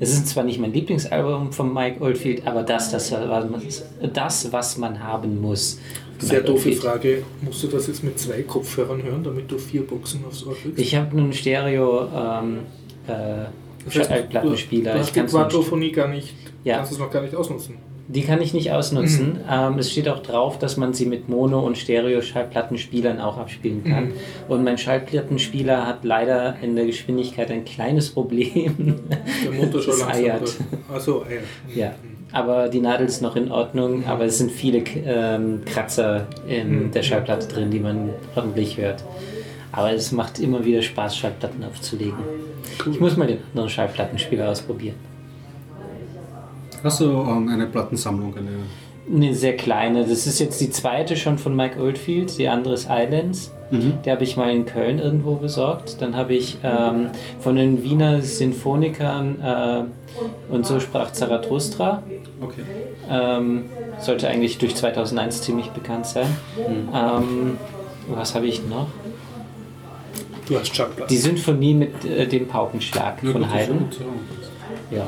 [0.00, 3.82] es ist zwar nicht mein Lieblingsalbum von Mike Oldfield, aber das, das, was-
[4.12, 5.78] das was man haben muss.
[6.20, 6.78] Sehr Mike doofe Oldfield.
[6.78, 7.22] Frage.
[7.42, 10.78] Musst du das jetzt mit zwei Kopfhörern hören, damit du vier Boxen aufs Ohr kriegst?
[10.78, 12.58] Ich habe nun Stereo ähm,
[13.06, 13.46] äh,
[13.84, 14.92] Das heißt, Schallplattenspieler.
[14.92, 16.34] Du Ich hast die kann's nicht- Quadrophonie gar nicht,
[16.64, 16.76] Ja.
[16.76, 17.74] kannst es noch gar nicht ausnutzen.
[18.10, 19.34] Die kann ich nicht ausnutzen.
[19.34, 19.38] Mhm.
[19.50, 24.04] Ähm, es steht auch drauf, dass man sie mit Mono- und Stereo-Schallplattenspielern auch abspielen kann.
[24.06, 24.12] Mhm.
[24.48, 28.94] Und mein Schallplattenspieler hat leider in der Geschwindigkeit ein kleines Problem.
[29.44, 30.56] Der Motor schon eiert.
[30.92, 31.42] Achso, eiert.
[31.74, 31.92] Ja,
[32.32, 36.90] aber die Nadel ist noch in Ordnung, aber es sind viele ähm, Kratzer in Mhm.
[36.92, 39.04] der Schallplatte drin, die man ordentlich hört.
[39.70, 42.18] Aber es macht immer wieder Spaß, Schallplatten aufzulegen.
[42.90, 44.96] Ich muss mal den anderen Schallplattenspieler ausprobieren.
[46.82, 48.34] Hast du ähm, eine Plattensammlung?
[48.36, 48.50] Eine
[49.14, 50.02] Eine sehr kleine.
[50.04, 52.38] Das ist jetzt die zweite schon von Mike Oldfield.
[52.38, 53.52] Die andere ist Islands.
[53.70, 56.00] Die habe ich mal in Köln irgendwo besorgt.
[56.00, 57.08] Dann habe ich ähm,
[57.40, 62.02] von den Wiener Sinfonikern äh, und so sprach Zarathustra.
[62.40, 62.62] okay.
[63.10, 63.64] Ähm,
[64.00, 66.28] sollte eigentlich durch 2001 ziemlich bekannt sein.
[66.58, 67.58] Ähm,
[68.08, 68.86] was habe ich noch?
[70.48, 71.08] Du hast Schallplatten.
[71.10, 73.84] Die Symphonie mit äh, dem Paukenschlag Ja, von gut, Haydn.
[74.90, 75.06] ja.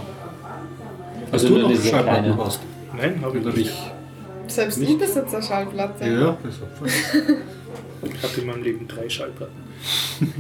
[1.31, 1.35] Ja.
[1.35, 2.29] Hast Also du nur noch Schallplatten kleine.
[2.29, 2.59] gebaut?
[2.97, 3.59] Nein, habe ich nicht.
[3.59, 4.53] ich?
[4.55, 4.91] Selbst Nicht?
[4.91, 6.05] ich besitze eine Schallplatte.
[6.09, 6.63] Ja, also,
[8.03, 9.55] Ich hatte in meinem Leben drei Schallplatten.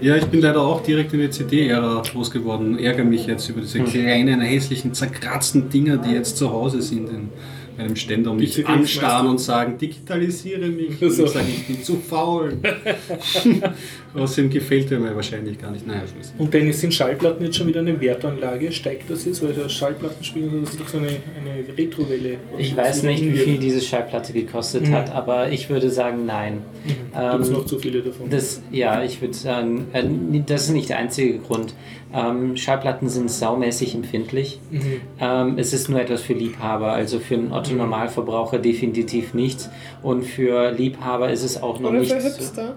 [0.00, 2.78] ja, ich bin leider auch direkt in die CD-Ära losgeworden.
[2.78, 3.66] Ärgere mich jetzt über Hm.
[3.66, 7.28] diese kleinen, hässlichen, zerkratzten Dinger, die jetzt zu Hause sind in
[7.76, 9.32] meinem Ständer und mich anstarren du?
[9.32, 10.98] und sagen, digitalisiere mich.
[10.98, 11.04] So.
[11.06, 12.56] Und ich sage, ich bin zu faul.
[14.22, 15.86] Außerdem gefällt er mir wahrscheinlich gar nicht.
[15.86, 16.32] Naja, Schluss.
[16.38, 18.72] Und Dennis, sind Schallplatten jetzt schon wieder eine Wertanlage?
[18.72, 19.42] Steigt das jetzt?
[19.42, 22.36] Weil der Schallplattenspieler, das ist doch so eine, eine Retrowelle.
[22.58, 24.92] Ich weiß nicht, wie viel diese Schallplatte gekostet Mhm.
[24.94, 26.62] hat, aber ich würde sagen, nein.
[26.86, 27.00] Gibt
[27.42, 28.30] es Ähm, noch zu viele davon?
[28.30, 30.04] Das, ja, ich würde sagen, äh,
[30.46, 31.74] das ist nicht der einzige Grund.
[32.14, 34.60] Ähm, Schallplatten sind saumäßig empfindlich.
[34.70, 34.80] Mhm.
[35.20, 39.68] Ähm, es ist nur etwas für Liebhaber, also für einen Otto-Normalverbraucher definitiv nichts.
[40.02, 42.12] Und für Liebhaber ist es auch noch Oder nicht.
[42.12, 42.76] für so- Hipster.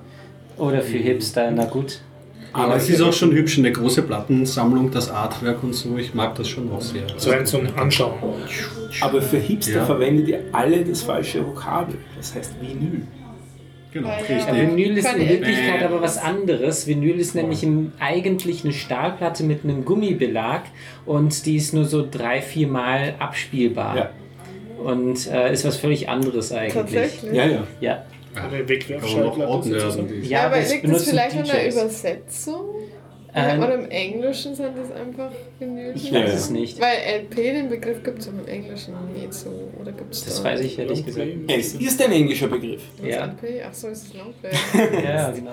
[0.60, 1.99] Oder für Hipster, na gut.
[2.51, 5.97] Aber es ist auch schon hübsch, eine große Plattensammlung, das Artwork und so.
[5.97, 7.03] Ich mag das schon auch sehr.
[7.18, 8.14] So ein zum Anschauen.
[9.01, 9.86] Aber für Hipster Ja.
[9.86, 11.95] verwendet ihr alle das falsche Vokabel.
[12.18, 13.03] Das heißt Vinyl.
[13.91, 14.36] Genau, Ah, ja.
[14.36, 14.55] richtig.
[14.78, 16.86] Vinyl ist in ich- Wirklichkeit aber was anderes.
[16.88, 20.62] Vinyl ist nämlich im, eigentlich eine Stahlplatte mit einem Gummibelag
[21.05, 23.95] und die ist nur so drei, vier Mal abspielbar.
[23.97, 24.10] Ja.
[24.84, 26.74] Und äh, ist was völlig anderes eigentlich.
[26.74, 27.34] Tatsächlich.
[27.34, 27.64] Ja, ja.
[27.82, 28.03] Ja.
[28.36, 29.92] Eine Kann man noch Wegwerfschallplatte orten werden.
[29.92, 30.22] sozusagen.
[30.22, 31.72] die- Ja, aber liegt das vielleicht an der.
[31.72, 32.62] Übersetzung?
[33.36, 35.94] Ähm, Oder im Englischen sind das einfach Vinyl?
[35.96, 36.36] Ich Ja, weiß ja.
[36.36, 36.82] es nicht.
[36.82, 39.70] Weil LP, den Begriff gibt es im Englischen nicht so.
[39.80, 40.46] Oder gibt es Das da?
[40.50, 41.28] weiß ich ehrlich gesagt.
[41.48, 42.82] Es ist ein englischer Begriff.
[43.04, 43.26] Ja.
[43.26, 43.64] LP?
[43.64, 44.50] Achso, ist es Longplay.
[45.04, 45.51] Ja, genau.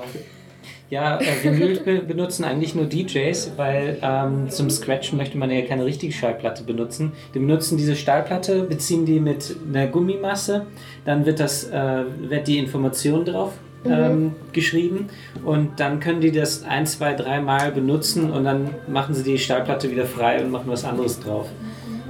[0.88, 5.62] Ja, äh, Vinyl be benutzen eigentlich nur DJs, weil ähm, zum Scratchen möchte man ja
[5.62, 7.12] keine richtige Schallplatte benutzen.
[7.34, 10.66] Die benutzen diese Stahlplatte, beziehen die mit einer Gummimasse,
[11.04, 13.54] dann wird, das, äh, wird die Information drauf
[13.84, 15.08] ähm, geschrieben
[15.44, 19.38] und dann können die das ein, zwei, drei Mal benutzen und dann machen sie die
[19.38, 21.48] Stahlplatte wieder frei und machen was anderes drauf.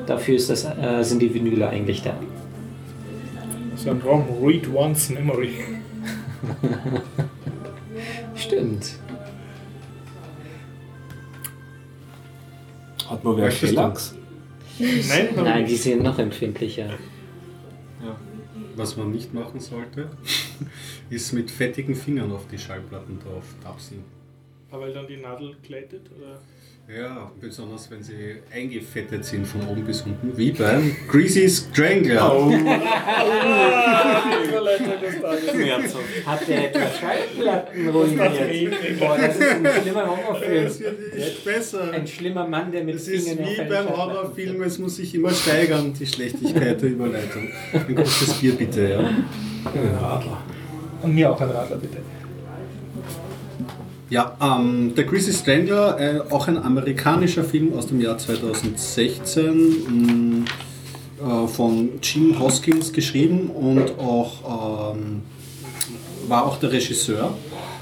[0.06, 2.14] Dafür ist das, äh, sind die Vinyle eigentlich da.
[3.76, 5.52] So ein ROM, Read Once Memory.
[8.46, 8.98] Stimmt.
[13.08, 13.50] Hat man wer?
[13.50, 14.14] Shellax?
[14.78, 16.90] Nein, Nein, die sind noch empfindlicher.
[18.76, 20.10] Was man nicht machen sollte,
[21.10, 24.04] ist mit fettigen Fingern auf die Schallplatten drauf tapsen.
[24.70, 26.10] Aber weil dann die Nadel gleitet?
[26.14, 26.38] Oder?
[26.88, 32.32] Ja, besonders wenn sie eingefettet sind von oben bis unten, wie beim Greasy Strangler.
[32.32, 32.52] Oh.
[36.26, 39.00] Hat der etwa Schallplatten ruiniert?
[39.00, 40.66] Boah, das ist ein schlimmer Horrorfilm.
[40.66, 41.90] Es wird nicht besser.
[41.90, 45.32] Ein schlimmer Mann, der mit Es ist Fingern wie beim Horrorfilm, es muss sich immer
[45.32, 47.48] steigern, die Schlechtigkeit der Überleitung.
[47.72, 49.10] Ein großes Bier bitte, ja.
[51.02, 51.98] Und mir auch ein Radler, bitte.
[54.08, 59.54] Ja, ähm, der Greasy Strangler, äh, auch ein amerikanischer Film aus dem Jahr 2016,
[59.88, 60.44] mh,
[61.18, 65.22] äh, von Gene Hoskins geschrieben und auch ähm,
[66.28, 67.36] war auch der Regisseur.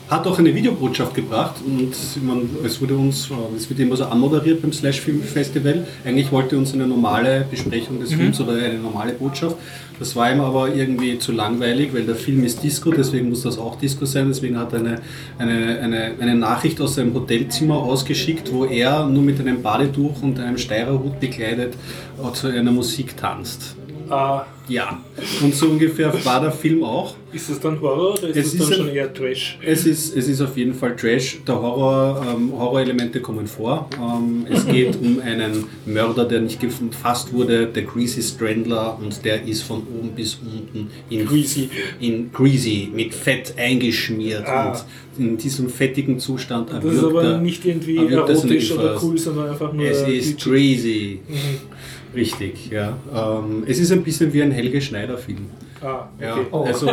[0.09, 1.93] Hat auch eine Videobotschaft gebracht und
[2.23, 5.87] man, es wurde uns, äh, es wird immer so anmoderiert beim Slash Film Festival.
[6.07, 9.57] Eigentlich wollte uns eine normale Besprechung des Films oder eine normale Botschaft.
[9.99, 13.59] Das war ihm aber irgendwie zu langweilig, weil der Film ist Disco, deswegen muss das
[13.59, 14.29] auch Disco sein.
[14.29, 15.01] Deswegen hat er eine,
[15.39, 20.41] eine, eine, eine Nachricht aus seinem Hotelzimmer ausgeschickt, wo er nur mit einem Badetuch und
[20.41, 21.75] einem Steirerhut bekleidet
[22.23, 23.77] äh, zu einer Musik tanzt.
[24.11, 24.99] Ah, Ja,
[25.43, 27.15] und so ungefähr war der Film auch.
[27.35, 29.59] Ist das dann Horror oder ist Es das dann ist schon ein- eher Trash?
[29.65, 31.39] Es ist, es ist auf jeden Fall Trash.
[31.47, 33.89] Der Horror, ähm, Horrorelemente kommen vor.
[34.01, 39.43] Ähm, es geht um einen Mörder, der nicht gefasst wurde, der Greasy Strangler, und der
[39.47, 41.69] ist von oben bis unten in Greasy.
[42.01, 44.71] in greasy mit Fett eingeschmiert Ah.
[44.71, 44.85] und
[45.27, 49.51] in diesem fettigen Zustand Das ist aber er- nicht irgendwie er erotisch oder cool, sondern
[49.51, 49.85] einfach nur.
[49.87, 50.45] Es ist glitschig.
[50.45, 51.21] greasy.
[51.29, 52.17] Mhm.
[52.17, 52.97] Richtig, ja.
[53.13, 55.47] Ähm, es ist ein bisschen wie ein Helge Schneider-Film.
[55.85, 56.69] Ah, Ja, okay.
[56.73, 56.87] also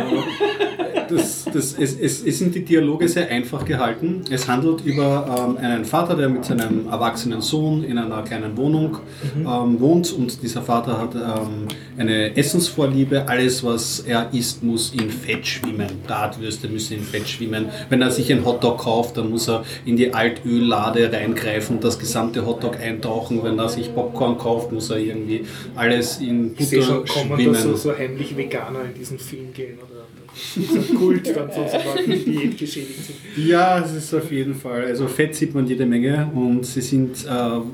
[1.08, 4.22] das, das, es, es, es sind die Dialoge sehr einfach gehalten.
[4.30, 8.98] Es handelt über ähm, einen Vater, der mit seinem erwachsenen Sohn in einer kleinen Wohnung
[9.36, 13.28] ähm, wohnt und dieser Vater hat ähm, eine Essensvorliebe.
[13.28, 15.88] Alles, was er isst, muss in Fett schwimmen.
[16.06, 17.66] Bratwürste müssen in Fett schwimmen.
[17.88, 22.46] Wenn er sich einen Hotdog kauft, dann muss er in die Altöllade reingreifen, das gesamte
[22.46, 23.42] Hotdog eintauchen.
[23.42, 25.44] Wenn er sich Popcorn kauft, muss er irgendwie
[25.74, 27.54] alles in Ich sehe schon, Butter kommen da schwimmen.
[27.54, 32.24] so, so heimlich Veganer in diesen Film gehen oder so ein Kult dann sozusagen, die
[32.24, 33.46] diätgeschädigt sind.
[33.46, 34.84] Ja, es ist auf jeden Fall.
[34.86, 37.28] Also Fett sieht man jede Menge und sie sind, äh,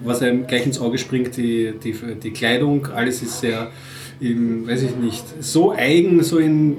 [0.04, 3.70] was einem gleich ins Auge springt, die, die, die Kleidung, alles ist sehr,
[4.20, 6.76] im, weiß ich nicht, so eigen, so in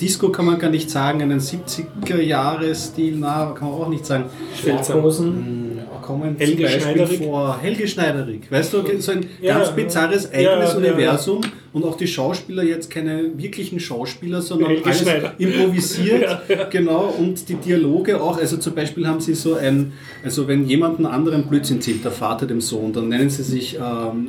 [0.00, 4.24] Disco kann man gar nicht sagen, einen 70er-Jahre-Stil, na, kann man auch nicht sagen.
[4.60, 5.78] Schlafhosen.
[6.02, 8.50] Kommen Helge zum Beispiel vor Helge Schneiderig.
[8.50, 9.74] Weißt du, so ein Ja, ganz ja.
[9.74, 11.40] bizarres, Ja, eigenes ja, Universum
[11.72, 15.34] und auch die Schauspieler jetzt keine wirklichen Schauspieler, sondern Helge alles Schneider.
[15.38, 16.38] improvisiert.
[16.70, 18.36] Genau, und die Dialoge auch.
[18.38, 19.92] Also zum Beispiel haben sie so ein,
[20.24, 23.76] also wenn jemand einen anderen Blödsinn zählt, der Vater dem Sohn, dann nennen sie sich
[23.76, 23.82] ähm,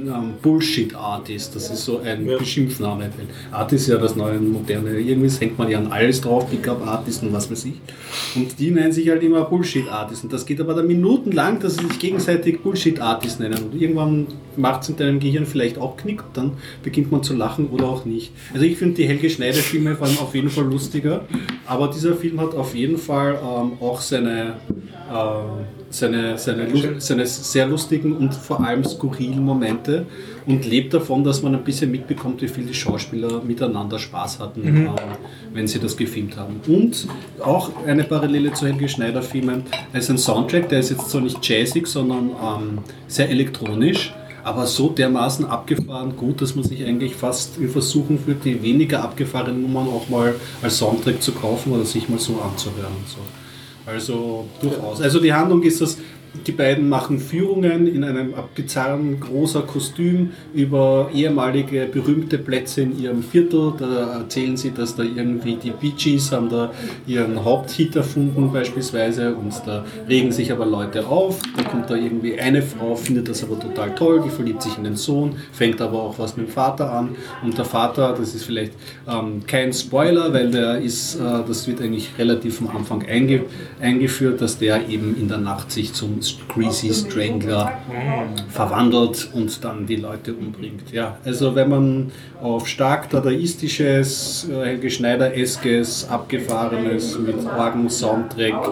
[0.08, 1.56] ähm, Bullshit Artist.
[1.56, 2.38] Das ist so ein Ja.
[2.38, 3.04] Beschimpfname.
[3.06, 3.28] Weil
[3.60, 4.98] Art ist ja das neue Moderne.
[5.00, 7.74] Irgendwie hängt man ja an alles drauf, Pickup Artist und was weiß ich.
[8.36, 10.24] Und die nennen sich halt immer Bullshit Artist.
[10.24, 13.60] Und das geht aber dann minutenlang, dass sie sich gegenseitig Bullshit Artist nennen.
[13.72, 14.28] Und irgendwann
[14.58, 16.52] macht es in deinem Gehirn vielleicht auch Knick und dann
[16.84, 18.32] beginnt man zu lachen oder auch nicht.
[18.54, 21.26] Also ich finde die Helge Schneider Filme waren auf jeden Fall lustiger,
[21.66, 24.56] aber dieser Film hat auf jeden Fall ähm, auch seine,
[25.10, 25.24] äh,
[25.90, 30.06] seine, seine, seine sehr lustigen und vor allem skurrilen Momente
[30.46, 34.66] und lebt davon, dass man ein bisschen mitbekommt, wie viel die Schauspieler miteinander Spaß hatten,
[34.66, 34.90] ähm,
[35.54, 36.60] wenn sie das gefilmt haben.
[36.68, 37.08] Und
[37.44, 41.22] auch eine Parallele zu Helge Schneider Filmen, da ist ein Soundtrack, der ist jetzt zwar
[41.22, 44.14] nicht jazzig, sondern ähm, sehr elektronisch,
[44.44, 49.62] aber so dermaßen abgefahren gut, dass man sich eigentlich fast Versuchen führt, die weniger abgefahrenen
[49.62, 52.94] Nummern auch mal als Soundtrack zu kaufen oder sich mal so anzuhören.
[53.06, 53.20] So.
[53.86, 55.02] Also durchaus.
[55.02, 55.98] Also die Handlung ist das,
[56.48, 63.22] die beiden machen Führungen in einem bizarren großer Kostüm über ehemalige berühmte Plätze in ihrem
[63.22, 63.74] Viertel.
[63.78, 66.72] Da erzählen sie, dass da irgendwie die Bee Gees haben da
[67.06, 71.40] ihren Haupthit erfunden beispielsweise und da regen sich aber Leute auf.
[71.58, 74.86] Da kommt da irgendwie eine Frau, findet das aber total toll, die verliebt sich in
[74.86, 77.10] den Sohn, fängt aber auch was mit dem Vater an
[77.44, 78.74] und der Vater, das ist vielleicht
[79.08, 83.42] ähm, kein Spoiler, weil der ist, äh, das wird eigentlich relativ am Anfang einge
[83.82, 87.74] eingeführt, dass der eben in der Nacht sich zum Greasy Strangler
[88.50, 90.92] verwandelt und dann die Leute umbringt.
[90.92, 92.12] Ja, also wenn man
[92.42, 98.70] auf stark dadaistisches, äh, Helge Schneider-eskes, abgefahrenes mit Orgen-Soundtrack,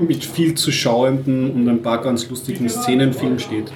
[0.00, 3.70] mit viel zu schauenden und ein paar ganz lustigen Szenenfilm steht,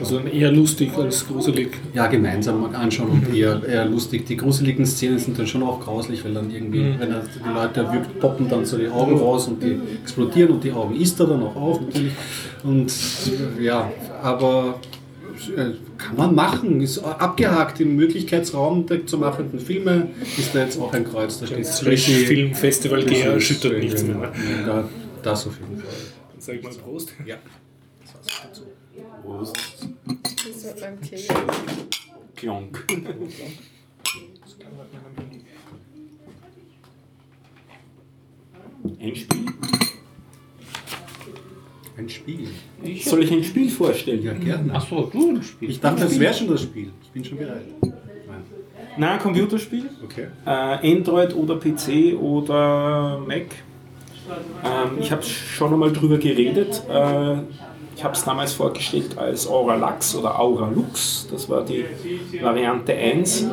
[0.00, 0.26] anschauen.
[0.26, 1.70] Also eher lustig als gruselig.
[1.94, 4.26] ja, gemeinsam anschauen und eher, eher lustig.
[4.26, 7.80] Die gruseligen Szenen sind dann schon auch grauslich, weil dann irgendwie, wenn er die Leute
[7.80, 11.26] erwürgt, poppen dann so die Augen raus und die explodieren und die Augen isst er
[11.26, 12.12] dann auch auf natürlich.
[12.64, 12.92] Und
[13.60, 13.90] ja,
[14.22, 14.80] aber
[15.56, 20.80] äh, kann man machen, ist abgehakt im Möglichkeitsraum der zu machenden Filme, ist da jetzt
[20.80, 21.38] auch ein Kreuz.
[21.38, 24.32] Da steht Das Filmfestival Gea erschüttert nichts mehr.
[24.66, 24.88] Ja,
[25.22, 25.90] das auf jeden Fall.
[26.32, 27.12] Dann sag ich mal Prost.
[27.26, 27.36] Ja.
[29.28, 29.52] Das
[30.46, 31.28] ist mit meinem Tee.
[32.34, 32.84] Klonk.
[39.00, 39.46] Ein Spiel.
[41.96, 42.48] Ein Spiel.
[43.02, 44.22] Soll ich ein Spiel vorstellen?
[44.22, 44.74] Ja, gerne.
[44.74, 45.70] Achso, du ein Spiel.
[45.70, 46.90] Ich dachte, das wäre schon das Spiel.
[47.02, 47.66] Ich bin schon bereit.
[47.82, 47.92] Nein.
[48.96, 49.90] Na, ein Computerspiel.
[50.04, 50.28] Okay.
[50.46, 53.46] Äh, Android oder PC oder Mac.
[54.64, 56.82] Ähm, ich habe schon einmal drüber geredet.
[56.88, 57.38] Äh,
[57.98, 61.26] ich habe es damals vorgestellt als Aura Lux oder Aura Lux.
[61.32, 61.84] Das war die
[62.40, 63.42] Variante 1.
[63.42, 63.46] Äh,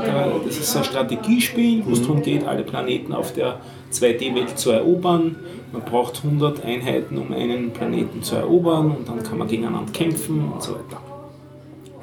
[0.45, 3.59] das ist ein Strategiespiel, wo es darum geht, alle Planeten auf der
[3.91, 5.35] 2D-Welt zu erobern.
[5.73, 10.51] Man braucht 100 Einheiten, um einen Planeten zu erobern und dann kann man gegeneinander kämpfen
[10.53, 11.01] und so weiter.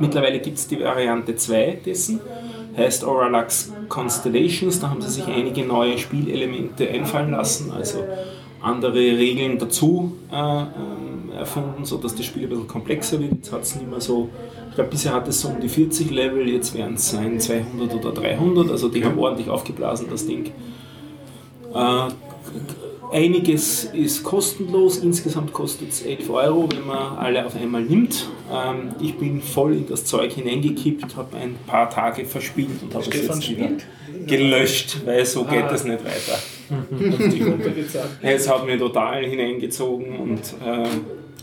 [0.00, 2.18] Mittlerweile gibt es die Variante 2 dessen,
[2.76, 4.80] heißt Auralux Constellations.
[4.80, 8.02] Da haben sie sich einige neue Spielelemente einfallen lassen, also
[8.60, 11.11] andere Regeln dazu äh, ähm,
[11.42, 13.32] erfunden, sodass das Spiel ein bisschen komplexer wird.
[13.32, 14.28] Jetzt hat es nicht mehr so,
[14.68, 17.94] ich glaube, bisher hat es so um die 40 Level, jetzt werden es sein 200
[17.94, 20.50] oder 300, also die haben ordentlich aufgeblasen, das Ding.
[21.74, 22.08] Äh,
[23.12, 28.26] Einiges ist kostenlos, insgesamt kostet es 11 Euro, wenn man alle auf einmal nimmt.
[28.50, 33.04] Ähm, ich bin voll in das Zeug hineingekippt, habe ein paar Tage verspielt und habe
[33.04, 33.68] es jetzt wieder
[34.26, 36.38] gelöscht, weil so geht das nicht weiter.
[38.22, 40.88] Es hat mir total hineingezogen und äh,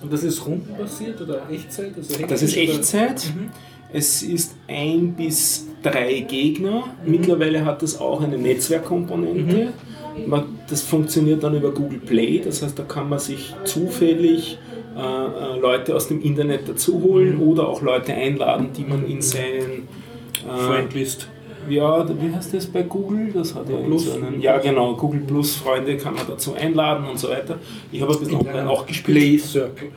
[0.02, 1.92] Und das ist rundenbasiert oder Echtzeit?
[1.98, 3.34] Also das ist Echtzeit.
[3.92, 6.84] Es ist ein bis drei Gegner.
[7.06, 9.74] Mittlerweile hat das auch eine Netzwerkkomponente.
[10.28, 12.40] Man- Das funktioniert dann über Google Play.
[12.44, 14.60] Das heißt, da kann man sich zufällig
[14.96, 19.22] äh, äh, Leute aus dem Internet dazu holen oder auch Leute einladen, die man in
[19.22, 19.88] seinen
[20.48, 21.28] äh, Friendlist.
[21.68, 23.32] Ja, wie heißt das bei Google?
[23.34, 24.06] Das hat ja Plus.
[24.06, 27.58] so einen, ja genau, Google Plus Freunde kann man dazu einladen und so weiter.
[27.92, 29.18] Ich habe ein bisschen online auch gespielt.
[29.18, 29.90] Play Circle.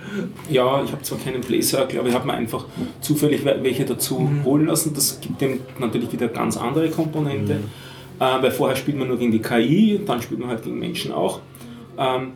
[0.51, 2.65] Ja, ich habe zwar keinen Play Circle, aber ich habe mir einfach
[3.01, 4.93] zufällig we- welche dazu holen lassen.
[4.95, 7.59] Das gibt dem natürlich wieder ganz andere Komponente.
[8.21, 11.13] Äh, weil vorher spielt man nur gegen die KI, dann spielt man halt gegen Menschen
[11.13, 11.41] auch.
[11.99, 12.33] Ähm,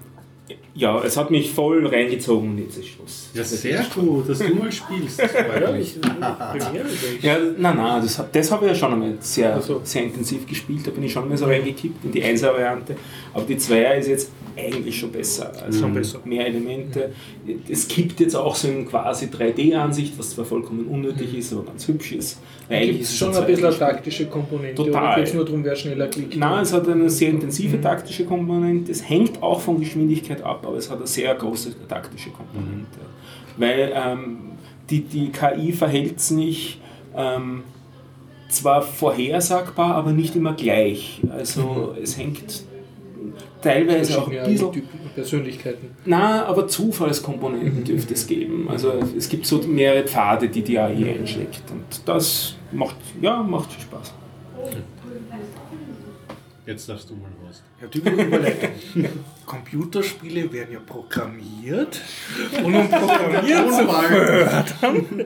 [0.74, 3.30] ja, es hat mich voll reingezogen und jetzt ist Schluss.
[3.34, 5.20] Ja, sehr gut, dass du mal spielst.
[5.20, 5.32] Das.
[7.22, 9.80] Ja, nein, nein, das, das habe ich ja schon einmal sehr, so.
[9.82, 10.86] sehr intensiv gespielt.
[10.86, 12.96] Da bin ich schon mal so reingekippt in die 1er-Variante.
[13.34, 15.52] Aber die 2er ist jetzt eigentlich schon besser.
[15.62, 16.20] Also Schon besser.
[16.24, 17.12] mehr Elemente.
[17.68, 21.86] Es kippt jetzt auch so in quasi 3D-Ansicht, was zwar vollkommen unnötig ist, aber ganz
[21.86, 22.40] hübsch ist.
[22.68, 25.02] Eigentlich es es schon ein bisschen eine taktische Komponente Total.
[25.02, 26.36] oder geht es nur darum, wer schneller klickt?
[26.36, 28.90] Nein, es hat eine sehr intensive taktische Komponente.
[28.90, 33.00] Es hängt auch von Geschwindigkeit ab, aber es hat eine sehr große taktische Komponente.
[33.56, 34.38] Weil ähm,
[34.90, 36.80] die, die KI verhält sich
[37.16, 37.64] ähm,
[38.48, 41.20] zwar vorhersagbar, aber nicht immer gleich.
[41.30, 42.64] Also es hängt
[43.62, 45.90] teilweise auch ein bisschen Typen, Persönlichkeiten.
[46.04, 48.68] na, aber Zufallskomponenten dürfte es geben.
[48.70, 51.62] Also es gibt so mehrere Pfade, die die AI einschlägt.
[51.70, 54.14] Und das macht, ja, macht viel Spaß.
[56.66, 57.62] Jetzt darfst du mal raus.
[57.80, 58.70] Ja, typische Überleitung.
[59.46, 62.00] Computerspiele werden ja programmiert.
[62.64, 65.24] Und um Programmieren zu fördern,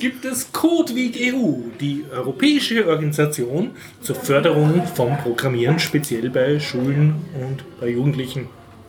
[0.00, 3.70] gibt es Codeweek EU, die europäische Organisation
[4.00, 8.48] zur Förderung vom Programmieren, speziell bei Schulen und bei Jugendlichen.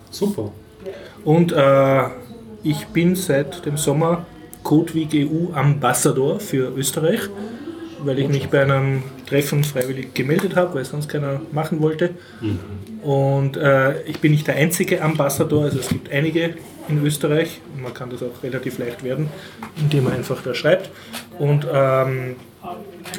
[0.09, 0.51] Super.
[1.23, 2.03] Und äh,
[2.63, 4.25] ich bin seit dem Sommer
[4.63, 7.19] Codeweek EU Ambassador für Österreich,
[8.03, 12.11] weil ich mich bei einem Treffen freiwillig gemeldet habe, weil sonst keiner machen wollte.
[13.01, 16.55] Und äh, ich bin nicht der einzige Ambassador, also es gibt einige
[16.87, 17.61] in Österreich.
[17.81, 19.29] Man kann das auch relativ leicht werden,
[19.77, 20.89] indem man einfach da schreibt.
[21.39, 22.35] Und ähm,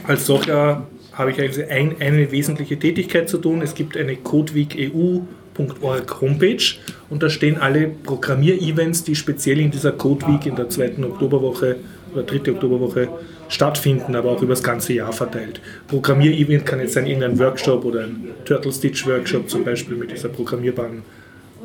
[0.07, 3.63] als solcher habe ich also ein, eine wesentliche Tätigkeit zu tun.
[3.63, 6.63] Es gibt eine codeweekeu.org Homepage
[7.09, 11.77] und da stehen alle Programmier-Events, die speziell in dieser Codeweek in der zweiten Oktoberwoche
[12.13, 13.09] oder dritte Oktoberwoche
[13.49, 15.61] stattfinden, aber auch über das ganze Jahr verteilt.
[15.89, 20.29] Programmier-Event kann jetzt sein irgendein Workshop oder ein Turtle Stitch Workshop zum Beispiel mit dieser
[20.29, 21.03] programmierbaren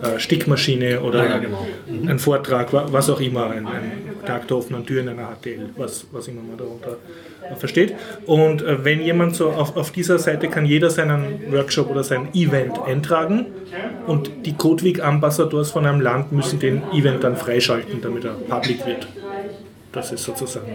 [0.01, 1.65] äh, Stickmaschine oder ja, genau.
[2.07, 3.91] ein Vortrag, wa- was auch immer, ein, ein
[4.25, 6.97] Tag der offenen Tür in einer HTL, was, was immer man darunter
[7.51, 7.93] äh, versteht.
[8.25, 12.29] Und äh, wenn jemand so auf, auf dieser Seite kann jeder seinen Workshop oder sein
[12.33, 13.47] Event eintragen
[14.07, 18.85] und die Codeweek Ambassadors von einem Land müssen den Event dann freischalten, damit er public
[18.85, 19.07] wird.
[19.91, 20.71] Das ist sozusagen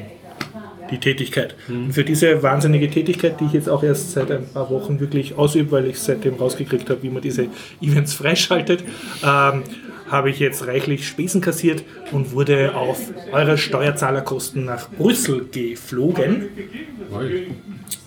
[0.91, 1.55] die Tätigkeit.
[1.69, 5.37] Und für diese wahnsinnige Tätigkeit, die ich jetzt auch erst seit ein paar Wochen wirklich
[5.37, 7.49] ausübe, weil ich seitdem rausgekriegt habe, wie man diese
[7.81, 8.85] Events freischaltet,
[9.23, 9.63] ähm,
[10.09, 11.83] habe ich jetzt reichlich Spesen kassiert
[12.13, 13.01] und wurde auf
[13.33, 16.49] eure Steuerzahlerkosten nach Brüssel geflogen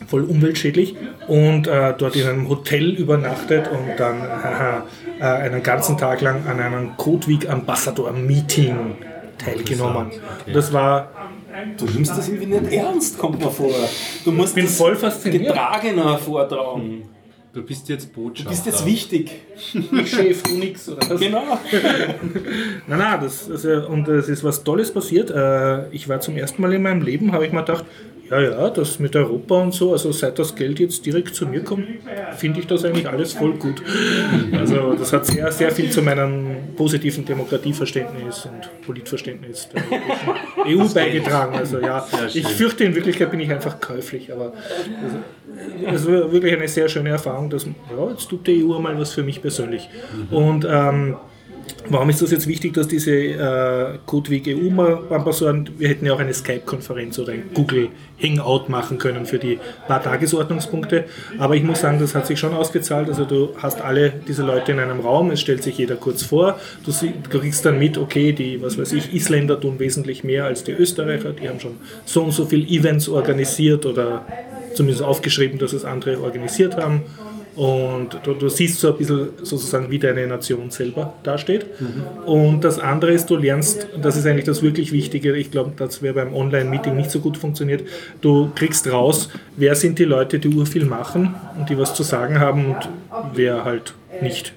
[0.10, 0.96] voll umweltschädlich
[1.28, 4.22] und äh, dort in einem Hotel übernachtet und dann
[5.20, 8.96] äh, einen ganzen Tag lang an einem Codewig Ambassador Meeting
[9.38, 10.12] teilgenommen.
[10.48, 11.12] Und das war
[11.78, 13.72] Du nimmst das irgendwie nicht ernst, kommt mir vor.
[14.26, 15.48] Du musst bin das voll fasziniert.
[15.48, 17.04] getragener vortragen.
[17.52, 18.44] Du bist jetzt Botschafter.
[18.44, 19.32] Du bist jetzt wichtig.
[19.74, 21.20] ich Chef, du nix oder was?
[21.20, 21.58] Genau.
[22.88, 25.32] Nein, nein, das, äh, und es ist was Tolles passiert.
[25.32, 27.86] Äh, Ich war zum ersten Mal in meinem Leben, habe ich mir gedacht,
[28.30, 31.64] ja, ja, das mit Europa und so, also seit das Geld jetzt direkt zu mir
[31.64, 31.88] kommt,
[32.38, 33.82] finde ich das eigentlich alles voll gut.
[34.54, 39.84] Also das hat sehr, sehr viel zu meinem positiven Demokratieverständnis und Politverständnis der
[40.68, 41.56] EU beigetragen.
[41.56, 44.54] Also ja, ich fürchte, in Wirklichkeit bin ich einfach käuflich, aber
[45.92, 49.14] es war wirklich eine sehr schöne Erfahrung, dass, ja, jetzt tut die EU mal was
[49.14, 49.90] für mich persönlich.
[50.30, 51.18] Und ähm,
[51.92, 56.34] Warum ist das jetzt wichtig, dass diese äh, Codeweg EU-Ambassadoren, wir hätten ja auch eine
[56.34, 57.90] Skype-Konferenz oder ein Google
[58.22, 61.06] Hangout machen können für die paar Tagesordnungspunkte,
[61.40, 64.72] aber ich muss sagen, das hat sich schon ausgezahlt, also du hast alle diese Leute
[64.72, 66.92] in einem Raum, es stellt sich jeder kurz vor, du
[67.30, 71.32] kriegst dann mit, okay, die, was weiß ich, Isländer tun wesentlich mehr als die Österreicher,
[71.32, 74.28] die haben schon so und so viele Events organisiert oder
[74.76, 77.02] zumindest aufgeschrieben, dass es andere organisiert haben.
[77.56, 81.66] Und du, du siehst so ein bisschen sozusagen, wie deine Nation selber dasteht.
[82.26, 86.02] Und das andere ist, du lernst, das ist eigentlich das wirklich Wichtige, ich glaube, das
[86.02, 87.84] wäre beim Online-Meeting nicht so gut funktioniert,
[88.22, 92.40] du kriegst raus, wer sind die Leute, die urviel machen und die was zu sagen
[92.40, 92.90] haben und
[93.34, 94.54] wer halt nicht.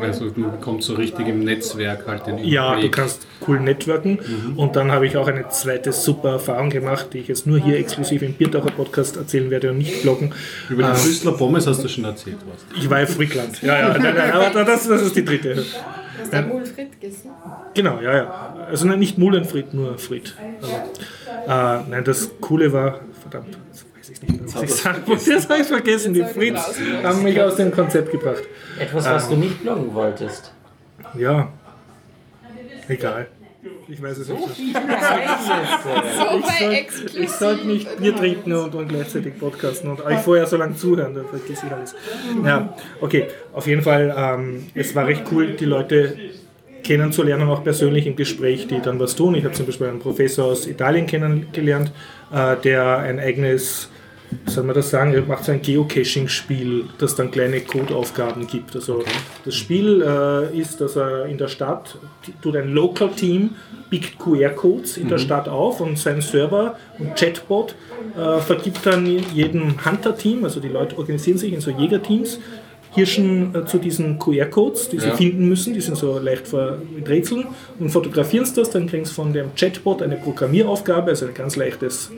[0.00, 2.92] Also man bekommt so richtig im Netzwerk halt den Ja, du Überblick.
[2.92, 4.18] kannst cool networken.
[4.56, 7.78] Und dann habe ich auch eine zweite super Erfahrung gemacht, die ich jetzt nur hier
[7.78, 10.32] exklusiv im Biertaucher Podcast erzählen werde und nicht bloggen.
[10.68, 12.36] Über den Ähm, Brüsseler Pommes hast du schon erzählt.
[12.46, 12.64] Was.
[12.82, 13.60] Ich war in Frickland.
[13.62, 15.64] Ja, ja, nein, nein, aber das, das ist die dritte.
[16.20, 17.30] Hast du Mulfrit gegessen?
[17.74, 18.66] Genau, ja, ja.
[18.68, 20.34] Also nein, nicht Mulenfried, nur Fried.
[20.62, 20.72] Also,
[21.46, 23.58] äh, nein, das Coole war, verdammt,
[24.14, 25.30] ich nicht mehr, was ich sagen wollte.
[25.30, 26.14] Jetzt habe ich vergessen.
[26.14, 26.74] Die raus.
[27.02, 28.42] haben mich aus dem Konzept gebracht.
[28.78, 30.52] Etwas, was du nicht bloggen wolltest.
[31.16, 31.52] Ja,
[32.88, 33.28] egal.
[33.88, 34.40] Ich weiß es nicht.
[34.40, 34.48] So
[36.38, 37.22] Ich soll-.
[37.22, 41.14] Ich sollte nicht Bier trinken und, und gleichzeitig podcasten und euch vorher so lange zuhören,
[41.14, 41.94] dann vergesse ich alles.
[42.44, 46.16] Ja, okay, auf jeden Fall, ähm, es war recht cool, die Leute
[46.82, 49.34] kennenzulernen, auch persönlich im Gespräch, die dann was tun.
[49.34, 51.90] Ich habe zum Beispiel einen Professor aus Italien kennengelernt,
[52.32, 53.90] äh, der ein eigenes,
[54.46, 58.74] soll man das sagen, er macht so ein Geocaching-Spiel, das dann kleine Codeaufgaben gibt.
[58.74, 59.02] Also
[59.44, 61.96] das Spiel äh, ist, dass er in der Stadt
[62.42, 63.50] tut ein Local Team
[63.90, 67.74] biegt QR-Codes in der Stadt auf und sein Server und Chatbot
[68.16, 72.40] äh, vergibt dann jedem Hunter-Team, also die Leute organisieren sich in so Jägerteams,
[72.94, 75.14] Hirschen äh, zu diesen QR-Codes, die sie Ja.
[75.16, 77.46] finden müssen, die sind so leicht ver mit Rätseln
[77.78, 82.10] und fotografieren das, dann kriegen sie von dem Chatbot eine Programmieraufgabe, also ein ganz leichtes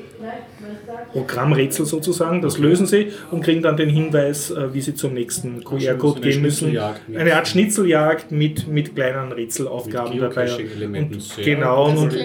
[1.12, 5.62] Programmrätsel sozusagen, das lösen sie und kriegen dann den Hinweis, äh, wie sie zum nächsten
[5.64, 6.76] QR-Code gehen müssen.
[7.14, 10.50] Eine Art Schnitzeljagd mit, mit kleinen Rätselaufgaben Mit dabei.
[10.98, 12.18] Und, sehr genau, Das und,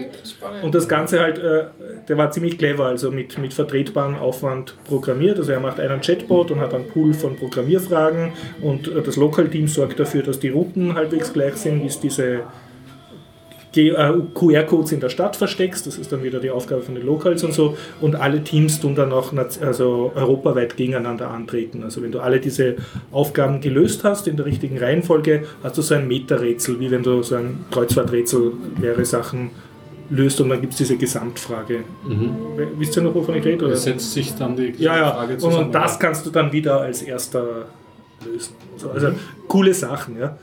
[0.64, 1.66] und das Ganze halt, äh,
[2.08, 5.38] der war ziemlich clever, also mit, mit vertretbarem Aufwand programmiert.
[5.38, 9.68] Also er macht einen Chatbot und hat einen Pool von Programmierfragen und äh, das Local-Team
[9.68, 12.42] sorgt dafür, dass die Routen halbwegs gleich sind, es diese
[13.74, 15.88] äh, QR-Codes in der Stadt versteckst.
[15.88, 17.78] Das ist dann wieder die Aufgabe von den Locals und so.
[18.02, 19.32] Und alle Teams tun dann auch
[19.62, 21.84] also europaweit gegeneinander antreten.
[21.84, 22.76] Also wenn du alle diese
[23.12, 27.24] Aufgaben gelöst hast in der richtigen Reihenfolge, hast du so ein Meta-Rätsel, wie wenn du
[27.24, 29.52] so ein Kreuzworträtsel mehrere Sachen
[30.10, 31.86] löst und dann gibt es diese Gesamtfrage.
[32.78, 33.66] Wisst ihr noch, wovon ich rede?
[33.66, 33.78] Oder?
[33.78, 35.22] Setzt sich dann die Ja, ja.
[35.22, 35.66] Und, zusammen.
[35.68, 37.68] und das kannst du dann wieder als erster
[38.26, 38.56] lösen.
[38.78, 39.12] So, also
[39.48, 40.38] coole Sachen, ja.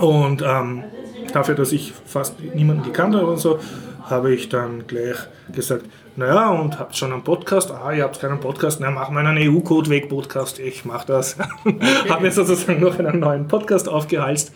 [0.00, 0.84] Und ähm,
[1.32, 3.58] dafür, dass ich fast niemanden gekannt habe und so,
[4.04, 5.16] habe ich dann gleich
[5.52, 5.84] gesagt,
[6.16, 7.70] naja, und habt schon einen Podcast?
[7.70, 8.80] Ah, ihr habt keinen Podcast?
[8.80, 10.58] Na, machen wir einen EU-Codeweg-Podcast.
[10.58, 11.36] Ich mache das.
[12.08, 14.52] habe mir sozusagen noch einen neuen Podcast aufgehalst,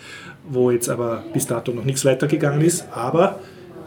[0.48, 2.86] wo jetzt aber bis dato noch nichts weitergegangen ist.
[2.92, 3.38] Aber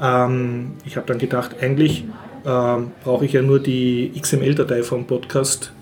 [0.01, 2.05] ähm, ich habe dann gedacht, eigentlich
[2.45, 5.73] ähm, brauche ich ja nur die XML-Datei vom Podcast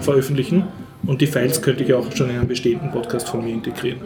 [0.00, 0.64] veröffentlichen
[1.08, 3.98] und die Files könnte ich auch schon in einen bestehenden Podcast von mir integrieren.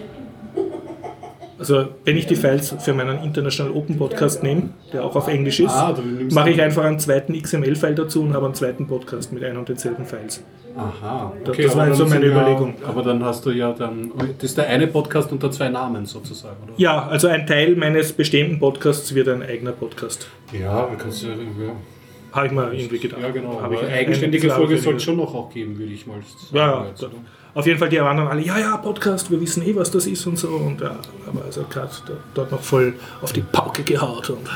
[1.58, 5.60] Also wenn ich die Files für meinen International Open Podcast nehme, der auch auf Englisch
[5.60, 5.94] ist, Ah,
[6.32, 9.68] mache ich einfach einen zweiten XML-File dazu und habe einen zweiten Podcast mit ein und
[9.68, 10.42] denselben Files.
[10.76, 11.62] Aha, Das- okay.
[11.64, 12.74] das war jetzt so meine ja- Überlegung.
[12.84, 14.10] Aber dann hast du ja dann.
[14.38, 16.72] Das ist der eine Podcast unter zwei Namen sozusagen, oder?
[16.78, 20.26] Ja, also ein Teil meines bestehenden Podcasts wird ein eigener Podcast.
[20.52, 21.12] Ja, wir können
[21.60, 21.72] ja.
[22.32, 23.20] Habe ich mir irgendwie gedacht.
[23.20, 23.60] Ja, genau.
[23.60, 26.56] Habe ich eigenständige Folge klare soll es schon noch auch geben, würde ich mal sagen.
[26.56, 27.06] Ja, jetzt?
[27.54, 30.06] Auf jeden Fall, die waren dann alle, ja, ja, Podcast, wir wissen eh, was das
[30.06, 30.48] ist und so.
[30.48, 30.96] Und ja,
[31.26, 31.90] aber also gerade
[32.32, 34.48] dort noch voll auf die Pauke gehaut und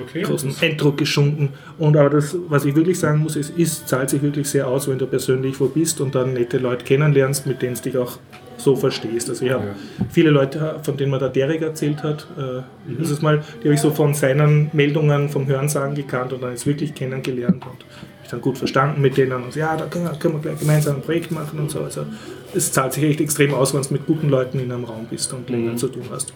[0.00, 0.22] Okay.
[0.22, 1.50] großen Eindruck geschunden.
[1.78, 4.88] Und aber das, was ich wirklich sagen muss, es ist, zahlt sich wirklich sehr aus,
[4.88, 8.18] wenn du persönlich wo bist und dann nette Leute kennenlernst, mit denen du dich auch
[8.62, 9.28] so verstehst.
[9.28, 9.74] Also ich habe Ja.
[10.10, 12.62] viele Leute, von denen mir der Derek erzählt hat, äh,
[12.98, 16.66] dieses Mal, die habe ich so von seinen Meldungen vom Hörensagen gekannt und dann jetzt
[16.66, 17.84] wirklich kennengelernt und
[18.20, 20.58] mich dann gut verstanden mit denen und so, ja, da können wir, können wir gleich
[20.58, 21.80] gemeinsam ein Projekt machen und so.
[21.80, 22.06] Also
[22.54, 25.32] es zahlt sich echt extrem aus, wenn du mit guten Leuten in einem Raum bist
[25.32, 26.32] und länger zu tun hast.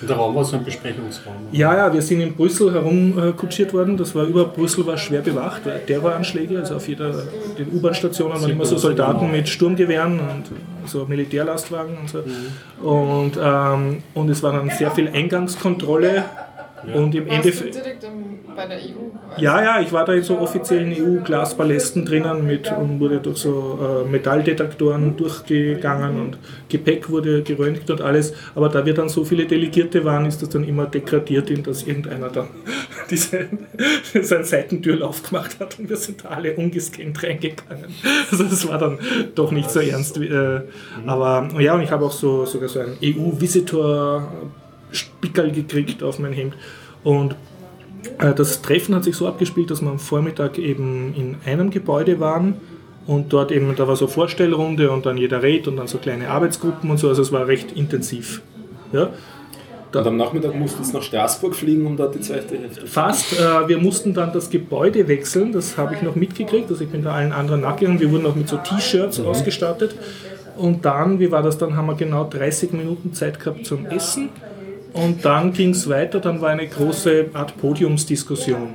[0.00, 1.34] Und der Raum war so ein Besprechungsraum.
[1.50, 3.96] Ja, ja, wir sind in Brüssel herumkutschiert worden.
[3.96, 5.62] Das war über Brüssel war schwer bewacht.
[5.86, 7.12] Terroranschläge, also auf jeder
[7.58, 10.44] den U-Bahn-Stationen waren immer so Soldaten mit Sturmgewehren und
[10.88, 12.22] so Militärlastwagen und so.
[12.86, 16.24] Und, ähm, und es war dann sehr viel Eingangskontrolle.
[16.94, 17.74] Und im Warst du Endeffekt.
[17.74, 19.40] direkt am, bei der EU?
[19.40, 24.04] Ja, ja, ich war da in so offiziellen EU-Glaspalästen drinnen mit und wurde durch so
[24.06, 26.38] äh, Metalldetektoren durchgegangen und
[26.68, 28.34] Gepäck wurde geröntgt und alles.
[28.54, 31.82] Aber da wir dann so viele Delegierte waren, ist das dann immer degradiert, in dass
[31.82, 32.48] irgendeiner dann
[33.10, 33.48] diese,
[34.22, 37.86] seine Seitentürlauf gemacht hat und wir sind da alle ungescannt reingegangen.
[38.30, 38.98] Also das war dann
[39.34, 40.20] doch nicht so ernst.
[40.20, 40.62] wie, Äh,
[41.06, 42.96] aber ja, und ich habe auch so sogar so einen
[44.92, 46.54] EU-Visitor-Spickerl gekriegt auf mein Hemd.
[47.04, 47.36] Und
[48.18, 52.20] äh, Das Treffen hat sich so abgespielt, dass wir am Vormittag eben in einem Gebäude
[52.20, 52.54] waren
[53.06, 56.28] und dort eben, da war so Vorstellrunde und dann jeder redet und dann so kleine
[56.28, 58.42] Arbeitsgruppen und so, also es war recht intensiv.
[58.92, 59.10] Ja,
[59.94, 62.86] Und am Nachmittag mussten wir nach Straßburg fliegen, um dort die zweite Hälfte.
[62.86, 63.32] fast.
[63.38, 67.02] Äh, wir mussten dann das Gebäude wechseln, das habe ich noch mitgekriegt, also ich bin
[67.02, 68.00] da allen anderen nachgegangen.
[68.00, 69.94] Wir wurden auch mit so T-Shirts ausgestattet.
[70.56, 74.28] Und dann, wie war das dann, haben wir genau 30 Minuten Zeit gehabt zum Essen.
[74.98, 78.74] Und dann ging es weiter, dann war eine große Art Podiumsdiskussion.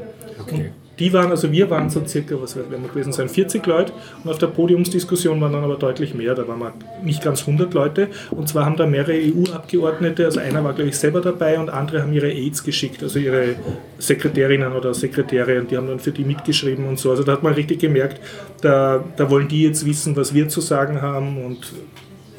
[0.50, 3.91] Und die waren, also wir waren so circa, was werden wir gewesen sein, 40 Leute.
[4.24, 6.74] Und auf der Podiumsdiskussion waren dann aber deutlich mehr, da waren wir
[7.04, 8.08] nicht ganz 100 Leute.
[8.32, 12.04] Und zwar haben da mehrere EU-Abgeordnete, also einer war glaube ich selber dabei und andere
[12.04, 13.56] haben ihre Aids geschickt, also ihre
[13.98, 17.44] Sekretärinnen oder Sekretäre und die haben dann für die mitgeschrieben und so, also da hat
[17.44, 18.22] man richtig gemerkt,
[18.62, 21.74] da, da wollen die jetzt wissen, was wir zu sagen haben und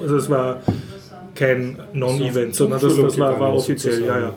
[0.01, 0.61] also es war
[1.35, 4.35] kein Non-Event, sondern das, das war, war offiziell, ja, ja.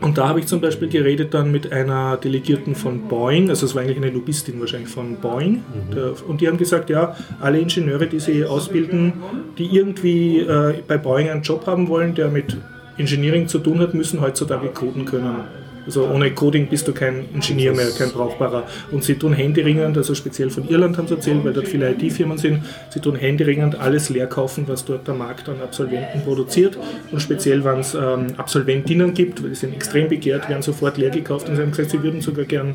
[0.00, 3.74] Und da habe ich zum Beispiel geredet dann mit einer Delegierten von Boeing, also es
[3.74, 5.62] war eigentlich eine Lobbyistin wahrscheinlich von Boeing,
[5.94, 9.12] der, und die haben gesagt, ja, alle Ingenieure, die sie ausbilden,
[9.58, 12.56] die irgendwie äh, bei Boeing einen Job haben wollen, der mit
[12.96, 15.44] Engineering zu tun hat, müssen heutzutage coden können.
[15.86, 18.64] Also ohne Coding bist du kein Ingenieur mehr, kein brauchbarer.
[18.90, 22.38] Und sie tun händeringend, also speziell von Irland haben sie erzählt, weil dort viele IT-Firmen
[22.38, 26.78] sind, sie tun händeringend alles leer kaufen, was dort der Markt an Absolventen produziert.
[27.10, 31.10] Und speziell, wenn es ähm, Absolventinnen gibt, weil die sind extrem begehrt, werden sofort leer
[31.10, 32.74] gekauft und sie haben gesagt, sie würden sogar gern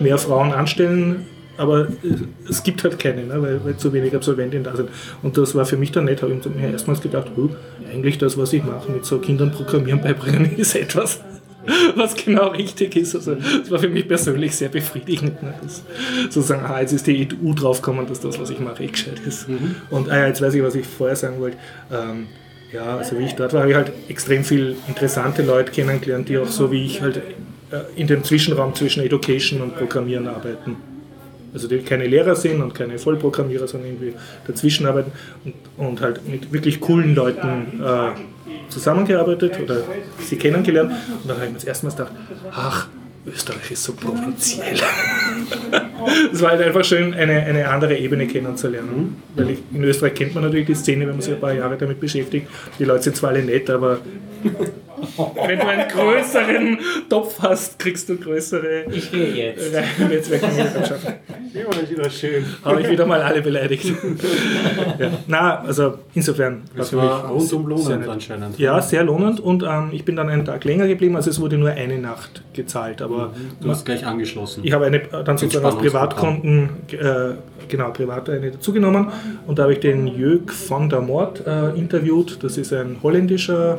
[0.00, 1.26] mehr Frauen anstellen,
[1.56, 4.90] aber äh, es gibt halt keine, ne, weil, weil zu wenig Absolventinnen da sind.
[5.22, 7.48] Und das war für mich dann nett, habe ich mir erstmals gedacht, oh,
[7.92, 11.20] eigentlich das, was ich mache, mit so Kindern Programmieren beibringen, ist etwas,
[11.96, 13.14] was genau richtig ist.
[13.14, 15.42] Also das war für mich persönlich sehr befriedigend.
[15.42, 15.54] Ne?
[15.62, 15.82] Das,
[16.30, 19.46] sozusagen, ah, jetzt ist die EU draufgekommen, dass das, was ich mache, eh gescheit ist.
[19.90, 21.56] Und ah, ja, jetzt weiß ich, was ich vorher sagen wollte.
[21.92, 22.26] Ähm,
[22.72, 26.38] ja, also wie ich dort war, habe ich halt extrem viel interessante Leute kennengelernt, die
[26.38, 27.18] auch so wie ich halt
[27.70, 30.76] äh, in dem Zwischenraum zwischen Education und Programmieren arbeiten.
[31.52, 34.12] Also die keine Lehrer sind und keine Vollprogrammierer, sondern irgendwie
[34.46, 35.12] dazwischen arbeiten
[35.44, 38.10] und, und halt mit wirklich coolen Leuten äh,
[38.68, 39.82] zusammengearbeitet oder
[40.20, 40.92] sie kennengelernt.
[41.22, 42.12] Und dann habe ich mir das erste Mal gedacht,
[42.52, 42.88] ach,
[43.26, 44.78] Österreich ist so provinziell.
[46.32, 49.20] Es war halt einfach schön, eine, eine andere Ebene kennenzulernen.
[49.34, 51.76] Weil ich, in Österreich kennt man natürlich die Szene, wenn man sich ein paar Jahre
[51.76, 52.48] damit beschäftigt.
[52.78, 53.98] Die Leute sind zwar alle nett, aber
[55.46, 56.78] wenn du einen größeren
[57.08, 59.72] Topf hast, kriegst du größere Ich gehe jetzt.
[59.98, 61.14] Netzwerkmitgliedschaften.
[61.52, 62.44] Ja, das ist wieder schön.
[62.64, 63.86] Habe ich wieder mal alle beleidigt.
[64.98, 65.10] ja.
[65.26, 66.62] Na, also insofern.
[66.76, 68.58] Das war rundum lohnend anscheinend.
[68.58, 71.56] Ja, sehr lohnend und ähm, ich bin dann einen Tag länger geblieben, also es wurde
[71.56, 74.62] nur eine Nacht gezahlt, aber Du hast gleich angeschlossen.
[74.64, 77.34] ich habe eine dann sozusagen auf Privatkonten, äh,
[77.68, 79.08] genau, privat eine dazugenommen
[79.46, 83.78] und da habe ich den Jörg van der Moort äh, interviewt, das ist ein holländischer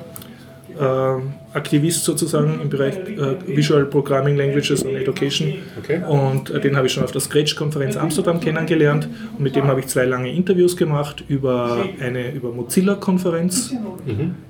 [0.80, 5.56] äh, Aktivist sozusagen im Bereich äh, Visual Programming Languages und Education.
[5.78, 6.02] Okay.
[6.08, 9.08] Und äh, den habe ich schon auf der Scratch-Konferenz Amsterdam kennengelernt.
[9.38, 13.74] Und mit dem habe ich zwei lange Interviews gemacht über eine über Mozilla-Konferenz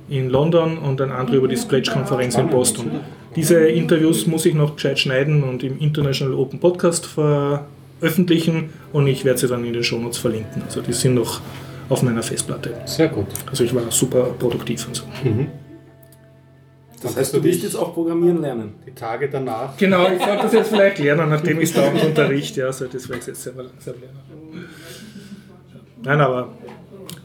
[0.09, 2.91] in London und ein andere über die Scratch-Konferenz in Boston.
[3.35, 9.25] Diese Interviews muss ich noch gescheit schneiden und im International Open Podcast veröffentlichen und ich
[9.25, 10.63] werde sie dann in den Shownotes verlinken.
[10.65, 11.41] Also die sind noch
[11.89, 12.73] auf meiner Festplatte.
[12.85, 13.27] Sehr gut.
[13.49, 15.03] Also ich war super produktiv und so.
[17.01, 18.73] Das heißt, du willst jetzt auch programmieren lernen.
[18.85, 19.77] Die Tage danach.
[19.77, 22.61] Genau, ich sollte das jetzt vielleicht lernen, nachdem ich da unterrichte.
[22.61, 24.65] Ja, sollte das vielleicht jetzt selber langsam lernen.
[26.03, 26.53] Nein, aber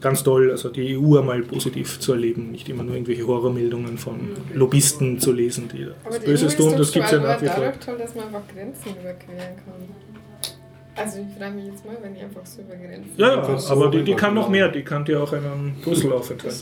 [0.01, 4.19] ganz toll, also die EU einmal positiv zu erleben, nicht immer nur irgendwelche Horrormeldungen von
[4.53, 7.19] Lobbyisten zu lesen, die Aber das die Böses EU tun, ist das gibt es ja
[7.19, 7.73] nach wie vor.
[7.83, 10.12] toll, dass man einfach Grenzen überqueren kann.
[10.95, 13.09] Also ich freue mich jetzt mal, wenn ich einfach so über Grenzen...
[13.17, 16.61] Ja, ja, so aber die, die kann noch mehr, die kann dir auch einen Puzzleaufenthalt.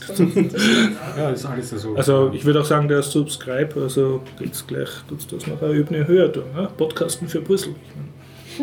[1.18, 1.94] Ja, ist alles so.
[1.96, 6.06] Also ich würde auch sagen, der Subscribe, also geht's gleich, tut's das noch eine Ebene
[6.06, 6.68] höher tun, ne?
[6.78, 7.74] Podcasten für meine,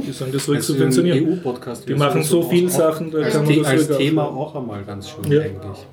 [0.06, 1.20] die sollen das ruhig Also subventionieren.
[1.20, 1.88] im EU-Podcast.
[1.88, 5.10] Die machen so viel Sachen, da kann man das als Thema auch- auch einmal ganz
[5.10, 5.41] schön Ja.
[5.41, 5.86] eigentlich.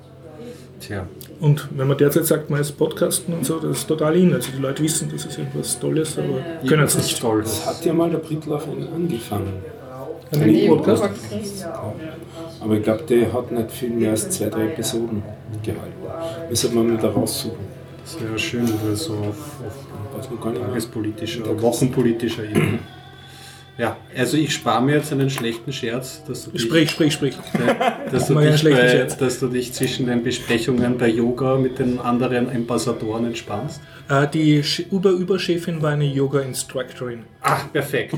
[0.79, 1.07] Tja,
[1.39, 4.33] Und wenn man derzeit sagt, man ist Podcasten und so, das ist total in.
[4.33, 7.19] Also die Leute wissen, das ist irgendwas Tolles, aber können es nicht.
[7.21, 7.41] toll.
[7.43, 9.53] Das hat ja mal der Britlauf angefangen.
[10.31, 11.03] Ein Ein EU-Podcast?
[11.03, 11.67] EU-Podcast.
[12.59, 15.21] Aber ich glaube, der hat nicht viel mehr als zwei, drei Episoden
[15.63, 15.93] gehalten.
[16.49, 17.57] Das sollte man mal da raussuchen.
[18.03, 19.27] Das wäre schön, weil so auf,
[19.65, 20.69] auf Weiß man gar nicht mehr.
[20.69, 22.79] tagespolitischer, wochenpolitischer Ebene.
[23.77, 27.35] Ja, also ich spare mir jetzt einen schlechten Scherz, dass du dich, Sprich, sprich, sprich.
[28.11, 32.49] dass du dich, bei, dass du dich zwischen den Besprechungen bei Yoga mit den anderen
[32.49, 33.79] Ambassadoren entspannst.
[34.09, 37.25] Äh, die Uber-Überchefin war eine Yoga-Instructorin.
[37.41, 38.15] Ach, perfekt.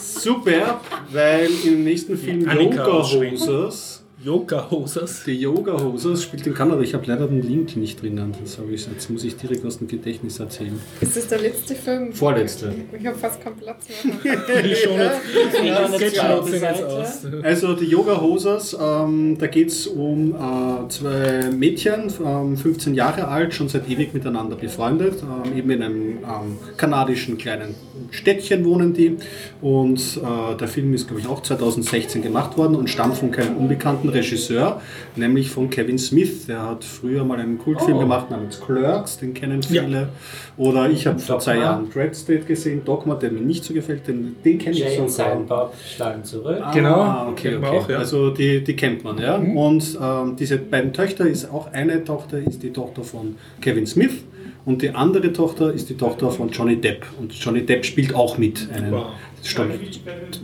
[0.00, 0.80] Super,
[1.12, 3.93] weil im nächsten Film Yoga aus
[4.24, 4.70] Schweden.
[4.70, 5.24] Hosers, Yoga-Hosers.
[5.24, 6.80] die Yoga Hosers spielt in Kanada.
[6.80, 8.34] Ich habe leider den Link nicht drinnen.
[8.42, 10.80] Das habe ich, jetzt muss ich direkt aus dem Gedächtnis erzählen.
[11.00, 12.12] Ist das der letzte Film?
[12.12, 12.72] Vorletzte.
[12.98, 14.14] Ich habe fast keinen Platz mehr.
[14.62, 17.44] Die sind jetzt.
[17.44, 23.28] Also die Yoga Hosers, ähm, da geht es um äh, zwei Mädchen, ähm, 15 Jahre
[23.28, 25.22] alt, schon seit ewig miteinander befreundet.
[25.22, 27.74] Ähm, eben in einem ähm, kanadischen kleinen
[28.10, 29.16] Städtchen wohnen die.
[29.60, 33.56] Und äh, der Film ist, glaube ich, auch 2016 gemacht worden und stammt von keinem
[33.56, 34.80] unbekannten Regisseur,
[35.16, 36.46] nämlich von Kevin Smith.
[36.46, 40.08] Der hat früher mal einen Kultfilm gemacht namens Clerks, den kennen viele.
[40.56, 41.58] Oder ich habe vor zwei.
[41.58, 44.84] Jahren Dread State gesehen, Dogma, der mir nicht so gefällt, den, den kenne ich.
[45.12, 46.62] Silent Bob schlagen zurück.
[46.72, 47.78] Genau, Ah, okay, kennt man okay.
[47.78, 47.94] auch, ja.
[47.96, 48.00] Mhm.
[48.00, 49.36] Also die, die kennt man, ja.
[49.36, 54.12] Und ähm, diese beiden Töchter ist auch eine Tochter ist die Tochter von Kevin Smith
[54.66, 57.06] und die andere Tochter ist die Tochter von Johnny Depp.
[57.18, 58.68] Und Johnny Depp spielt auch mit.
[58.72, 59.06] Einen, Wow.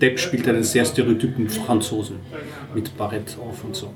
[0.01, 2.17] Depp spielt einen sehr stereotypen Franzosen
[2.75, 3.95] mit Barett auf und so.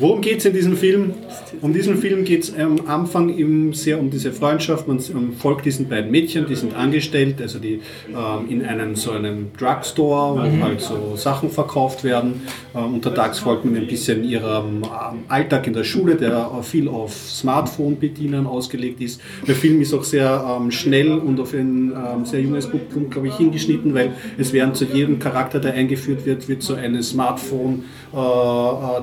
[0.00, 1.12] Worum geht es in diesem Film?
[1.60, 4.86] Um diesen Film geht es am Anfang eben sehr um diese Freundschaft.
[4.86, 5.00] Man
[5.32, 10.52] folgt diesen beiden Mädchen, die sind angestellt, also die ähm, in einem so einem Drugstore,
[10.52, 12.42] wo halt so Sachen verkauft werden.
[12.76, 17.12] Ähm, untertags folgt man ein bisschen ihrem ähm, Alltag in der Schule, der viel auf
[17.12, 19.20] Smartphone bedienen ausgelegt ist.
[19.48, 23.28] Der Film ist auch sehr ähm, schnell und auf ein ähm, sehr junges Publikum, glaube
[23.28, 27.82] ich, hingeschnitten, weil es während zu jedem Charakter, der eingeführt wird, wird so eine Smartphone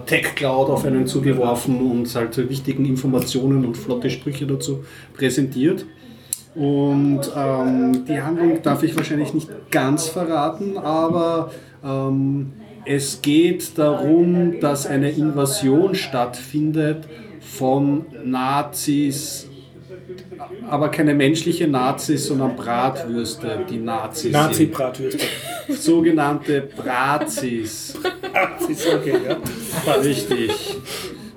[0.06, 4.84] Tech Cloud auf einen zugeworfen und halt wichtigen Informationen und flotte Sprüche dazu
[5.16, 5.86] präsentiert.
[6.56, 11.52] Und ähm, die Handlung darf ich wahrscheinlich nicht ganz verraten, aber
[11.84, 12.54] ähm,
[12.86, 17.08] es geht darum, dass eine Invasion stattfindet
[17.42, 19.45] von Nazis,
[20.70, 24.32] aber keine menschliche Nazis, sondern Bratwürste, die Nazis sind.
[24.34, 25.26] Nazi-Bratwürste.
[25.70, 27.98] Sogenannte Brazis.
[28.70, 29.94] Ist okay, ja.
[29.94, 30.78] Richtig.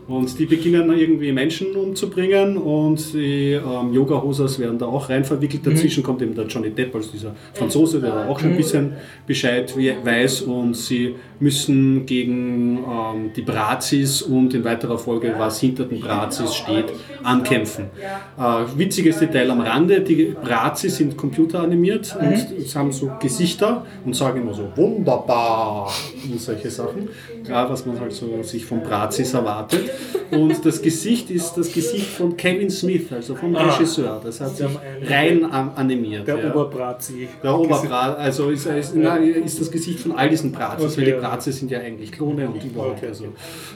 [0.08, 5.66] Und die beginnen irgendwie Menschen umzubringen und die ähm, Yoga-Hosers werden da auch rein verwickelt.
[5.66, 8.92] Dazwischen kommt eben der Johnny Depp als dieser Franzose, der da auch schon ein bisschen
[9.26, 15.60] Bescheid we- weiß und sie müssen gegen ähm, die Brazis und in weiterer Folge, was
[15.60, 16.86] hinter den Brazis steht,
[17.22, 17.84] ankämpfen.
[18.38, 18.42] Äh,
[18.78, 24.54] witziges Detail am Rande, die Brazis sind computeranimiert und haben so Gesichter und sagen immer
[24.54, 25.92] so wunderbar
[26.30, 27.08] und solche Sachen.
[27.48, 29.90] Was man halt so sich von Brazis erwartet.
[30.30, 33.70] Und das Gesicht ist das Gesicht von Kevin Smith, also vom Ah.
[33.70, 34.20] Regisseur.
[34.22, 36.26] Das hat Sie sich rein an- animiert.
[36.28, 36.50] Der ja.
[36.54, 37.28] Oberbrazi.
[37.42, 41.04] Der Oberbrat, also ist, ist, nein, ist das Gesicht von all diesen Brazis, Okay, weil
[41.06, 41.18] die ja.
[41.20, 42.98] Brazis sind ja eigentlich Klone und überhaupt.
[42.98, 43.24] Okay, Also.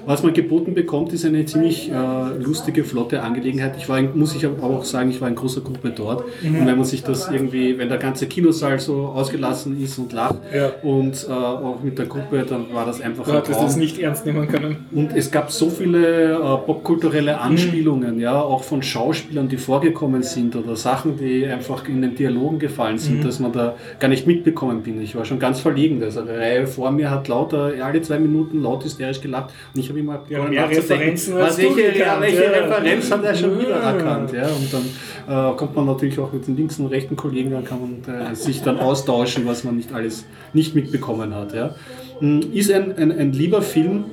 [0.05, 3.75] Was man geboten bekommt, ist eine ziemlich äh, lustige, flotte Angelegenheit.
[3.79, 6.25] Ich war, muss ich aber auch sagen, ich war in großer Gruppe dort.
[6.43, 6.57] Mhm.
[6.61, 10.37] Und wenn man sich das irgendwie, wenn der ganze Kinosaal so ausgelassen ist und lacht
[10.55, 10.71] Ja.
[10.83, 13.69] und äh, auch mit der Gruppe, dann war das einfach Du ein hattest Traum.
[13.71, 14.77] das nicht ernst nehmen können.
[14.93, 17.39] Und es gab so viele äh, popkulturelle Mhm.
[17.39, 22.59] Anspielungen, ja, auch von Schauspielern, die vorgekommen sind oder Sachen, die einfach in den Dialogen
[22.59, 23.25] gefallen sind, Mhm.
[23.25, 25.01] dass man da gar nicht mitbekommen bin.
[25.01, 26.03] Ich war schon ganz verlegen.
[26.03, 29.89] Also die Reihe vor mir hat lauter, alle zwei Minuten laut hysterisch gelacht und ich
[29.89, 32.51] habe immer Ja, mehr Referenzen als welche, gekannt, welche ja.
[32.51, 34.33] Referenz hat er schon wieder erkannt.
[34.33, 37.65] Ja, und dann äh, kommt man natürlich auch mit den linken und rechten Kollegen, dann
[37.65, 41.55] kann man äh, sich dann austauschen, was man nicht alles nicht mitbekommen hat.
[41.55, 41.75] Ja.
[42.21, 44.05] Mm, Ist ein, ein, ein lieber Film,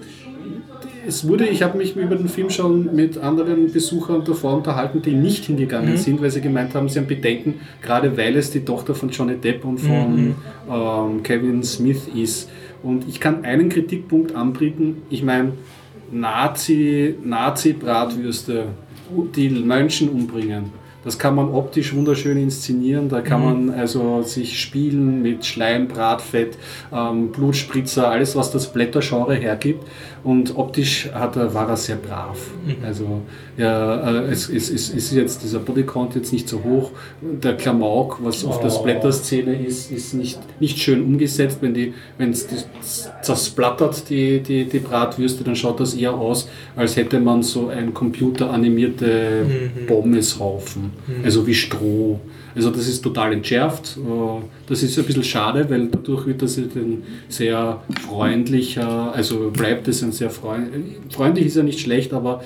[1.08, 5.14] es wurde, ich habe mich über den Film schon mit anderen Besuchern davor unterhalten, die
[5.14, 5.98] nicht hingegangen Mhm.
[5.98, 9.36] sind, weil sie gemeint haben, sie haben Bedenken, gerade weil es die Tochter von Johnny
[9.36, 10.36] Depp und von Mhm.
[10.72, 12.50] ähm, Kevin Smith ist.
[12.84, 15.02] Und ich kann einen Kritikpunkt anbringen.
[15.10, 15.54] Ich meine,
[16.12, 18.66] Nazi, Nazi-Bratwürste,
[19.36, 20.66] die Menschen umbringen.
[21.10, 23.10] Das kann man optisch wunderschön inszenieren.
[23.10, 26.56] Da kann man also sich spielen mit Schleim, Bratfett,
[26.94, 29.84] ähm, Blutspritzer, alles was das Blättergenre hergibt.
[30.24, 32.38] Und optisch hat er, war er sehr brav.
[32.86, 33.22] Also
[33.58, 36.92] ja, äh, es, es, es ist jetzt dieser Bodycount jetzt nicht so hoch.
[37.22, 38.80] Der Klamauk, was auf der Oh.
[38.80, 41.60] Splatter-Szene ist, ist nicht, nicht schön umgesetzt.
[41.62, 42.48] Wenn die, wenn es
[43.22, 47.94] zersplattert, die, die, die Bratwürste, dann schaut das eher aus, als hätte man so ein
[47.94, 49.46] computeranimierte
[49.88, 50.92] Pommeshaufen.
[51.24, 52.20] Also wie Stroh.
[52.56, 53.98] Also das ist total entschärft.
[53.98, 59.88] Äh, Das ist ein bisschen schade, weil dadurch wird das ein sehr freundlicher, also bleibt
[59.88, 62.44] es ein sehr freundlich, freundlich ist ja nicht schlecht, aber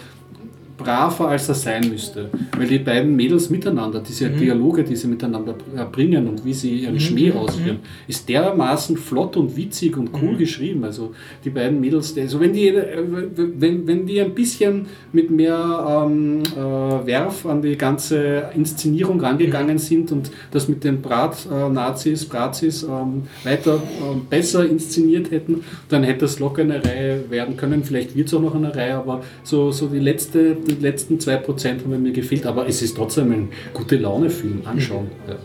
[0.84, 2.30] braver als er sein müsste.
[2.58, 6.80] Weil die beiden Mädels miteinander, diese Dialoge, die sie miteinander äh, bringen und wie sie
[6.80, 10.84] ihren Schmäh ausführen, ist dermaßen flott und witzig und cool geschrieben.
[10.84, 13.04] Also die beiden Mädels, also wenn die, äh,
[13.36, 19.78] wenn, wenn die ein bisschen mit mehr ähm, äh, Werf an die ganze Inszenierung rangegangen
[19.78, 26.22] sind und das mit den Brat-Nazis, Brazis ähm, weiter ähm, besser inszeniert hätten, dann hätte
[26.22, 27.84] das locker eine Reihe werden können.
[27.84, 31.84] Vielleicht wird es auch noch eine Reihe, aber so, so die, letzte, die letzten 2%
[31.84, 32.46] haben mir gefehlt.
[32.46, 34.62] Aber es ist trotzdem ein gute Laune-Film.
[34.66, 35.12] Anschauen.
[35.28, 35.36] Ja.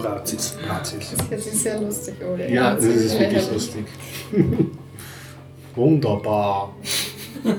[0.00, 0.56] Brazis.
[0.66, 1.14] Brazis.
[1.30, 2.48] Das ist sehr lustig, oder?
[2.48, 3.84] Ja, das ist wirklich lustig.
[5.76, 6.74] Wunderbar.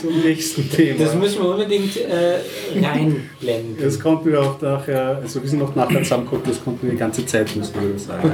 [0.00, 1.04] Zum nächsten Thema.
[1.04, 2.38] Das müssen wir unbedingt äh,
[2.74, 3.76] reinblenden.
[3.80, 6.98] Das konnten wir auch nachher, also wir sind noch nachher zusammengekommen, das konnten wir die
[6.98, 8.30] ganze Zeit, müssen wir sagen.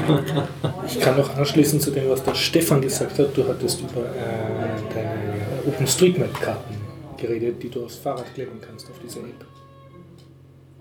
[0.87, 3.37] Ich kann noch anschließen zu dem, was der Stefan gesagt hat.
[3.37, 6.82] Du hattest über äh, deine OpenStreetMap-Karten
[7.23, 9.47] geredet, die du aufs Fahrrad kleben kannst auf diese App.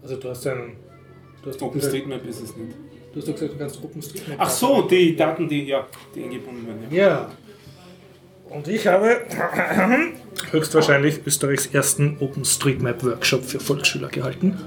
[0.01, 0.45] Also du hast.
[0.45, 2.75] Du hast, OpenStreetMap ist es nicht.
[3.13, 4.37] du hast doch gesagt, du kannst OpenStreetMap...
[4.39, 6.85] Ach so, die Daten, die, ja, die eingebunden werden.
[6.91, 7.07] Ja.
[7.07, 7.31] Ja.
[8.49, 9.21] Und ich habe
[10.51, 14.59] höchstwahrscheinlich Österreichs ersten OpenStreetMap-Workshop für Volksschüler gehalten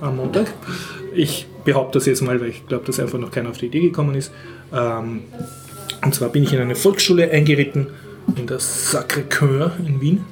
[0.00, 0.46] am Montag.
[1.12, 3.80] Ich behaupte das jetzt mal, weil ich glaube, dass einfach noch keiner auf die Idee
[3.80, 4.32] gekommen ist.
[4.72, 5.24] Ähm,
[6.04, 7.88] und zwar bin ich in eine Volksschule eingeritten,
[8.36, 10.24] in das Sacré-Cœur in Wien.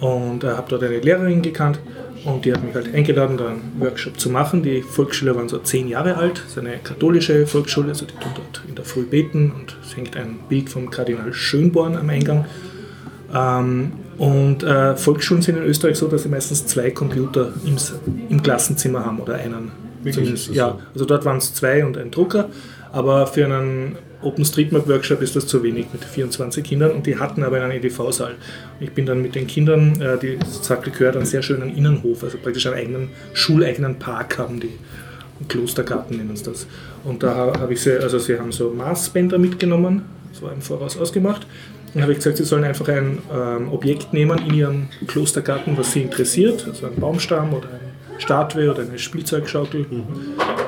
[0.00, 1.78] Und äh, habe dort eine Lehrerin gekannt
[2.24, 4.62] und die hat mich halt eingeladen, da einen Workshop zu machen.
[4.62, 8.32] Die Volksschüler waren so zehn Jahre alt, es ist eine katholische Volksschule, also die tun
[8.34, 12.46] dort in der Früh beten und es hängt ein Bild vom Kardinal Schönborn am Eingang.
[13.34, 17.76] Ähm, und äh, Volksschulen sind in Österreich so, dass sie meistens zwei Computer im,
[18.28, 19.72] im Klassenzimmer haben oder einen.
[20.02, 20.46] Wirklich?
[20.46, 20.78] Das ja, so?
[20.94, 22.48] also dort waren es zwei und ein Drucker,
[22.92, 27.60] aber für einen OpenStreetMap-Workshop ist das zu wenig mit 24 Kindern und die hatten aber
[27.62, 28.34] einen EDV-Saal.
[28.80, 32.66] Ich bin dann mit den Kindern, äh, die Sacré-Cœur, einen sehr schönen Innenhof, also praktisch
[32.66, 34.70] einen eigenen, schuleigenen Park haben die.
[35.48, 36.66] Klostergarten nennen sie das.
[37.04, 40.60] Und da ha- habe ich sie, also sie haben so Maßbänder mitgenommen, das war im
[40.62, 41.46] Voraus ausgemacht.
[41.94, 45.92] Dann habe ich gesagt, sie sollen einfach ein ähm, Objekt nehmen in ihrem Klostergarten, was
[45.92, 47.80] sie interessiert, also einen Baumstamm oder eine
[48.22, 49.86] Statue oder eine Spielzeugschaukel.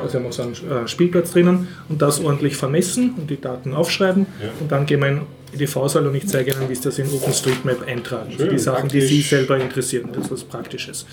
[0.03, 3.41] Also wir haben auch so einen äh, Spielplatz drinnen und das ordentlich vermessen und die
[3.41, 4.27] Daten aufschreiben
[4.61, 5.21] und dann gehen wir in
[5.53, 8.31] die EDV-Saal und ich zeige Ihnen, wie Sie das in OpenStreetMap eintragen.
[8.31, 9.31] Die Schön, Sachen, die Sie praktisch.
[9.31, 10.11] selber interessieren.
[10.13, 11.07] Das ist was Praktisches.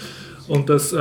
[0.48, 0.98] Und das äh,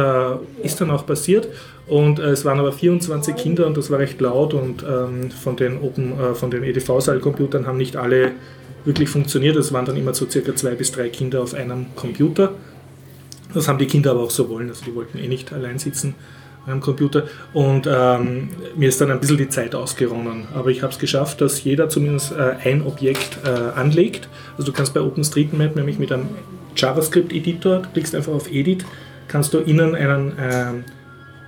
[0.62, 1.48] ist dann auch passiert.
[1.86, 5.56] Und äh, es waren aber 24 Kinder und das war recht laut und ähm, von
[5.56, 8.32] den, Open, äh, von den EDV-Saal-Computern haben nicht alle
[8.84, 9.56] wirklich funktioniert.
[9.56, 12.52] Es waren dann immer so circa zwei bis drei Kinder auf einem Computer.
[13.54, 16.14] Das haben die Kinder aber auch so wollen, also die wollten eh nicht allein sitzen
[16.66, 17.24] am Computer.
[17.54, 20.44] Und ähm, mir ist dann ein bisschen die Zeit ausgeronnen.
[20.54, 23.48] Aber ich habe es geschafft, dass jeder zumindest äh, ein Objekt äh,
[23.78, 24.28] anlegt.
[24.56, 26.28] Also du kannst bei OpenStreetMap nämlich mit einem
[26.76, 28.84] JavaScript-Editor, du klickst einfach auf Edit,
[29.28, 30.84] kannst du innen einen, ähm,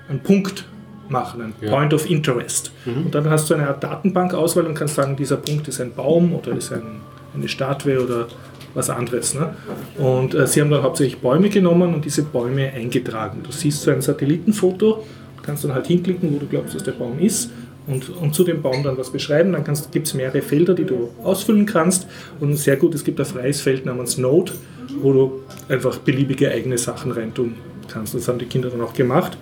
[0.09, 0.67] einen Punkt
[1.09, 1.71] machen, ein Ja.
[1.71, 2.73] Point of Interest.
[2.87, 6.35] Und dann hast du eine Art Datenbankauswahl und kannst sagen, dieser Punkt ist ein Baum
[6.35, 7.01] oder ist ein,
[7.35, 8.29] eine Statue oder
[8.75, 9.35] was anderes.
[9.35, 9.55] Ne?
[9.99, 13.41] Und äh, sie haben dann hauptsächlich Bäume genommen und diese Bäume eingetragen.
[13.43, 15.05] Du siehst so ein Satellitenfoto,
[15.43, 17.51] kannst dann halt hinklicken, wo du glaubst, dass der Baum ist
[17.87, 19.53] und, und zu dem Baum dann was beschreiben.
[19.53, 22.07] Dann gibt es mehrere Felder, die du ausfüllen kannst.
[22.41, 24.53] Und sehr gut, es gibt ein freies Feld namens Node,
[25.01, 25.33] wo du
[25.69, 27.55] einfach beliebige eigene Sachen reintun
[27.89, 28.15] kannst.
[28.15, 29.37] Das haben die Kinder dann auch gemacht.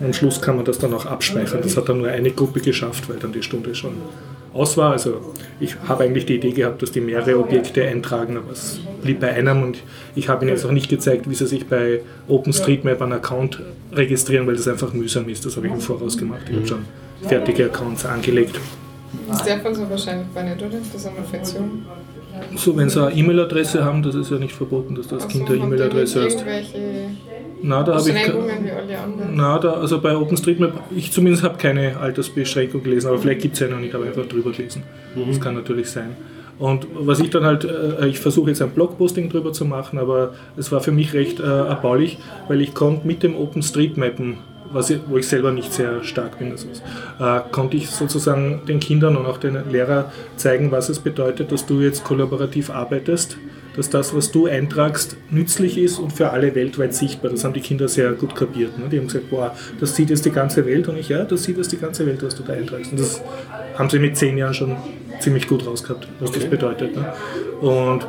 [0.00, 1.60] Am Schluss kann man das dann auch abspeichern.
[1.62, 3.94] Das hat dann nur eine Gruppe geschafft, weil dann die Stunde schon
[4.58, 4.92] aus war.
[4.92, 9.20] Also ich habe eigentlich die Idee gehabt, dass die mehrere Objekte eintragen, aber es blieb
[9.20, 9.78] bei einem und
[10.14, 13.62] ich habe ihnen jetzt auch nicht gezeigt, wie sie sich bei OpenStreetMap einen Account
[13.92, 15.44] registrieren, weil das einfach mühsam ist.
[15.46, 16.42] Das habe ich im Voraus gemacht.
[16.50, 16.84] Ich habe schon
[17.22, 18.58] fertige Accounts angelegt.
[19.28, 20.78] Das darf also wahrscheinlich bei nicht, oder?
[20.78, 21.86] Das ist eine Funktion.
[22.56, 25.58] So, wenn sie eine E-Mail-Adresse haben, das ist ja nicht verboten, dass das Kind eine
[25.58, 26.28] E-Mail-Adresse.
[26.28, 26.78] Irgendwelche
[27.62, 28.14] Na, da habe ich.
[28.14, 29.34] wie alle anderen.
[29.34, 33.60] Na, da, also bei OpenStreetMap, ich zumindest habe keine Altersbeschränkung gelesen, aber vielleicht gibt es
[33.60, 34.82] ja noch nicht, habe einfach drüber gelesen.
[35.26, 36.16] Das kann natürlich sein.
[36.58, 40.34] Und was ich dann halt, äh, ich versuche jetzt ein Blogposting drüber zu machen, aber
[40.56, 42.18] es war für mich recht äh, erbaulich,
[42.48, 44.38] weil ich konnte mit dem OpenStreetMappen,
[44.72, 46.66] was ich, wo ich selber nicht sehr stark bin, also,
[47.20, 50.06] äh, konnte ich sozusagen den Kindern und auch den Lehrern
[50.36, 53.36] zeigen, was es bedeutet, dass du jetzt kollaborativ arbeitest
[53.78, 57.30] dass das, was du eintragst, nützlich ist und für alle weltweit sichtbar.
[57.30, 58.76] Das haben die Kinder sehr gut kapiert.
[58.76, 58.86] Ne?
[58.90, 61.56] Die haben gesagt, boah, das sieht jetzt die ganze Welt und ich, ja, das sieht
[61.56, 62.90] jetzt die ganze Welt, was du da eintragst.
[62.90, 63.22] Und das
[63.76, 64.76] haben sie mit zehn Jahren schon
[65.20, 66.96] ziemlich gut rausgehabt, was das bedeutet.
[66.96, 67.12] Ne?
[67.60, 68.04] Und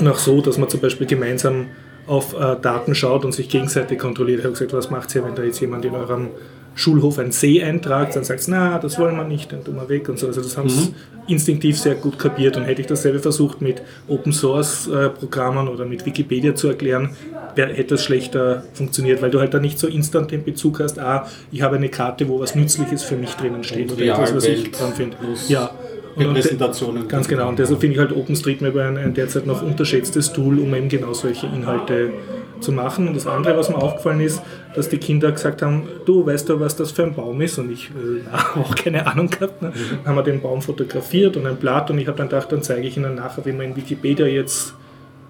[0.00, 1.66] noch so, dass man zum Beispiel gemeinsam
[2.06, 4.38] auf äh, Daten schaut und sich gegenseitig kontrolliert.
[4.38, 6.30] Ich habe gesagt, was macht ihr, wenn da jetzt jemand in eurem
[6.78, 10.08] Schulhof einen See eintragt, dann sagt na, das wollen wir nicht, dann tun wir weg
[10.08, 10.28] und so.
[10.28, 10.94] Also das haben sie
[11.26, 15.84] instinktiv sehr gut kapiert und hätte ich dasselbe versucht mit Open Source äh, Programmen oder
[15.84, 17.10] mit Wikipedia zu erklären,
[17.56, 21.26] hätte das schlechter funktioniert, weil du halt da nicht so instant den Bezug hast, ah,
[21.50, 24.44] ich habe eine Karte, wo was Nützliches für mich drinnen steht Und oder etwas, was
[24.44, 25.16] ich dran finde.
[25.48, 25.72] Ja.
[26.14, 27.08] Und- und- Repräsentationen.
[27.08, 27.48] Ganz genau.
[27.48, 31.12] Und deshalb finde ich halt OpenStreetMap ein, ein derzeit noch unterschätztes Tool, um eben genau
[31.12, 32.12] solche Inhalte
[32.60, 33.08] zu machen.
[33.08, 34.42] Und das andere, was mir aufgefallen ist,
[34.78, 37.58] dass die Kinder gesagt haben, du weißt du, was das für ein Baum ist?
[37.58, 39.60] Und ich äh, habe auch keine Ahnung gehabt.
[39.60, 39.72] Ne?
[39.72, 42.62] Dann haben wir den Baum fotografiert und ein Blatt und ich habe dann gedacht, dann
[42.62, 44.74] zeige ich ihnen nachher, wie man in Wikipedia jetzt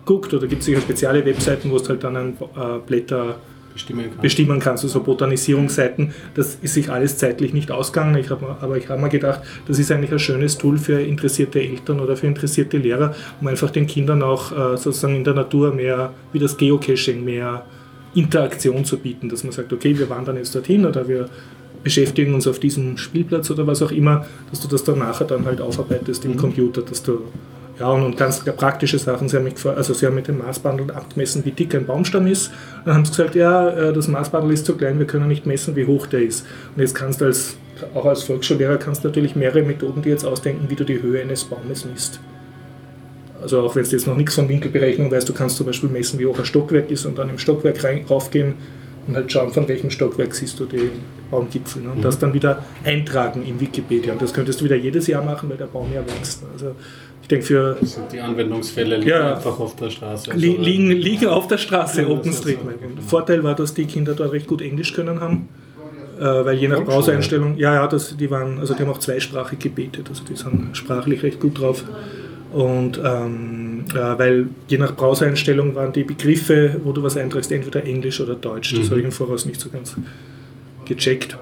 [0.05, 0.35] guckt.
[0.35, 3.37] Oder gibt es sicher spezielle Webseiten, wo es halt dann ein äh, Blätter
[3.73, 4.21] bestimmen kann.
[4.21, 6.13] bestimmen kannst, also Botanisierungsseiten.
[6.35, 9.79] Das ist sich alles zeitlich nicht ausgegangen, ich hab, aber ich habe mir gedacht, das
[9.79, 13.87] ist eigentlich ein schönes Tool für interessierte Eltern oder für interessierte Lehrer, um einfach den
[13.87, 17.65] Kindern auch äh, sozusagen in der Natur mehr, wie das Geocaching, mehr
[18.15, 21.29] Interaktion zu bieten, dass man sagt, okay, wir wandern jetzt dorthin oder wir
[21.83, 25.45] beschäftigen uns auf diesem Spielplatz oder was auch immer, dass du das dann nachher dann
[25.45, 27.23] halt aufarbeitest im Computer, dass du
[27.79, 29.29] ja, und, und ganz praktische Sachen.
[29.29, 32.51] Sie haben, mich also sie haben mit dem Maßbandel abgemessen, wie dick ein Baumstamm ist.
[32.85, 35.77] Dann haben sie gesagt, ja, äh, das Maßbandel ist zu klein, wir können nicht messen,
[35.77, 36.45] wie hoch der ist.
[36.75, 37.57] Und jetzt kannst du als,
[37.95, 41.23] auch als Volksschullehrer kannst du natürlich mehrere Methoden dir jetzt ausdenken, wie du die Höhe
[41.23, 42.19] eines Baumes misst.
[43.41, 46.19] Also auch wenn du jetzt noch nichts von Winkelberechnung weißt, du kannst zum Beispiel messen,
[46.19, 48.55] wie hoch ein Stockwerk ist und dann im Stockwerk rein, raufgehen
[49.07, 50.91] und halt schauen, von welchem Stockwerk siehst du den
[51.31, 51.83] Baumgipfel.
[51.83, 51.91] Ne?
[51.93, 54.13] Und das dann wieder eintragen in Wikipedia.
[54.13, 56.43] Und das könntest du wieder jedes Jahr machen, weil der Baum ja wächst.
[56.53, 56.75] Also
[57.23, 59.35] ich denke für Also die Anwendungsfälle liegen Ja.
[59.37, 60.31] einfach auf der Straße.
[60.33, 62.75] Li Also, liegen, liegen auf der Straße, Ja, OpenStreetMap.
[62.81, 62.95] so.
[62.97, 65.49] Der Vorteil war, dass die Kinder dort recht gut Englisch können haben,
[66.19, 69.59] äh, weil je nach Browsereinstellung, ja, ja, das, die waren, also die haben auch zweisprachig
[69.61, 71.85] gebetet, also die sind sprachlich recht gut drauf.
[72.53, 77.85] Und ähm, äh, weil je nach Browsereinstellung waren die Begriffe, wo du was eintragst, entweder
[77.85, 78.75] Englisch oder Deutsch.
[78.75, 79.97] Das habe ich im Voraus nicht so ganz
[80.87, 81.37] gecheckt.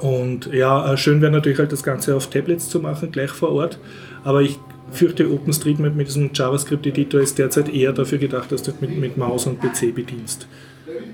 [0.00, 3.52] Und ja, äh, schön wäre natürlich halt das Ganze auf Tablets zu machen, gleich vor
[3.52, 3.78] Ort.
[4.24, 4.58] Aber ich
[4.90, 9.46] fürchte, OpenStreetMap mit diesem JavaScript-Editor ist derzeit eher dafür gedacht, dass du mit, mit Maus
[9.46, 10.48] und PC bedienst.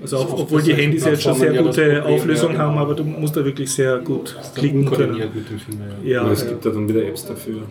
[0.01, 2.65] Also auch, obwohl die Handys jetzt schon sehr ja gute Problem, Auflösung ja, genau.
[2.65, 5.13] haben, aber du musst da wirklich sehr gut klicken können.
[5.13, 5.85] mit dem Finger.
[6.03, 6.23] Ja.
[6.25, 7.61] Ja, es ja, gibt ja dann wieder Apps dafür.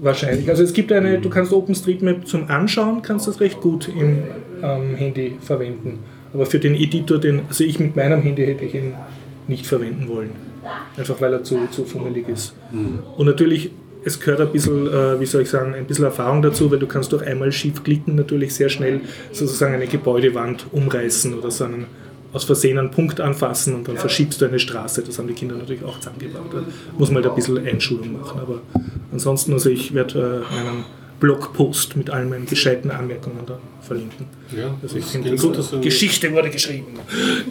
[0.00, 0.48] wahrscheinlich.
[0.48, 4.18] Also es gibt eine, du kannst OpenStreetMap zum Anschauen, kannst das recht gut im
[4.62, 6.00] ähm, Handy verwenden.
[6.32, 8.94] Aber für den Editor, den, also ich mit meinem Handy hätte ich ihn
[9.46, 10.30] nicht verwenden wollen.
[10.96, 12.54] Einfach weil er zu, zu fummelig ist.
[13.16, 13.70] Und natürlich,
[14.04, 16.86] es gehört ein bisschen, äh, wie soll ich sagen, ein bisschen Erfahrung dazu, weil du
[16.86, 19.00] kannst durch einmal schief klicken natürlich sehr schnell
[19.32, 21.86] sozusagen eine Gebäudewand umreißen oder so einen
[22.32, 25.02] aus Versehen einen Punkt anfassen und dann verschiebst du eine Straße.
[25.02, 26.46] Das haben die Kinder natürlich auch zusammengebracht.
[26.52, 26.64] Da
[26.98, 28.40] muss man halt ein bisschen Einschulung machen.
[28.40, 28.60] Aber
[29.12, 30.84] ansonsten, also ich werde äh, einen
[31.20, 34.26] Blogpost mit all meinen gescheiten Anmerkungen da verlinken.
[34.56, 36.98] Ja, Also ich finde, gut, dass Geschichte wurde geschrieben.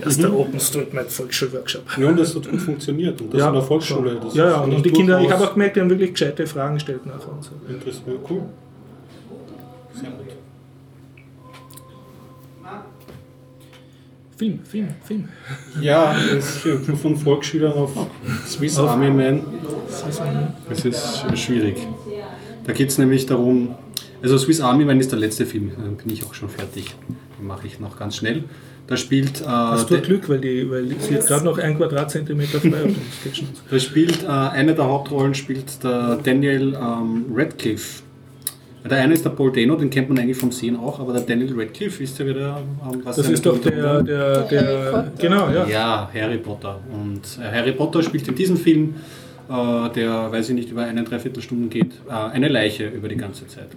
[0.03, 1.83] Erster OpenStreetMap Volksschulworkshop.
[1.97, 3.19] Ja, und das hat gut funktioniert.
[3.21, 4.19] Und das in der Volksschule.
[4.21, 6.75] Das ja, ja, und die Kinder, ich habe auch gemerkt, die haben wirklich gescheite Fragen
[6.75, 7.31] gestellt nachher.
[7.31, 7.51] Und so.
[7.69, 8.07] Interessant.
[8.29, 8.41] Cool.
[9.93, 10.27] Sehr gut.
[14.35, 15.29] Film, Film, Film.
[15.79, 17.91] Ja, das ist von Volksschülern auf
[18.47, 19.41] Swiss Army Man.
[20.67, 21.77] Das ist schwierig.
[22.65, 23.75] Da geht es nämlich darum,
[24.23, 26.95] also Swiss Army Man ist der letzte Film, dann bin ich auch schon fertig.
[27.39, 28.43] Den mache ich noch ganz schnell.
[28.87, 31.77] Da spielt, äh, Hast du der- Glück, weil, die, weil sie hat gerade noch ein
[31.77, 33.47] Quadratzentimeter frei auf dem Sketchen.
[33.69, 38.01] da spielt äh, eine der Hauptrollen spielt der Daniel ähm, Radcliffe.
[38.89, 41.21] Der eine ist der Paul Dano, den kennt man eigentlich vom Sehen auch, aber der
[41.21, 42.57] Daniel Radcliffe, wisst ihr, wer der
[42.91, 43.71] ähm, was Das ist doch der,
[44.03, 45.11] der, Harry der, Potter.
[45.17, 45.65] genau, ja.
[45.67, 46.79] Ja, Harry Potter.
[46.91, 48.95] Und äh, Harry Potter spielt in diesem Film,
[49.49, 53.47] äh, der, weiß ich nicht, über eine Dreiviertelstunde geht, äh, eine Leiche über die ganze
[53.47, 53.67] Zeit.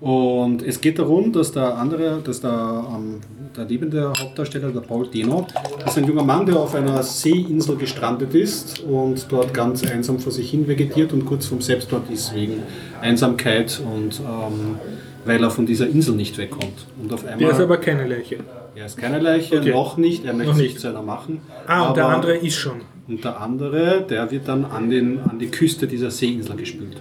[0.00, 3.16] Und es geht darum, dass der andere, dass der, ähm,
[3.56, 5.46] der lebende Hauptdarsteller, der Paul Deno,
[5.80, 10.20] das ist ein junger Mann, der auf einer Seeinsel gestrandet ist und dort ganz einsam
[10.20, 12.62] vor sich hin vegetiert und kurz vorm Selbstmord ist wegen
[13.00, 14.76] Einsamkeit und ähm,
[15.24, 16.86] weil er von dieser Insel nicht wegkommt.
[17.02, 18.36] Und auf einmal, Der ist aber keine Leiche.
[18.76, 19.72] er ist keine Leiche, Okay.
[19.72, 20.80] noch nicht, er möchte Noch sich nicht.
[20.80, 21.40] zu einer machen.
[21.66, 22.80] Ah, und der andere ist schon.
[23.08, 26.98] und der andere, der wird dann an, den, an die Küste dieser Seeinsel gespült.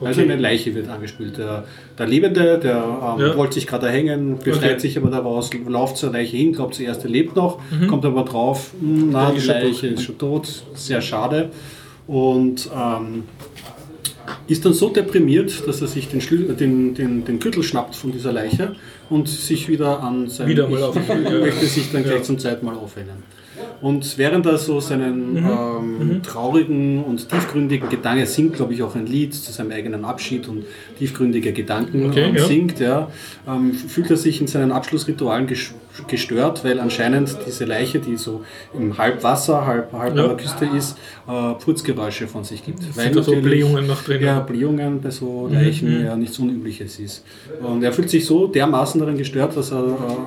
[0.00, 0.30] Also Okay.
[0.32, 1.38] eine Leiche wird angespült.
[1.38, 1.64] Der,
[1.98, 3.36] der Lebende, der ähm, Ja.
[3.36, 4.78] wollte sich gerade erhängen, befreit Okay.
[4.80, 7.58] sich aber daraus, läuft zur Leiche hin, glaubt zuerst, er lebt noch,
[7.88, 9.34] kommt aber drauf, hm, na, Mhm.
[9.36, 11.50] Die Leiche ist schon tot, sehr schade.
[12.06, 13.24] Und ähm,
[14.46, 18.12] ist dann so deprimiert, dass er sich den, Schlü den, den, den Gürtel schnappt von
[18.12, 18.76] dieser Leiche
[19.10, 22.10] und sich wieder an sein Wieder mal auf- möchte sich dann Ja.
[22.10, 23.22] gleich zum zweiten Mal aufhängen.
[23.80, 25.46] Und während er so seinen Mhm.
[25.46, 30.04] ähm, traurigen und tiefgründigen Gedanken, er singt, glaube ich, auch ein Lied zu seinem eigenen
[30.04, 30.64] Abschied und
[30.98, 32.44] tiefgründige Gedanken Okay, ähm, ja.
[32.44, 33.08] singt, ja,
[33.46, 35.72] ähm, fühlt er sich in seinen Abschlussritualen ges-
[36.06, 38.42] gestört, weil anscheinend diese Leiche, die so
[38.72, 40.22] im halb Wasser, halb, halb Ja.
[40.22, 40.96] an der Küste ist,
[41.26, 42.80] äh, Purzgeräusche von sich gibt.
[42.82, 44.22] Sind da so natürlich- Blähungen noch drin?
[44.22, 46.04] Ja, Blähungen bei so Leichen Mhm.
[46.04, 47.24] ja nichts Unübliches ist.
[47.62, 49.84] Und er fühlt sich so dermaßen daran gestört, dass er,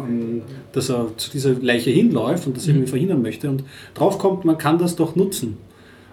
[0.07, 0.41] ähm,
[0.73, 2.71] dass er zu dieser Leiche hinläuft und das Mhm.
[2.73, 5.57] irgendwie verhindern möchte und draufkommt, man kann das doch nutzen.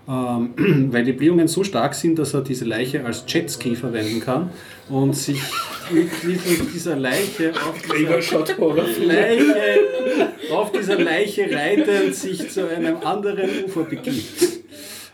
[0.09, 0.55] Ähm,
[0.90, 4.51] weil die Blähungen so stark sind, dass er diese Leiche als Jetski verwenden kann
[4.89, 5.43] und sich
[5.90, 6.40] mit mit
[6.74, 9.80] dieser Leiche auf dieser Leiche,
[10.51, 14.57] auf dieser Leiche reitend sich zu einem anderen Ufer begibt.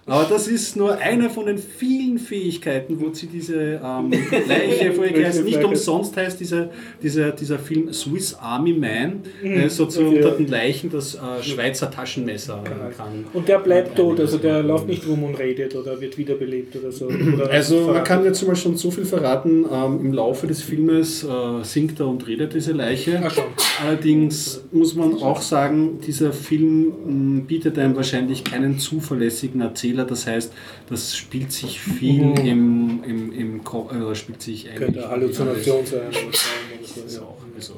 [0.06, 4.12] Aber das ist nur eine von den vielen Fähigkeiten, wozu diese ähm,
[4.48, 5.42] Leiche vorher.
[5.42, 6.70] Nicht umsonst heißt dieser,
[7.02, 11.90] dieser, dieser Film Swiss Army Man, äh, so zu unter den Leichen das äh, Schweizer
[11.90, 13.24] Taschenmesser äh, kann.
[13.32, 16.92] Und der bleibt tot, also der läuft nicht rum und redet oder wird wiederbelebt oder
[16.92, 17.08] so.
[17.34, 21.24] Oder Also man kann jetzt mal schon so viel verraten, ähm, im Laufe des Filmes
[21.24, 21.28] äh,
[21.62, 23.22] singt er und redet diese Leiche.
[23.30, 23.44] Schon.
[23.82, 29.93] Allerdings muss man auch sagen, dieser Film bietet einem wahrscheinlich keinen zuverlässigen Erzähler.
[30.02, 30.52] Das heißt,
[30.90, 36.00] das spielt sich viel im, im, im Ko- äh, spielt sich eigentlich Könnte Halluzination sein.
[36.08, 36.12] oder
[36.84, 37.74] so, Ist auch, also,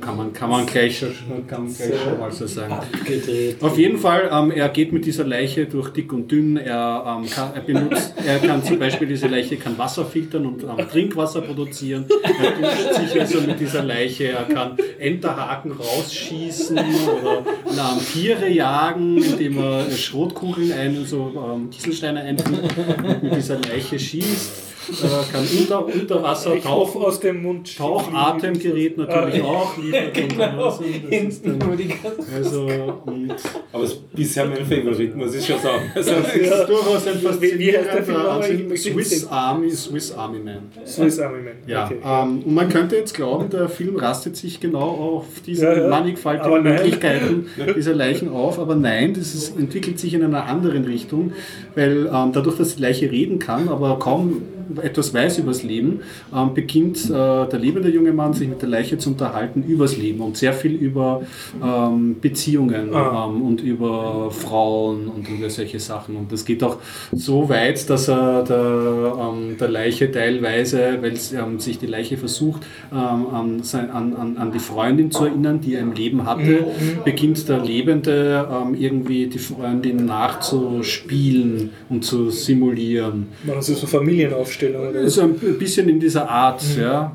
[0.00, 2.72] kann man, kann man gleich, schon- kann man gleich schon mal so sagen.
[2.72, 3.62] Abgedreht.
[3.62, 6.56] Auf jeden Fall, ähm, er geht mit dieser Leiche durch dick und dünn.
[6.58, 10.62] Er, ähm, kann, er benutzt, er kann zum Beispiel diese Leiche kann Wasser filtern und
[10.64, 12.04] ähm, Trinkwasser produzieren.
[12.22, 14.28] Er duscht sich also mit dieser Leiche.
[14.28, 22.20] Er kann Enterhaken rausschießen oder ähm, Tiere jagen, indem er Schrotkugeln ein, so ähm, Kieselsteine
[22.20, 24.65] einfügt mit dieser Leiche schießt.
[25.02, 27.02] Er kann unter, unter Wasser Ich tauchen.
[27.02, 27.76] aus dem Mund.
[27.76, 29.76] Tauchatemgerät natürlich auch.
[29.78, 30.78] Liefert und Genau,
[32.34, 32.66] also,
[33.06, 33.34] und
[33.72, 35.90] Aber es ist bisher mein Favorit, muss ich schon sagen.
[35.94, 39.26] Also, das ist durchaus ein faszinierender Swiss.
[39.28, 40.58] Army, Swiss Army Man.
[40.86, 41.54] Swiss Army Man.
[41.66, 41.96] Ja, Okay.
[42.04, 45.88] ähm, und man könnte jetzt glauben, der Film rastet sich genau auf diese Ja, ja.
[45.88, 46.62] Mannigfaltigen.
[46.62, 47.46] Möglichkeiten
[47.76, 51.32] dieser Leichen auf, aber nein, das ist, entwickelt sich in einer anderen Richtung,
[51.74, 54.42] weil ähm, dadurch, dass die Leiche reden kann, aber kaum
[54.82, 56.00] etwas weiß übers Leben,
[56.34, 60.20] ähm, beginnt äh, der lebende junge Mann sich mit der Leiche zu unterhalten übers Leben
[60.20, 61.22] und sehr viel über
[61.62, 63.28] ähm, Beziehungen Ah.
[63.28, 66.16] ähm, und über Frauen und über solche Sachen.
[66.16, 66.78] Und das geht auch
[67.12, 72.62] so weit, dass er der, ähm, der Leiche teilweise, weil ähm, sich die Leiche versucht,
[72.90, 73.62] an,
[73.92, 76.66] an, an, die Freundin zu erinnern, die er im Leben hatte,
[77.04, 78.46] beginnt der Lebende
[78.78, 83.28] irgendwie die Freundin nachzuspielen und zu simulieren.
[83.44, 83.86] Machen Sie so
[84.56, 87.14] Familienaufstellungen oder Also ein bisschen in dieser Art, ja.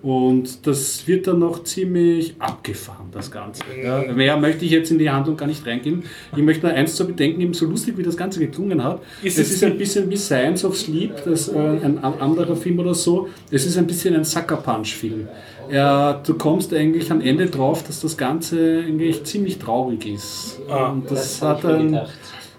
[0.00, 3.64] Und das wird dann noch ziemlich abgefahren, das Ganze.
[3.82, 4.04] Ja.
[4.12, 6.04] Mehr möchte ich jetzt in die Handlung gar nicht reingehen.
[6.36, 9.00] Ich möchte nur eins zu bedenken, eben so lustig wie das Ganze geklungen hat.
[9.24, 12.54] Ist es es ist ein bisschen wie Science of Sleep, das, äh, ein an- anderer
[12.54, 13.28] Film oder so.
[13.50, 15.26] Es ist ein bisschen ein Sucker Punch-Film.
[15.68, 20.60] Ja, du kommst eigentlich am Ende drauf, dass das Ganze eigentlich ziemlich traurig ist.
[20.70, 22.10] Ah, Und das, das hat ich mir ein, gedacht.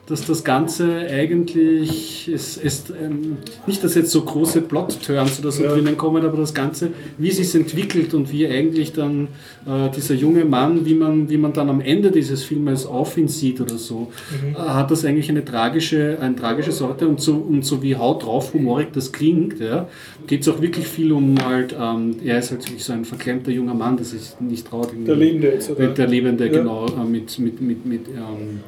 [0.09, 3.37] Dass das Ganze eigentlich, es ist ähm,
[3.67, 5.71] nicht, dass jetzt so große Plot-Turns oder so Ja.
[5.73, 9.27] drinnen kommen, aber das Ganze, wie es sich entwickelt und wie eigentlich dann
[9.67, 13.27] äh, dieser junge Mann, wie man, wie man dann am Ende dieses Filmes auf ihn
[13.27, 14.11] sieht oder so,
[14.43, 14.55] Mhm.
[14.55, 18.23] äh, hat das eigentlich eine tragische, eine tragische Sorte und so, und so wie haut
[18.25, 19.87] drauf humorig das klingt, ja,
[20.27, 23.51] geht es auch wirklich viel um halt, ähm, er ist halt wirklich so ein verklemmter
[23.51, 25.87] junger Mann, der sich nicht irgendwie- Der Lebende jetzt, oder?
[25.87, 26.51] Der Lebende, Ja.
[26.51, 28.59] genau, äh, mit, mit, mit, mit ähm,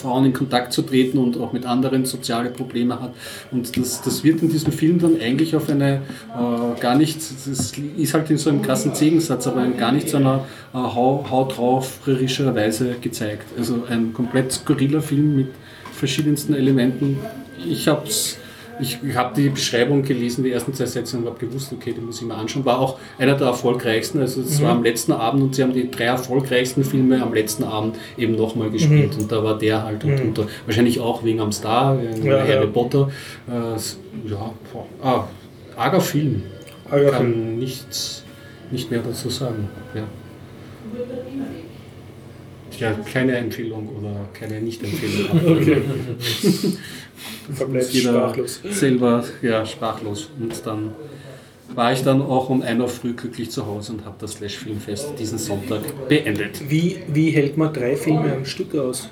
[0.00, 3.14] Frauen in Kontakt zu treten und auch mit anderen soziale Probleme hat.
[3.50, 6.02] Und das, das wird in diesem Film dann eigentlich auf eine
[6.34, 10.08] äh, gar nicht, das ist halt in so einem krassen Zegensatz, aber in gar nicht
[10.08, 11.58] so einer äh, hau, haut
[12.54, 13.46] Weise gezeigt.
[13.58, 15.48] Also ein komplett skurriler Film mit
[15.92, 17.18] verschiedensten Elementen.
[17.68, 18.38] Ich habe es
[18.80, 22.00] ich, ich habe die Beschreibung gelesen, die ersten zwei Sätze und habe gewusst, okay, die
[22.00, 22.64] muss ich mir anschauen.
[22.64, 24.20] War auch einer der erfolgreichsten.
[24.20, 24.64] Also es Mhm.
[24.64, 28.34] war am letzten Abend und sie haben die drei erfolgreichsten Filme am letzten Abend eben
[28.36, 29.14] nochmal gespielt.
[29.16, 29.22] Mhm.
[29.22, 30.46] Und da war der halt und drunter.
[30.66, 32.66] Wahrscheinlich auch wegen am Star, wegen Ja, Harry ja.
[32.66, 33.10] Potter.
[33.48, 34.52] Äh, ja,
[35.02, 35.24] ah,
[35.76, 36.42] arger Film.
[36.90, 37.58] Arger Kann Film.
[37.58, 38.24] nichts,
[38.70, 39.68] nicht mehr dazu sagen.
[39.94, 40.02] Ja.
[42.78, 45.40] Ja, keine Empfehlung oder keine Nicht-Empfehlung.
[47.50, 47.82] Okay.
[47.90, 48.60] Jeder sprachlos.
[48.70, 50.30] Selber, ja, sprachlos.
[50.38, 50.92] Und dann
[51.74, 54.56] war ich dann auch um 1 Uhr früh glücklich zu Hause und habe das Slash
[54.56, 56.70] Filmfest diesen Sonntag beendet.
[56.70, 59.08] Wie, wie hält man drei Filme am Stück aus?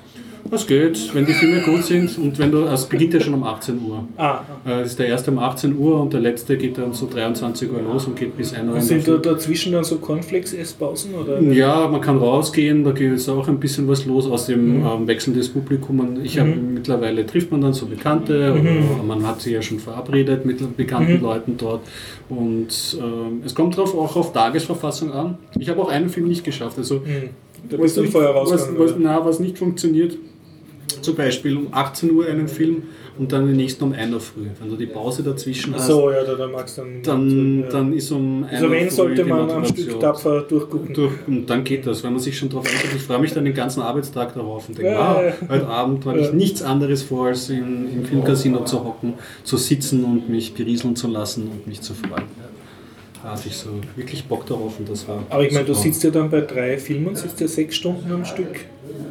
[0.51, 3.33] Was geht, wenn die Filme gut sind und wenn du, also es beginnt ja schon
[3.35, 4.03] um 18 Uhr.
[4.17, 7.07] Ah, Äh, Das ist der erste um 18 Uhr und der letzte geht dann so
[7.07, 8.73] 23 Uhr los und geht bis 1 Uhr.
[8.73, 11.11] der sind da dazwischen dann so Cornflakes-Esspausen?
[11.51, 14.85] Ja, man kann rausgehen, da geht es auch ein bisschen was los aus dem Mhm.
[14.85, 16.01] ähm, Wechsel des Publikums.
[16.01, 18.91] Und Ich habe mittlerweile trifft man dann so Bekannte Mhm.
[18.95, 21.81] oder man hat sich ja schon verabredet mit bekannten Leuten dort.
[22.29, 25.37] Und ähm, es kommt drauf, auch auf Tagesverfassung an.
[25.59, 26.77] Ich habe auch einen Film nicht geschafft.
[26.77, 27.29] Also Hm.
[27.69, 30.17] Da du nicht, vorher was, was, na, was nicht funktioniert,
[31.01, 32.83] zum Beispiel um 18 Uhr einen Film
[33.17, 34.47] und dann den nächsten um 1 Uhr früh.
[34.59, 37.03] Wenn du die Pause dazwischen hast, so, ja, da, da magst du dann.
[37.03, 37.69] dann, ja.
[37.69, 39.65] dann ist um 1 also, Uhr wenn früh sollte man am.
[39.65, 40.93] Stück tapfer durchgucken.
[40.93, 42.93] Durch, und dann geht das, wenn man sich schon darauf einstellt.
[42.95, 45.49] Ich freue mich dann den ganzen Arbeitstag darauf und denke, Ja, wow, ja.
[45.49, 50.03] heute Abend habe ich nichts anderes vor, als im, im Filmcasino zu hocken, zu sitzen
[50.05, 52.23] und mich berieseln zu lassen und mich zu freuen.
[53.23, 55.23] Hatte ich so wirklich Bock darauf und das war.
[55.29, 58.23] Aber ich meine, du sitzt ja dann bei drei Filmen, sitzt ja sechs Stunden am
[58.23, 58.65] Stück.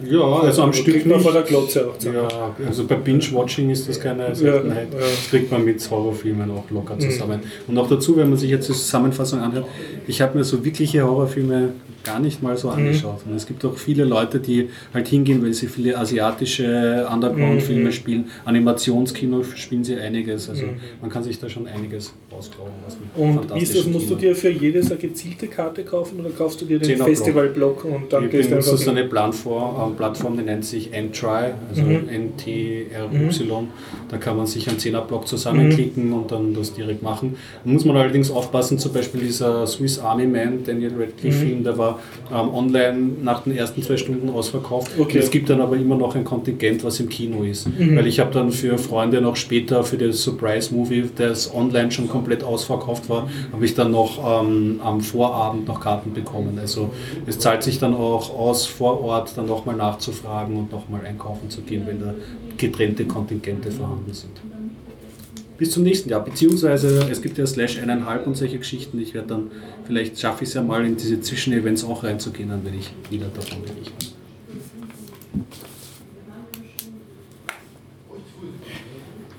[0.04, 2.26] Ja, also am Du Stück kriegt man vor der Glotze auch zusammen.
[2.30, 4.88] Ja, also bei Binge-Watching ist das keine Seltenheit.
[4.92, 4.98] ja.
[5.00, 7.40] Das kriegt man mit Horrorfilmen auch locker zusammen.
[7.66, 9.66] Und auch dazu, wenn man sich jetzt die Zusammenfassung anhört,
[10.06, 11.70] ich habe mir so wirkliche Horrorfilme
[12.08, 13.20] gar nicht mal so angeschaut.
[13.28, 18.26] Und es gibt auch viele Leute, die halt hingehen, weil sie viele asiatische Underground-Filme spielen.
[18.44, 20.48] Animationskino spielen sie einiges.
[20.48, 20.64] Also
[21.00, 22.98] man kann sich da schon einiges rausgraben lassen.
[23.16, 26.60] Und wie ist das, musst du dir für jedes eine gezielte Karte kaufen oder kaufst
[26.60, 26.98] du dir den.
[26.98, 28.98] Festivalblock und dann Ich gehst du einfach so hin?
[28.98, 32.08] eine Plattform, äh, Plattform, die nennt sich N-Try, also Mhm.
[32.08, 33.68] N-T-R-Y.
[34.08, 36.12] Da kann man sich einen 10er-Block zusammenklicken Mhm.
[36.14, 37.36] und dann das direkt machen.
[37.64, 41.00] Da muss man allerdings aufpassen, zum Beispiel dieser Swiss Army Man, Daniel Mhm.
[41.00, 41.97] Radcliffe-Film, der war
[42.32, 44.92] ähm, online nach den ersten zwei Stunden ausverkauft.
[44.98, 45.18] Okay.
[45.18, 47.68] Es gibt dann aber immer noch ein Kontingent, was im Kino ist.
[47.68, 47.96] Mhm.
[47.96, 52.44] Weil ich habe dann für Freunde noch später für das Surprise-Movie, das online schon komplett
[52.44, 56.58] ausverkauft war, habe ich dann noch ähm, am Vorabend noch Karten bekommen.
[56.60, 56.90] Also
[57.26, 61.62] es zahlt sich dann auch aus, vor Ort dann nochmal nachzufragen und nochmal einkaufen zu
[61.62, 62.14] gehen, wenn da
[62.56, 64.32] getrennte Kontingente vorhanden sind.
[65.58, 69.00] Bis zum nächsten Jahr, beziehungsweise es gibt ja Slash eineinhalb und solche Geschichten.
[69.00, 69.50] Ich werde dann,
[69.84, 73.26] vielleicht schaffe ich es ja mal in diese Zwischenevents auch reinzugehen, dann werde ich wieder
[73.26, 74.14] davon berichten.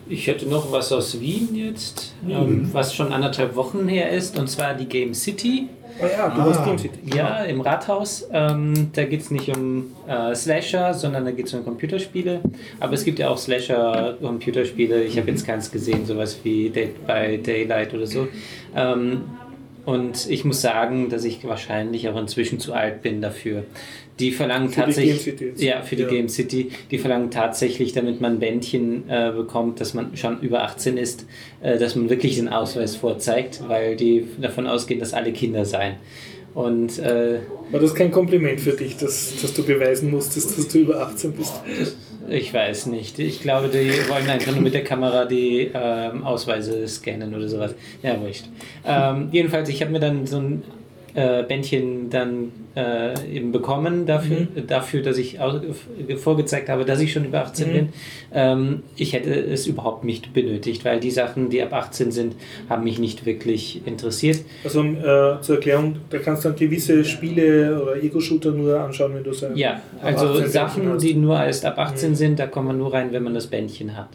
[0.10, 4.50] Ich hätte noch was aus Wien jetzt, ähm, was schon anderthalb Wochen her ist, und
[4.50, 5.70] zwar die Game City.
[6.01, 6.65] Ah ja, du Ah.
[6.65, 6.89] hast.
[7.13, 8.27] Ja, im Rathaus.
[8.31, 12.41] Ähm, da geht es nicht um äh, Slasher, sondern da geht es um Computerspiele.
[12.80, 15.03] Aber es gibt ja auch Slasher-Computerspiele.
[15.03, 18.27] Ich habe jetzt keins gesehen, sowas wie Dead by Daylight oder so.
[18.76, 19.21] Ähm,
[19.85, 23.63] und ich muss sagen, dass ich wahrscheinlich auch inzwischen zu alt bin dafür.
[24.20, 25.36] Die verlangen Für tatsächlich.
[25.58, 26.10] Ja, für die Ja.
[26.10, 26.70] Game City.
[26.91, 31.26] Die verlangen tatsächlich, damit man ein Bändchen äh, bekommt, dass man schon über 18 ist,
[31.62, 35.96] äh, dass man wirklich den Ausweis vorzeigt, weil die davon ausgehen, dass alle Kinder seien.
[36.54, 37.40] Und äh,
[37.72, 41.32] War das kein Kompliment für dich, dass, dass du beweisen musstest, dass du über 18
[41.34, 41.54] bist?
[42.28, 43.18] ich weiß nicht.
[43.20, 47.74] Ich glaube, die wollen einfach nur mit der Kamera die ähm, Ausweise scannen oder sowas.
[48.04, 48.46] Ja, wurscht.
[48.86, 50.64] Ähm, jedenfalls, ich habe mir dann so ein
[51.20, 55.38] äh, Bändchen dann äh, eben bekommen dafür, dafür, dass ich
[56.18, 57.74] vorgezeigt habe, dass ich schon über 18 Mhm.
[57.74, 57.90] bin.
[58.34, 62.36] Ähm, ich hätte es überhaupt nicht benötigt, weil die Sachen, die ab 18 sind,
[62.70, 64.40] haben mich nicht wirklich interessiert.
[64.64, 69.24] Also äh, zur Erklärung, da kannst du dann gewisse Spiele oder Ego-Shooter nur anschauen, wenn
[69.24, 71.04] du ein Ja, ab also 18 Bändchen Sachen, hast.
[71.04, 72.16] die nur erst ab 18 Mhm.
[72.16, 74.10] sind, da kommt man nur rein, wenn man das Bändchen hat.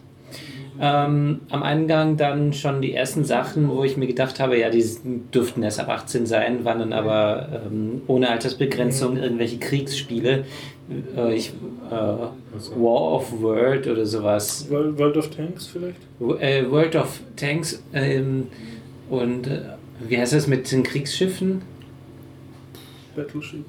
[0.80, 4.84] Ähm, am Eingang dann schon die ersten Sachen, wo ich mir gedacht habe, ja, die
[5.32, 10.44] dürften erst ab 18 sein, waren dann aber ähm, ohne Altersbegrenzung irgendwelche Kriegsspiele.
[11.16, 11.52] Äh, ich,
[11.90, 14.66] äh, War of World oder sowas.
[14.68, 16.00] World of Tanks vielleicht?
[16.40, 18.48] Äh, World of Tanks ähm,
[19.10, 19.60] und äh,
[20.00, 21.62] wie heißt das mit den Kriegsschiffen?
[23.14, 23.64] Battleship?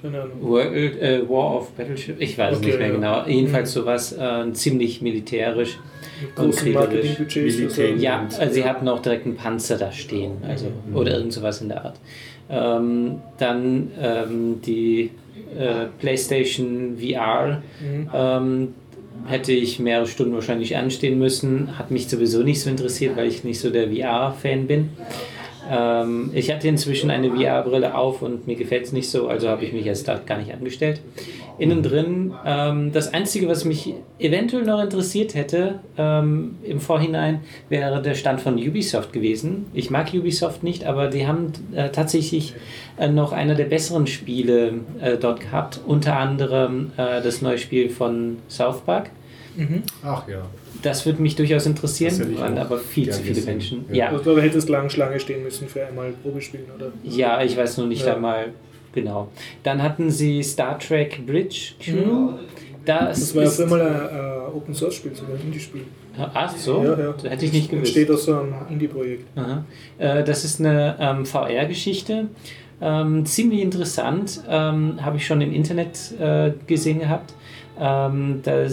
[0.00, 0.36] Keine Ahnung.
[0.40, 2.94] World, äh, War of Battleship, ich weiß es Okay, nicht mehr ja.
[2.94, 3.26] genau.
[3.26, 5.78] Jedenfalls sowas äh, ziemlich militärisch.
[6.20, 7.18] Mit Und kriegerisch.
[7.36, 7.96] Militär.
[7.96, 11.68] Ja, also sie hatten auch direkt einen Panzer da stehen, also oder irgend sowas in
[11.68, 12.00] der Art.
[12.50, 15.10] Ähm, dann ähm, die
[15.56, 17.62] äh, PlayStation VR.
[17.80, 18.10] Mhm.
[18.12, 18.68] Ähm,
[19.26, 21.78] hätte ich mehrere Stunden wahrscheinlich anstehen müssen.
[21.78, 24.90] Hat mich sowieso nicht so interessiert, weil ich nicht so der VR-Fan bin.
[25.70, 29.64] Ähm, ich hatte inzwischen eine VR-Brille auf und mir gefällt es nicht so, also habe
[29.64, 31.00] ich mich erst da gar nicht angestellt.
[31.58, 38.00] Innen drin, ähm, das Einzige, was mich eventuell noch interessiert hätte ähm, im Vorhinein, wäre
[38.00, 39.66] der Stand von Ubisoft gewesen.
[39.74, 42.54] Ich mag Ubisoft nicht, aber die haben äh, tatsächlich
[42.96, 47.90] äh, noch einer der besseren Spiele äh, dort gehabt, unter anderem äh, das neue Spiel
[47.90, 49.10] von South Park.
[50.04, 50.42] Ach ja.
[50.82, 53.46] Das würde mich durchaus interessieren, waren aber viel zu viele gesehen.
[53.52, 53.84] Menschen.
[53.90, 54.10] Ja.
[54.12, 54.16] Ja.
[54.16, 56.92] Also, hättest lang Schlange stehen müssen für einmal Probespielen, oder?
[57.02, 58.14] Ja, ich weiß nur nicht Ja.
[58.14, 58.46] einmal
[58.92, 59.28] genau.
[59.64, 62.32] Dann hatten sie Star Trek Bridge Crew.
[62.84, 64.16] Das, Das war ja ist, früher mal ein
[64.52, 65.82] äh, Open Source Spiel, sogar ein Indie-Spiel.
[66.16, 67.12] Ach so, Ja, ja.
[67.12, 67.88] das hätte ich nicht gewusst.
[67.96, 69.26] Entsteht aus so einem Indie-Projekt.
[69.36, 69.64] Aha.
[69.98, 72.28] Äh, das ist eine ähm, VR-Geschichte.
[72.80, 74.40] Ähm, ziemlich interessant.
[74.48, 77.34] Ähm, Habe ich schon im Internet äh, gesehen gehabt.
[77.78, 78.66] Ähm, da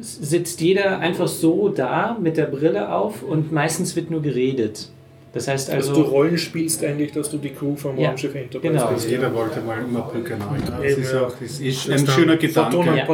[0.00, 4.88] sitzt jeder einfach so da mit der Brille auf und meistens wird nur geredet.
[5.34, 6.02] Das heißt Also, also.
[6.02, 8.86] du Rollen spielst eigentlich, dass du die Crew vom Ja, Raumschiff Enterprise genau.
[8.92, 9.08] bist.
[9.08, 10.58] Jeder wollte mal immer Brücke neu.
[10.82, 11.22] Das ist ja.
[11.22, 12.76] auch das ist Das ein schöner Gedanke.
[12.96, 13.06] Ja.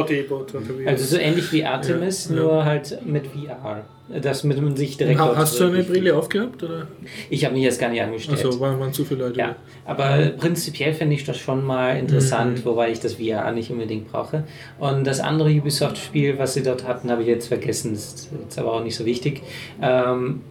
[0.85, 2.41] Also so ähnlich wie Artemis, Ja, ja.
[2.41, 3.85] nur halt mit VR.
[4.23, 5.19] Dass mit man sich direkt.
[5.19, 6.63] Ha- Hast du eine Brille aufgehabt?
[6.63, 6.87] Oder?
[7.29, 8.43] Ich habe mich jetzt gar nicht angestellt.
[8.43, 9.39] Also waren, waren zu viele Leute.
[9.39, 9.55] Ja,
[9.85, 14.45] aber prinzipiell finde ich das schon mal interessant, wobei ich das VR nicht unbedingt brauche.
[14.79, 18.73] Und das andere Ubisoft-Spiel, was sie dort hatten, habe ich jetzt vergessen, ist jetzt aber
[18.73, 19.43] auch nicht so wichtig.
[19.79, 20.41] Ähm,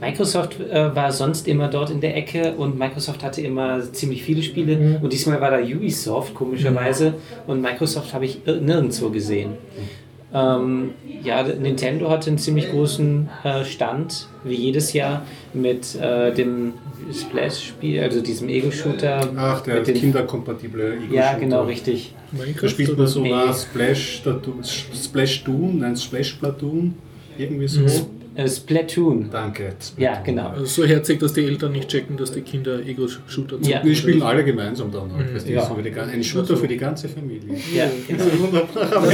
[0.00, 4.42] Microsoft äh, war sonst immer dort in der Ecke und Microsoft hatte immer ziemlich viele
[4.42, 7.14] Spiele und diesmal war da Ubisoft komischerweise
[7.46, 9.54] und Microsoft habe ich ir- nirgendwo gesehen.
[10.32, 10.90] Ähm,
[11.24, 15.22] ja, Nintendo hatte einen ziemlich großen äh, Stand, wie jedes Jahr,
[15.54, 16.74] mit äh, dem
[17.12, 19.20] Splash-Spiel, also diesem Ego-Shooter.
[19.36, 22.12] Ach, der mit den- kinderkompatible Ego Ja, genau, richtig.
[22.60, 23.32] Da spielt man so Nee.
[23.54, 24.22] Splash,
[24.94, 26.94] Splash Doom, nein, Splash Platoon,
[27.38, 27.80] irgendwie so.
[27.80, 27.90] Äh,
[28.46, 29.30] Splatoon.
[29.32, 29.72] Danke.
[29.96, 30.50] Ja, genau.
[30.50, 33.82] Also so herzig, dass die Eltern nicht checken, dass die Kinder Ego-Shooter Ja.
[33.82, 35.12] Wir spielen alle gemeinsam dann.
[35.12, 35.64] Halt, du, Ja.
[35.66, 37.56] so ein Shooter für die ganze Familie.
[37.74, 38.24] Ja, genau.
[38.38, 39.08] Wunderbar.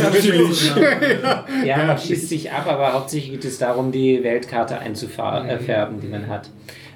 [1.64, 6.28] ja, man schießt sich ab, aber hauptsächlich geht es darum, die Weltkarte einzufärben, die man
[6.28, 6.50] hat.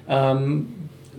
[0.07, 0.67] Ähm,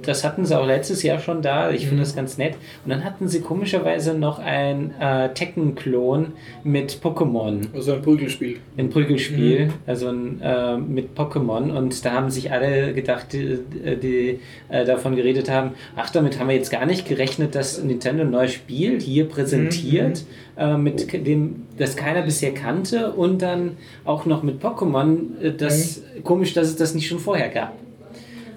[0.08, 1.70] das hatten sie auch letztes Jahr schon da.
[1.70, 2.54] Ich finde das ganz nett.
[2.84, 6.32] Und dann hatten sie komischerweise noch ein äh, Tekken-Klon
[6.64, 7.66] mit Pokémon.
[7.74, 8.58] Also ein Prügelspiel.
[8.76, 11.70] Ein Prügelspiel, also ein, äh, mit Pokémon.
[11.70, 13.58] Und da haben sich alle gedacht, die,
[14.02, 18.22] die äh, davon geredet haben, ach, damit haben wir jetzt gar nicht gerechnet, dass Nintendo
[18.22, 20.24] ein neues Spiel hier präsentiert,
[20.56, 25.40] äh, mit dem, das keiner bisher kannte und dann auch noch mit Pokémon.
[25.40, 27.74] Äh, das komisch, dass es das nicht schon vorher gab.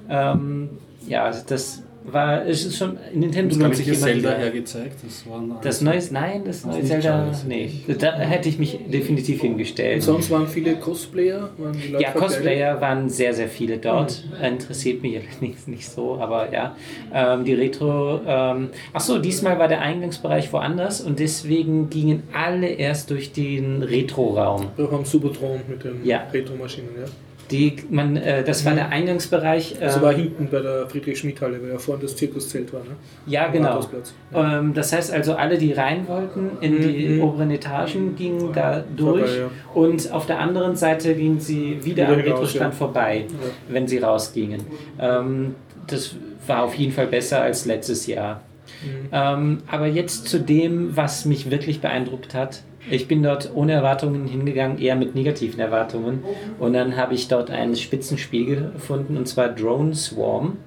[0.10, 0.70] Ähm,
[1.14, 4.38] ja, das war, es ist schon, Nintendo Das habe sich ich immer Zelda wieder.
[4.40, 4.95] hergezeigt.
[5.06, 10.03] Das waren Das neue, nein, das neue Zelda, nee, da hätte ich mich definitiv hingestellt.
[10.03, 11.49] Sonst waren viele Cosplayer.
[11.57, 14.22] Waren Ja, Cosplayer waren sehr, sehr viele dort.
[14.41, 16.76] Interessiert mich allerdings nicht so, aber ja.
[17.14, 18.19] Ähm, die Retro.
[18.27, 24.72] Ähm, Achso, diesmal war der Eingangsbereich woanders und deswegen gingen alle erst durch den Retro-Raum.
[24.76, 26.23] Wir haben Supertron mit den Ja.
[26.34, 26.90] Retro-Maschinen.
[26.99, 27.06] Ja.
[27.52, 29.76] Die, man, äh, das war der Eingangsbereich.
[29.82, 32.80] Also ähm, war hinten bei der Friedrich-Schmidt-Halle, weil ja vorne das Zirkuszelt war.
[32.82, 32.95] Ne?
[33.28, 33.68] ja, Am genau.
[33.70, 34.14] Rathausplatz.
[34.34, 37.22] Ähm, das heißt also, alle, die rein wollten in die Mhm.
[37.24, 39.49] oberen Etagen, gingen da durch Vorbei, ja.
[39.74, 42.78] und auf der anderen Seite gingen sie wieder, Wieder am Retrostand ja.
[42.78, 43.36] vorbei, Ja.
[43.74, 44.61] wenn sie rausgingen.
[44.99, 45.56] Ähm,
[45.88, 46.15] das
[46.48, 48.41] war auf jeden Fall besser als letztes Jahr.
[48.84, 49.10] Mhm.
[49.11, 52.64] Ähm, aber jetzt zu dem, was mich wirklich beeindruckt hat.
[52.90, 56.24] Ich bin dort ohne Erwartungen hingegangen, eher mit negativen Erwartungen.
[56.60, 60.58] Und dann habe ich dort ein Spitzenspiel gefunden, und zwar Drone Swarm.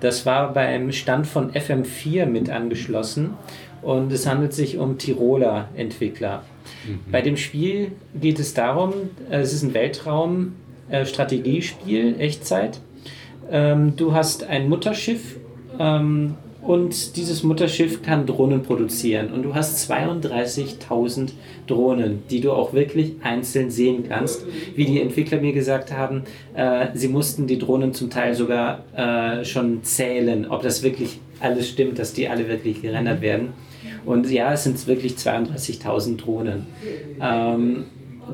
[0.00, 3.34] Das war beim Stand von FM4 mit angeschlossen.
[3.82, 6.42] Und es handelt sich um Tiroler Entwickler.
[7.10, 8.92] Bei dem Spiel geht es darum,
[9.30, 12.80] äh, es ist ein Weltraum-Strategiespiel, Echtzeit.
[13.50, 15.38] Ähm, du hast ein Mutterschiff
[15.78, 19.32] ähm, und dieses Mutterschiff kann Drohnen produzieren.
[19.32, 21.30] Und du hast 32.000
[21.66, 24.46] Drohnen, die du auch wirklich einzeln sehen kannst.
[24.76, 26.22] Wie die Entwickler mir gesagt haben,
[26.54, 31.68] äh, sie mussten die Drohnen zum Teil sogar äh, schon zählen, ob das wirklich alles
[31.68, 33.48] stimmt, dass die alle wirklich gerendert werden.
[34.04, 36.66] Und ja, es sind wirklich 32.000 Drohnen.
[37.20, 37.86] Ähm,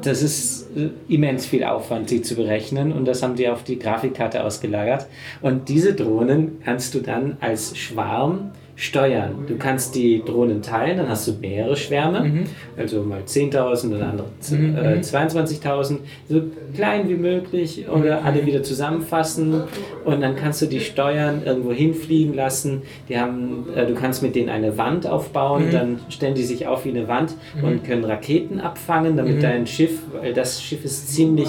[0.02, 3.78] das ist äh, immens viel Aufwand, die zu berechnen und das haben die auf die
[3.78, 5.06] Grafikkarte ausgelagert.
[5.40, 9.32] Und diese Drohnen kannst du dann als Schwarm steuern.
[9.48, 12.44] Du kannst die Drohnen teilen, dann hast du mehrere Schwärme, Mhm.
[12.76, 15.98] also mal 10.000 und andere z- äh, 22.000,
[16.28, 16.42] so
[16.76, 19.62] klein wie möglich oder alle wieder zusammenfassen.
[20.04, 22.82] Und dann kannst du die steuern, irgendwo hinfliegen lassen.
[23.08, 26.84] Die haben, äh, du kannst mit denen eine Wand aufbauen, dann stellen die sich auf
[26.84, 31.48] wie eine Wand und können Raketen abfangen, damit dein Schiff, weil das Schiff ist ziemlich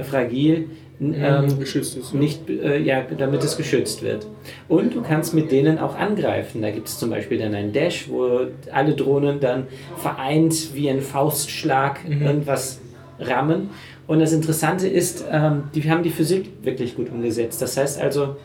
[0.00, 2.12] fragil, ähm, Geschützt ist.
[2.12, 2.18] ja.
[2.18, 4.26] nicht, äh, ja, damit es geschützt wird.
[4.68, 6.62] Und du kannst mit denen auch angreifen.
[6.62, 8.40] Da gibt es zum Beispiel dann einen Dash, wo
[8.72, 9.66] alle Drohnen dann
[9.96, 12.80] vereint wie ein Faustschlag irgendwas
[13.20, 13.70] rammen.
[14.06, 17.60] Und das Interessante ist, ähm, die haben die Physik wirklich gut umgesetzt.
[17.62, 18.36] Das heißt also,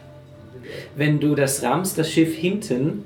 [0.96, 3.04] wenn du das rammst, das Schiff hinten,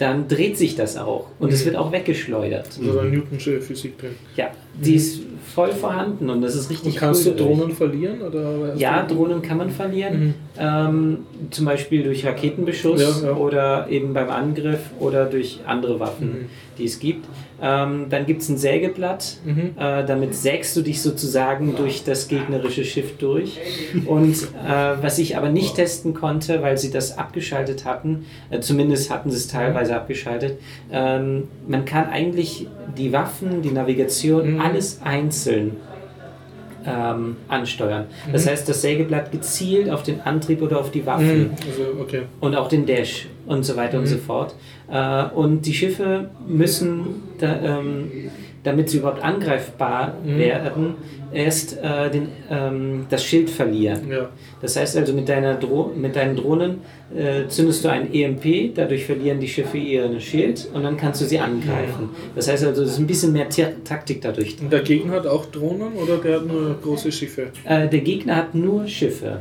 [0.00, 2.68] dann dreht sich das auch und es wird auch weggeschleudert.
[2.78, 3.92] Also da Newtonsche Physik.
[4.34, 5.20] Ja, die ist
[5.54, 7.44] voll vorhanden und das ist richtig Und kannst cool du.
[7.44, 8.22] Drohnen verlieren?
[8.22, 10.34] Oder Ja, Drohnen kann man verlieren.
[10.58, 11.18] Ähm,
[11.50, 13.36] zum Beispiel durch Raketenbeschuss Ja, ja.
[13.36, 16.48] oder eben beim Angriff oder durch andere Waffen,
[16.78, 17.26] die es gibt.
[17.62, 19.38] Ähm, dann gibt es ein Sägeblatt.
[19.78, 23.58] Äh, damit sägst du dich sozusagen durch das gegnerische Schiff durch.
[24.06, 29.10] Und äh, was ich aber nicht testen konnte, weil sie das abgeschaltet hatten, äh, zumindest
[29.10, 30.58] hatten sie es teilweise abgeschaltet,
[30.90, 32.66] ähm, man kann eigentlich
[32.96, 35.76] die Waffen, die Navigation, alles einzeln
[36.86, 38.04] ähm, ansteuern.
[38.32, 41.50] Das heißt, das Sägeblatt gezielt auf den Antrieb oder auf die Waffen Mhm.
[41.66, 42.22] Also, okay.
[42.40, 44.54] und auch den Dash und so weiter und so fort.
[44.90, 48.10] Äh, und die Schiffe müssen, da, ähm,
[48.62, 50.94] damit sie überhaupt angreifbar werden,
[51.32, 54.10] erst äh, den, ähm, das Schild verlieren.
[54.10, 54.28] Ja.
[54.60, 56.78] Das heißt also, mit, deiner Dro mit deinen Drohnen
[57.16, 61.24] äh, zündest du ein EMP, dadurch verlieren die Schiffe ihren Schild und dann kannst du
[61.24, 62.10] sie angreifen.
[62.34, 64.56] Das heißt also, es ist ein bisschen mehr Ta- Taktik dadurch.
[64.60, 67.46] Und der Gegner hat auch Drohnen oder der hat nur große Schiffe?
[67.64, 69.40] Äh, der Gegner hat nur Schiffe.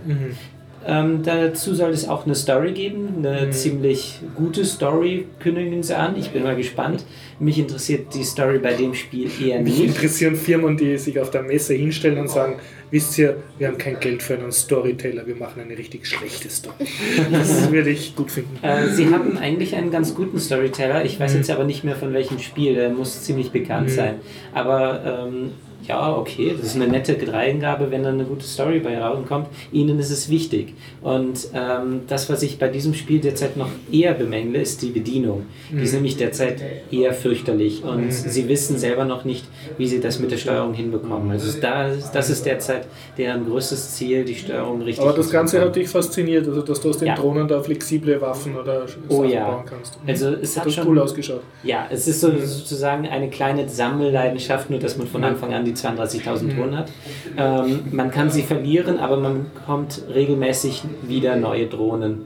[0.90, 6.18] Ähm, dazu soll es auch eine Story geben, eine ziemlich gute Story kündigen sie an.
[6.18, 7.06] Ich bin mal gespannt.
[7.40, 9.90] Mich interessiert die Story bei dem Spiel eher Mich nicht.
[9.90, 12.56] interessieren Firmen, die sich auf der Messe hinstellen und sagen,
[12.90, 16.86] wisst ihr, wir haben kein Geld für einen Storyteller, wir machen eine richtig schlechte Story.
[17.32, 18.58] Das würde ich gut finden.
[18.64, 21.06] Äh, sie haben eigentlich einen ganz guten Storyteller.
[21.06, 22.74] Ich weiß jetzt aber nicht mehr von welchem Spiel.
[22.74, 24.16] Der muss ziemlich bekannt sein.
[24.54, 25.52] Aber ähm,
[25.90, 29.48] ja, okay, das ist eine nette Dreingabe, wenn dann eine gute Story bei rauskommt.
[29.72, 30.76] Ihnen ist es wichtig.
[31.02, 35.48] Und ähm, das, was ich bei diesem Spiel derzeit noch eher bemängle, ist die Bedienung.
[35.72, 36.62] Die ist nämlich derzeit
[36.92, 39.46] eher fürchterlich und sie wissen selber noch nicht,
[39.80, 41.32] wie sie das mit der Steuerung hinbekommen.
[41.32, 42.86] Also da, das ist derzeit
[43.18, 46.90] deren größtes Ziel, die Steuerung richtig Aber das Ganze hat dich fasziniert, also dass du
[46.90, 47.16] aus den Ja.
[47.16, 49.50] Drohnen da flexible Waffen oder Oh Sachen ja.
[49.50, 49.98] bauen kannst.
[50.06, 51.42] Also es hat Hat schon cool ausgeschaut.
[51.64, 55.74] Ja, es ist so, sozusagen eine kleine Sammelleidenschaft, nur dass man von Anfang an die
[55.86, 56.92] 32.000 Drohnen hat.
[57.38, 62.24] Ähm, man kann sie verlieren, aber man bekommt regelmäßig wieder neue Drohnen.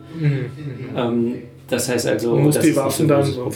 [0.95, 1.35] Ähm,
[1.69, 3.51] das heißt also, das die Waffen ein dann, so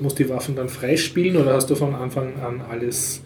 [0.00, 3.22] musst die Waffen dann freispielen oder hast du von Anfang an alles?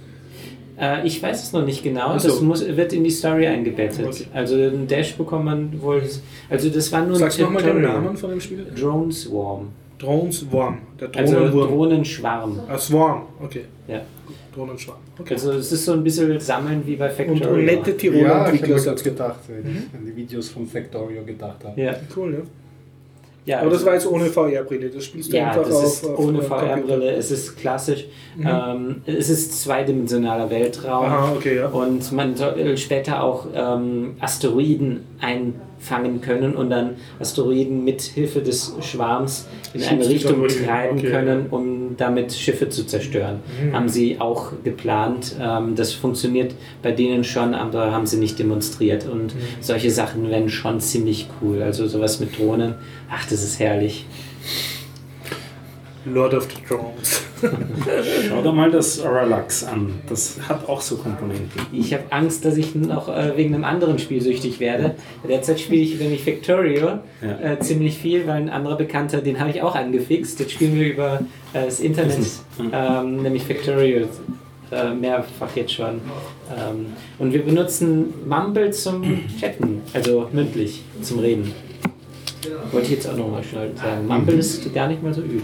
[0.81, 2.19] Äh, ich weiß es noch nicht genau.
[2.19, 2.29] So.
[2.29, 4.07] Das muss, wird in die Story eingebettet.
[4.07, 4.27] Okay.
[4.33, 6.03] Also einen Dash bekommt man wohl.
[6.49, 7.83] Also das war nur Sagst du nochmal den.
[7.83, 8.67] Namen von dem Spiel?
[8.75, 9.69] Drone Swarm.
[10.03, 10.79] Drones Worm.
[11.01, 11.69] Der Also Drohnenwurm.
[11.69, 12.61] Drohnenschwarm.
[12.69, 13.67] ah, Swarm, okay.
[13.87, 14.01] Ja.
[14.55, 14.99] Drohnenschwarm.
[15.19, 15.35] Okay.
[15.35, 17.51] Also es ist so ein bisschen Sammeln wie bei Und, Factorio.
[17.55, 18.79] und nette Ja, Tiroler ich habe Entwickler.
[18.79, 19.23] sagst gerade du.
[19.23, 21.81] gedacht, wenn ich an die Videos von Factorio gedacht habe.
[21.81, 21.95] Ja.
[22.17, 22.41] Cool, ja.
[23.55, 24.91] ja Aber das also- war jetzt ohne VR-Brille.
[24.91, 26.43] Das spielst du Ja, einfach das auf, ist auf ohne.
[26.43, 28.07] VR-Brille, es ist klassisch.
[28.43, 31.05] Ähm, es ist zweidimensionaler Weltraum.
[31.05, 31.69] Aha, okay, ja.
[31.69, 35.01] Und man soll später auch ähm, Asteroiden
[35.83, 41.47] einfangen können und dann Asteroiden mit Hilfe des Schwarms in eine Richtung treiben Okay, können,
[41.51, 43.41] um damit Schiffe zu zerstören.
[43.65, 43.73] Mhm.
[43.75, 45.35] Haben sie auch geplant.
[45.41, 49.07] Ähm, das funktioniert bei denen schon, aber haben sie nicht demonstriert.
[49.09, 49.39] Und Mhm.
[49.61, 51.63] solche Sachen werden schon ziemlich cool.
[51.63, 52.75] Also sowas mit Drohnen,
[53.11, 54.07] ach, das ist herrlich.
[56.05, 57.23] Lord of the Drones.
[58.29, 59.95] Schau dir mal das Relax an.
[60.09, 61.49] Das hat auch so Komponenten.
[61.73, 64.95] Ich habe Angst, dass ich noch äh, wegen einem anderen Spiel süchtig werde.
[65.29, 67.53] Derzeit spiele ich nämlich Factorio Ja.
[67.53, 70.41] äh, ziemlich viel, weil ein anderer Bekannter, den habe ich auch angefixt.
[70.41, 71.21] Jetzt spielen wir über
[71.53, 72.19] äh, das Internet,
[72.73, 74.07] ähm, nämlich Factorio.
[74.71, 76.01] Äh, mehrfach jetzt schon.
[76.51, 76.87] Ähm,
[77.19, 79.03] und wir benutzen Mumble zum
[79.39, 81.53] Chatten, also mündlich, zum Reden.
[82.71, 84.07] Wollte ich jetzt auch nochmal schnell sagen.
[84.07, 85.43] Mumble ist gar nicht mal so übel.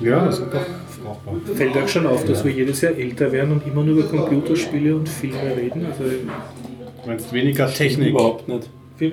[0.00, 0.60] Ja, das ist doch
[1.04, 1.34] brauchbar.
[1.54, 4.94] Fällt euch schon auf, dass wir jedes Jahr älter werden und immer nur über Computerspiele
[4.96, 5.86] und Filme reden?
[5.86, 6.04] Also,
[7.02, 8.10] Du meinst weniger Technik.
[8.10, 8.68] Überhaupt nicht.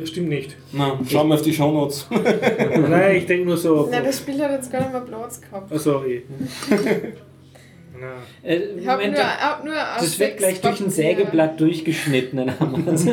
[0.10, 0.58] Stimmt nicht.
[0.74, 2.08] Na, schau mal auf die Shownotes.
[2.90, 3.88] Nein, ich denke nur so.
[3.90, 5.72] Nein, das Spiel hat jetzt gar nicht mehr Platz gehabt.
[5.72, 6.24] Also, eh.
[8.00, 8.08] Na,
[8.44, 12.38] Äh, Ich habe nur, hab nur das wird gleich durch ein Sägeblatt durchgeschnitten.
[12.46, 13.06] Dann haben wir es.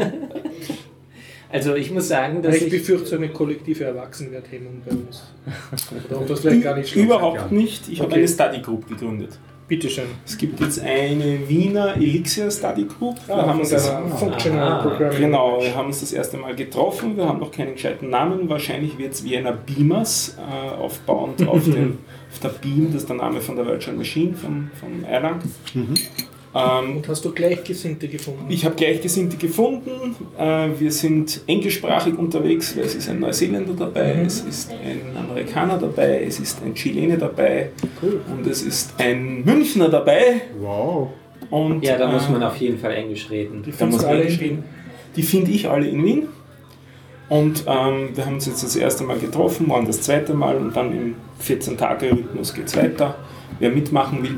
[1.54, 2.70] Also ich muss sagen, dass Ich ich...
[2.70, 5.22] befürchte so eine kollektive Erwachsenwerthemmung bei uns.
[6.10, 7.46] Oder ob das vielleicht gar nicht schlimm Überhaupt ja.
[7.56, 7.88] nicht.
[7.88, 8.18] Ich habe Okay.
[8.18, 9.38] eine Study Group gegründet.
[9.68, 10.04] Bitteschön.
[10.26, 13.16] Es gibt jetzt eine Wiener Elixir Study Group.
[13.26, 15.18] Wir haben von uns das, Functional Ah, Programming.
[15.18, 17.16] genau, wir haben uns das erste Mal getroffen.
[17.16, 18.48] Wir haben noch keinen gescheiten Namen.
[18.50, 21.98] Wahrscheinlich wird es Vienna Beamers äh, aufbauend auf, den,
[22.30, 25.38] auf der Beam, das ist der Name von der Virtual Machine von, von Erlang.
[26.54, 28.46] Ähm, Und hast du Gleichgesinnte gefunden?
[28.48, 30.14] ich habe Gleichgesinnte gefuden.
[30.38, 35.78] Äh, wir sind englischsprachig unterwegs, weil es ist ein Neuseeländer dabei, es ist ein Amerikaner
[35.78, 37.70] dabei, es ist ein Chilene dabei
[38.00, 38.20] Cool.
[38.30, 40.42] und es ist ein Münchner dabei.
[40.60, 41.08] Wow.
[41.50, 43.62] Und, Ja, da muss äh, man auf jeden Fall Englisch reden.
[43.62, 44.40] Die da muss hinschreiben.
[44.40, 44.64] Wien.
[45.16, 46.28] Die finde ich alle in Wien.
[47.28, 50.76] Und ähm, wir haben uns jetzt das erste Mal getroffen, morgen das zweite Mal und
[50.76, 53.16] dann im 14-Tage-Rhythmus geht es weiter.
[53.58, 54.36] Wer mitmachen will,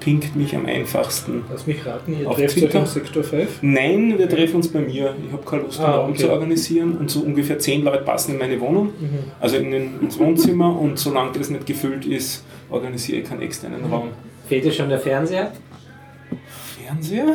[0.00, 1.44] pinkt mich am einfachsten.
[1.50, 2.78] Lass mich raten, ihr trefft euch Twitter?
[2.80, 3.58] im Sektor 5.
[3.62, 5.14] Nein, wir treffen uns bei mir.
[5.26, 6.18] Ich habe keine Lust, einen Ah, Raum okay.
[6.20, 9.18] zu organisieren und so ungefähr zehn Leute passen in meine Wohnung, Mhm.
[9.40, 13.86] also in den, ins Wohnzimmer und solange das nicht gefüllt ist, organisiere ich keinen externen
[13.86, 13.92] Mhm.
[13.92, 14.08] Raum.
[14.48, 15.52] Fehlt dir schon der Fernseher?
[16.78, 17.34] Fernseher?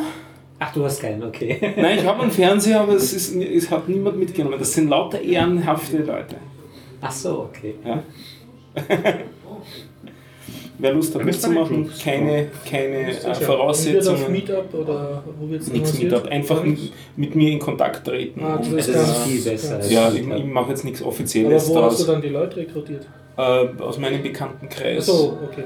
[0.58, 1.58] Ach, du hast keinen, okay.
[1.76, 4.58] Nein, ich habe einen Fernseher, aber es, ist, es hat niemand mitgenommen.
[4.58, 6.36] Das sind lauter ehrenhafte Leute.
[7.00, 7.74] Ach so, okay.
[7.84, 8.02] Ja?
[10.78, 15.72] Wer Lust hat mitzumachen, keine, keine äh, Wird auf Voraussetzungen, Meetup oder wo wird es
[15.72, 16.26] nichts Meetup.
[16.26, 16.78] Einfach mit,
[17.16, 18.42] mit mir in Kontakt treten.
[18.44, 19.76] Ah, das Und- Das ist ist viel besser.
[19.76, 22.06] als ja, ich, ich mache jetzt nichts Aber Offizielles wo hast du daraus.
[22.06, 23.06] dann die Leute rekrutiert?
[23.38, 23.40] Äh,
[23.82, 25.64] aus meinem Bekanntenkreis Achso, okay.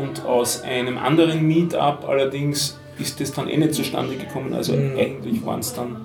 [0.00, 4.52] und aus einem anderen Meetup allerdings ist das dann eh nicht zustande gekommen.
[4.54, 4.98] Also Mhm.
[4.98, 5.96] eigentlich waren es dann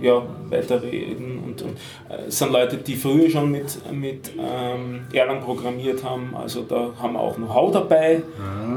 [0.00, 1.70] ja, weiterreden und, und
[2.08, 6.34] äh, es sind Leute, die früher schon mit, mit ähm, Erlang programmiert haben.
[6.34, 8.22] Also da haben wir auch Know-how dabei.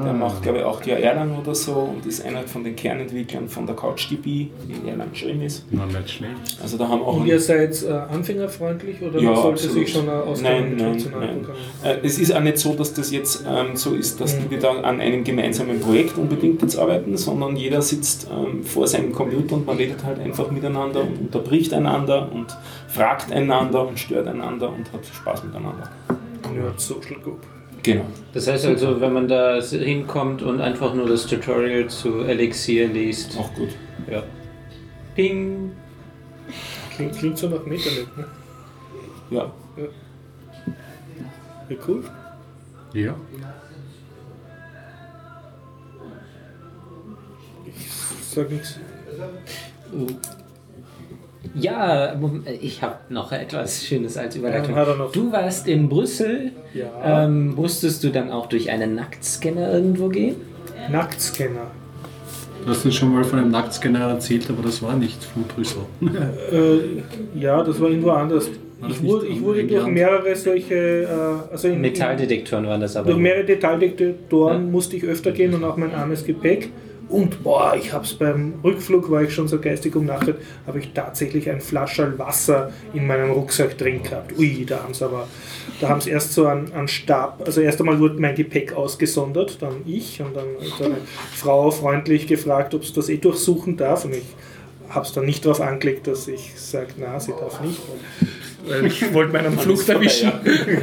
[0.04, 3.48] Der macht, glaube ich, auch die Erlang oder so und ist einer von den Kernentwicklern
[3.48, 5.66] von der CouchDB, die in Erlang geschrieben ist.
[5.72, 6.34] Na, nicht schlecht.
[6.62, 9.74] Also da haben auch Und ihr seid äh, anfängerfreundlich oder Ja, sollte absolut.
[9.88, 11.46] sich schon auskennen Nein, nein,
[11.84, 11.92] nein.
[12.04, 14.50] Äh, Es ist auch nicht so, dass das jetzt ähm, so ist, dass Mhm.
[14.50, 19.12] wir da an einem gemeinsamen Projekt unbedingt jetzt arbeiten, sondern jeder sitzt ähm, vor seinem
[19.12, 22.48] Computer und man redet halt einfach miteinander und unterbricht einander und
[22.88, 25.90] fragt einander und stört einander und hat Spaß miteinander.
[26.54, 27.40] Nerd Social Group.
[27.84, 28.06] Genau.
[28.34, 33.38] Das heißt also, wenn man da hinkommt und einfach nur das Tutorial zu Elixir liest,
[33.38, 33.70] Auch gut.
[34.10, 34.24] ja.
[35.16, 35.72] Ping!
[36.96, 38.26] Klingt, klingt so nach Metanet, ne?
[39.30, 39.52] Ja.
[41.70, 42.04] Ja, cool.
[42.94, 43.16] Ja.
[48.22, 48.80] Sag nichts.
[51.56, 54.76] Ja, Moment, ich habe noch etwas Schönes als Überleitung.
[54.76, 55.10] Er.
[55.12, 56.52] Du warst in Brüssel.
[56.74, 57.24] Ja.
[57.26, 60.36] Ähm, musstest du dann auch durch einen Nacktscanner irgendwo gehen?
[60.92, 61.72] Nacktscanner.
[62.64, 65.84] Du hast uns schon mal von einem Nacktscanner erzählt, aber das war nicht Flutrüssel.
[66.52, 68.50] Äh, ja, das war irgendwo anders.
[68.80, 73.08] War Ich wurde, ich wurde durch mehrere solche, äh, also in, Metalldetektoren waren das aber.
[73.12, 74.72] durch mehrere Detaildetektoren Ja.
[74.72, 76.70] musste ich öfter gehen und auch mein armes Gepäck.
[77.08, 81.50] Und boah, ich hab's beim Rückflug, war ich schon so geistig umnachtet, habe ich tatsächlich
[81.50, 84.38] ein Flascherl Wasser in meinem Rucksack drin gehabt.
[84.38, 85.28] Ui, da haben sie aber,
[85.80, 89.62] da haben sie erst so einen, einen Stab, also erst einmal wurde mein Gepäck ausgesondert,
[89.62, 90.48] dann ich und dann
[90.84, 90.98] eine
[91.34, 94.26] Frau freundlich gefragt, ob sie das eh durchsuchen darf und ich
[94.90, 97.82] habe es dann nicht darauf angelegt, dass ich sage, na, sie darf nicht,
[98.68, 100.32] weil, ich wollte meinen Flug vorbei, erwischen.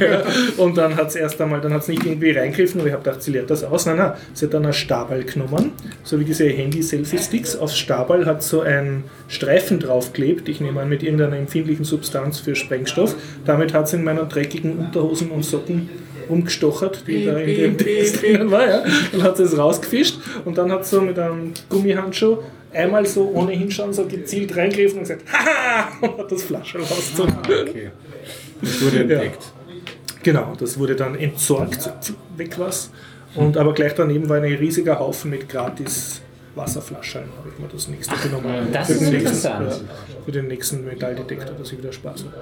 [0.57, 3.03] und dann hat es erst einmal, dann hat es nicht irgendwie reingegriffen, aber ich habe
[3.03, 3.85] gedacht, sie leert das aus.
[3.85, 5.71] Nein, nein, sie hat dann ein Stabal genommen,
[6.03, 7.55] so wie diese Handy-Selfie-Sticks.
[7.55, 12.55] Aufs Stabal hat so ein Streifen draufgeklebt, ich nehme an, mit irgendeiner empfindlichen Substanz für
[12.55, 13.15] Sprengstoff.
[13.45, 15.89] Damit hat sie in meinen dreckigen Unterhosen und Socken
[16.29, 18.67] umgestochert, die da in dem Text drinnen war.
[18.67, 18.83] Ja.
[19.11, 22.37] Dann hat sie es rausgefischt und dann hat sie so mit einem Gummihandschuh
[22.73, 27.37] einmal so ohne hinschauen so gezielt reingegriffen und gesagt, haha, und hat das Flasche rausgezogen.
[27.39, 27.91] Okay.
[28.61, 29.53] Das wurde entdeckt.
[30.23, 31.91] Genau, das wurde dann entsorgt,
[32.37, 32.91] weg was.
[33.35, 36.22] Und aber gleich daneben war ein riesiger Haufen mit gratis
[36.55, 37.21] Wasserflaschen.
[37.37, 38.67] Habe ich mir das nächste genommen.
[38.71, 39.71] das Für ist nächsten- interessant.
[39.71, 42.33] ja, Für den nächsten Metalldetektor, dass ich wieder Spaß habe.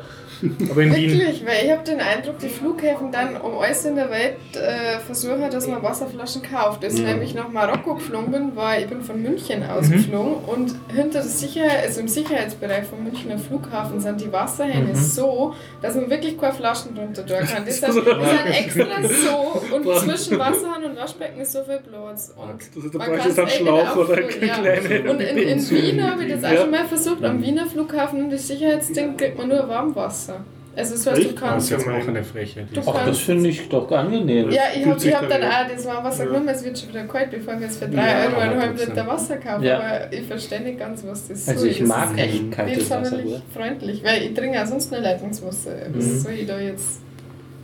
[0.71, 1.19] Aber in Wien.
[1.19, 4.99] Wirklich, weil ich habe den Eindruck, die Flughäfen dann um alles in der Welt äh,
[4.99, 6.83] versuchen, dass man Wasserflaschen kauft.
[6.83, 10.75] Als ich nämlich nach Marokko geflogen bin, war ich bin von München aus geflogen und
[10.93, 16.09] hinter der Sicherheit, also im Sicherheitsbereich vom Münchner Flughafen sind die Wasserhähne so, dass man
[16.09, 17.63] wirklich keine Flaschen drunter tun kann.
[17.65, 22.33] Die sind, sind extra so und zwischen Wasserhahn und Waschbecken ist so viel Platz.
[22.35, 24.27] Und Das ist, da man kann's es Schlauch oder ja.
[24.27, 26.61] kleine Und in, in Wien habe ich das auch Ja.
[26.61, 27.23] schon mal versucht.
[27.23, 30.37] Am Wiener Flughafen, das Sicherheitsding, kriegt man nur Warmwasser.
[30.73, 31.33] Also das heißt, du Echt?
[31.33, 31.71] Das kannst...
[31.71, 32.01] ist gemein.
[32.01, 32.65] auch eine Frechheit.
[32.71, 34.49] Ach, das kannst- finde ich doch angenehm.
[34.51, 36.29] Ja, ich habe hab dann ja- auch das Wasser Ja.
[36.29, 38.77] genommen, es wird schon wieder kalt, bevor wir jetzt für 3 Ja, Euro einen halben.
[38.77, 39.63] Liter Wasser kaufen.
[39.63, 39.79] Ja.
[39.79, 41.69] Aber ich verstehe nicht ganz, was das Also soll.
[41.71, 43.17] ich das mag ist kein echt kaltes nicht Wasser,
[43.53, 45.71] freundlich, weil ich trinke ja sonst nur Leitungswasser.
[45.93, 46.19] Was Mhm.
[46.19, 47.01] soll ich da jetzt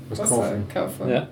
[0.09, 0.65] Was Wasser kaufen?
[0.73, 1.09] kaufen?
[1.09, 1.27] Ja.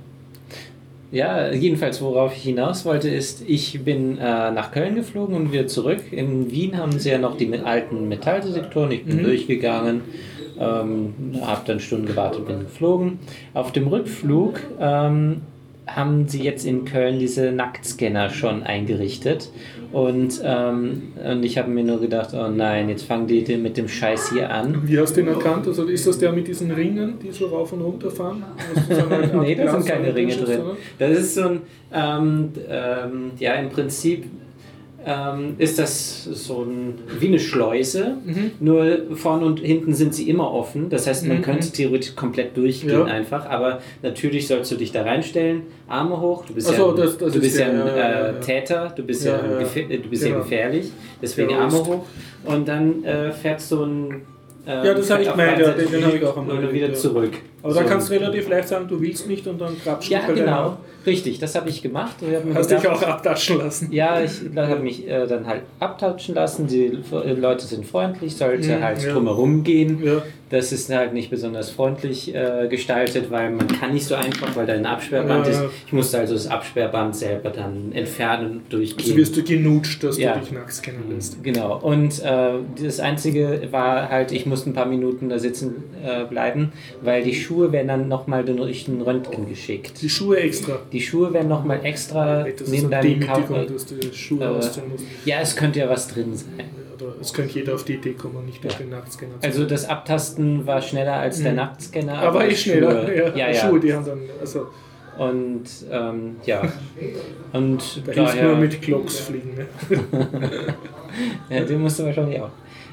[1.16, 5.66] Ja, jedenfalls, worauf ich hinaus wollte, ist, ich bin äh, nach Köln geflogen und wieder
[5.66, 6.02] zurück.
[6.12, 8.92] In Wien haben sie ja noch die alten Metalldetektoren.
[8.92, 9.24] Ich bin Mhm.
[9.24, 10.02] durchgegangen,
[10.60, 13.20] ähm, habe dann Stunden gewartet, bin geflogen.
[13.54, 15.38] Auf dem Rückflug ähm,
[15.88, 19.52] haben sie jetzt in Köln diese Nacktscanner schon eingerichtet.
[19.92, 23.88] Und, ähm, und ich habe mir nur gedacht, oh nein, jetzt fangen die mit dem
[23.88, 24.82] Scheiß hier an.
[24.86, 25.68] Wie hast du den erkannt?
[25.68, 28.44] Also ist das der mit diesen Ringen, die so rauf und runter fahren?
[29.36, 30.62] Nee, da sind keine Ringe drin?
[30.98, 31.62] Das ist so ein,
[31.94, 34.26] ähm, ähm, ja, im Prinzip
[35.06, 38.52] ähm, ist das so ein, wie eine Schleuse, Mhm.
[38.60, 40.90] nur vorne und hinten sind sie immer offen.
[40.90, 41.42] Das heißt, man Mhm.
[41.44, 43.04] könnte theoretisch komplett durchgehen Ja.
[43.06, 47.18] einfach, aber natürlich sollst du dich da reinstellen, Arme hoch, du bist so, ja, das-
[47.18, 47.88] das du ist bist ja ein
[48.38, 48.40] äh.
[48.40, 50.42] Täter, du bist Ja, äh, du bist ja Genau.
[50.42, 50.92] gefährlich,
[51.22, 51.78] deswegen Terrorist.
[51.78, 52.06] Arme hoch
[52.46, 54.22] und dann äh, fährt so ein
[54.68, 57.34] äh, Ja, das habe ich gemeint, den, den habe ich auch dann erlebt, wieder zurück.
[57.66, 57.90] Aber So.
[57.90, 60.78] kannst du relativ leicht sagen, du willst nicht und dann krapschst Ja, du deiner- genau.
[61.06, 62.16] Richtig, das habe ich gemacht.
[62.22, 63.92] Ich hab Hast dich gedacht- auch abtatschen lassen.
[63.92, 66.66] Ja, ich habe mich äh, dann halt abtauschen lassen.
[66.68, 69.14] Die äh, Leute sind freundlich, sollte Mhm, halt ja.
[69.14, 70.02] drumherum gehen.
[70.04, 70.24] Ja.
[70.50, 74.66] Das ist halt nicht besonders freundlich äh, gestaltet, weil man kann nicht so einfach, weil
[74.68, 75.60] da ein Absperrband Ja, ist.
[75.60, 75.70] ja.
[75.88, 79.06] Ich musste also das Absperrband selber dann entfernen und durchgehen.
[79.06, 80.34] Also wirst du genutscht, dass Ja.
[80.34, 81.44] du dich nackt scannen lässt.
[81.44, 82.50] Genau, und äh,
[82.84, 86.72] das Einzige war halt, ich musste ein paar Minuten da sitzen äh, bleiben,
[87.02, 90.02] weil die Schuhe werden dann nochmal durch den Röntgen geschickt.
[90.02, 90.80] Die Schuhe extra.
[90.92, 95.04] Die Schuhe werden nochmal extra Das neben eine deinem dass du Schuhe äh, ausziehen musst.
[95.26, 96.66] Ja, es könnte ja was drin sein.
[96.96, 98.80] Oder es könnte jeder auf die Idee kommen, nicht durch Ja.
[98.80, 101.58] den Nacktscanner zu Also das Abtasten war schneller als der Mhm.
[101.58, 102.20] Nacktscanner.
[102.20, 103.06] aber ich schneller.
[103.06, 103.54] Schuhe, Ja, ja, ja.
[103.54, 104.20] Schuhe, die haben dann.
[104.40, 104.68] Also,
[105.18, 106.62] Und ähm, ja.
[107.54, 109.56] Und da daher, nur mit Glocks fliegen.
[109.56, 109.66] Ne?
[111.50, 112.50] ja, den musst du wahrscheinlich auch.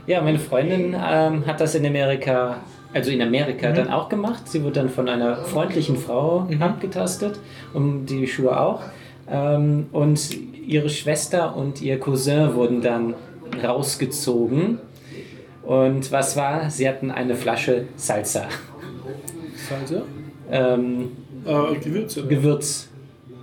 [0.07, 2.59] Ja, meine Freundin ähm, hat das in Amerika,
[2.94, 3.74] also in Amerika Mhm.
[3.74, 4.48] dann auch gemacht.
[4.48, 6.62] Sie wurde dann von einer freundlichen Frau Mhm.
[6.62, 7.39] abgetastet
[7.73, 8.82] und die Schuhe auch.
[9.31, 10.36] Ähm, und
[10.66, 13.14] ihre Schwester und ihr Cousin wurden dann
[13.62, 14.78] rausgezogen.
[15.62, 16.70] Und was war?
[16.70, 18.47] Sie hatten eine Flasche Salsa.
[19.69, 20.02] Salsa?
[20.51, 21.12] Ähm,
[21.44, 22.27] Äh, Gewürze.
[22.27, 22.89] Gewürz.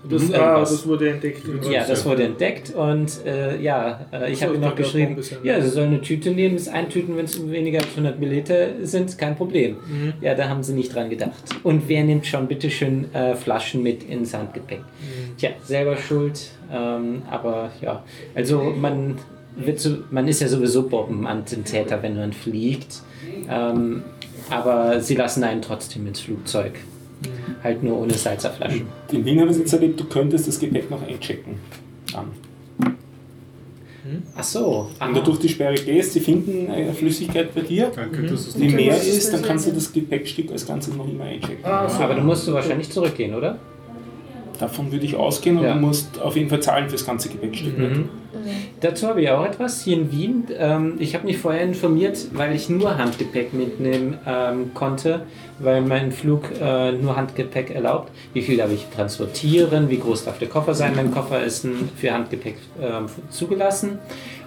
[0.07, 1.41] Das, ah, das wurde entdeckt.
[1.69, 5.59] Ja, das wurde entdeckt und äh, ja, äh, ich habe ihm noch geschrieben, ist ja-
[5.61, 9.35] sie sollen eine Tüte nehmen, das eintüten, wenn es weniger als 100 Milliliter sind, kein
[9.35, 9.77] Problem.
[9.87, 10.13] Mhm.
[10.21, 11.33] Ja, da haben sie nicht dran gedacht.
[11.63, 14.79] Und wer nimmt schon bitte schön äh, Flaschen mit ins Handgepäck?
[14.79, 15.37] Mhm.
[15.37, 16.39] Tja, selber schuld,
[16.71, 18.03] ähm, aber ja,
[18.35, 19.17] also man
[19.55, 23.01] wird so, man ist ja sowieso Bombenattentäter, wenn man fliegt,
[23.49, 24.03] ähm,
[24.49, 26.73] aber sie lassen einen trotzdem ins Flugzeug.
[27.21, 27.55] Mhm.
[27.63, 28.87] Halt nur ohne Salzerflaschen.
[29.11, 31.55] In Wien habe ich es jetzt erlebt, du könntest das Gepäck noch einchecken.
[32.13, 32.27] Dann.
[34.35, 34.89] Ach so.
[34.99, 38.95] Wenn du durch die Sperre gehst, sie finden eine Flüssigkeit bei dir, Danke, Du mehr
[39.01, 41.63] ist, dann kannst du das Gepäckstück als Ganzes noch immer einchecken.
[41.63, 43.59] Aber du musst du wahrscheinlich zurückgehen, oder?
[44.59, 45.73] Davon würde ich ausgehen und Ja.
[45.73, 47.77] du musst auf jeden Fall zahlen fürs ganze Gepäckstück.
[47.77, 48.09] Mhm.
[48.81, 50.43] Dazu habe ich auch etwas hier in Wien.
[50.57, 55.21] Ähm, ich habe mich vorher informiert, weil ich nur Handgepäck mitnehmen ähm, konnte,
[55.59, 58.11] weil mein Flug äh, nur Handgepäck erlaubt.
[58.33, 59.89] Wie viel darf ich transportieren?
[59.89, 60.93] Wie groß darf der Koffer sein?
[60.95, 61.67] Mein Koffer ist
[61.97, 63.99] für Handgepäck ähm, zugelassen.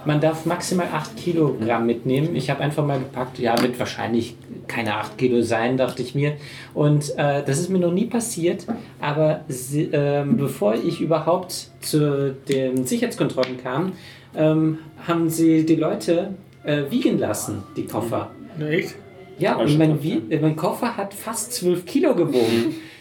[0.04, 2.34] Man darf maximal 8 Kilogramm mitnehmen.
[2.34, 6.34] Ich habe einfach mal gepackt, ja, wird wahrscheinlich keine 8 Kilo sein, dachte ich mir.
[6.74, 8.66] Und äh, das ist mir noch nie passiert.
[9.00, 13.92] Aber sie, ähm, bevor ich überhaupt zu den Sicherheitskontrollen kam,
[14.36, 16.34] ähm, haben sie die Leute
[16.64, 18.30] äh, wiegen lassen, die Koffer.
[18.60, 18.94] Echt?
[19.38, 19.98] Ja, und mein,
[20.30, 22.74] äh, mein Koffer hat fast 12 Kilo gewogen.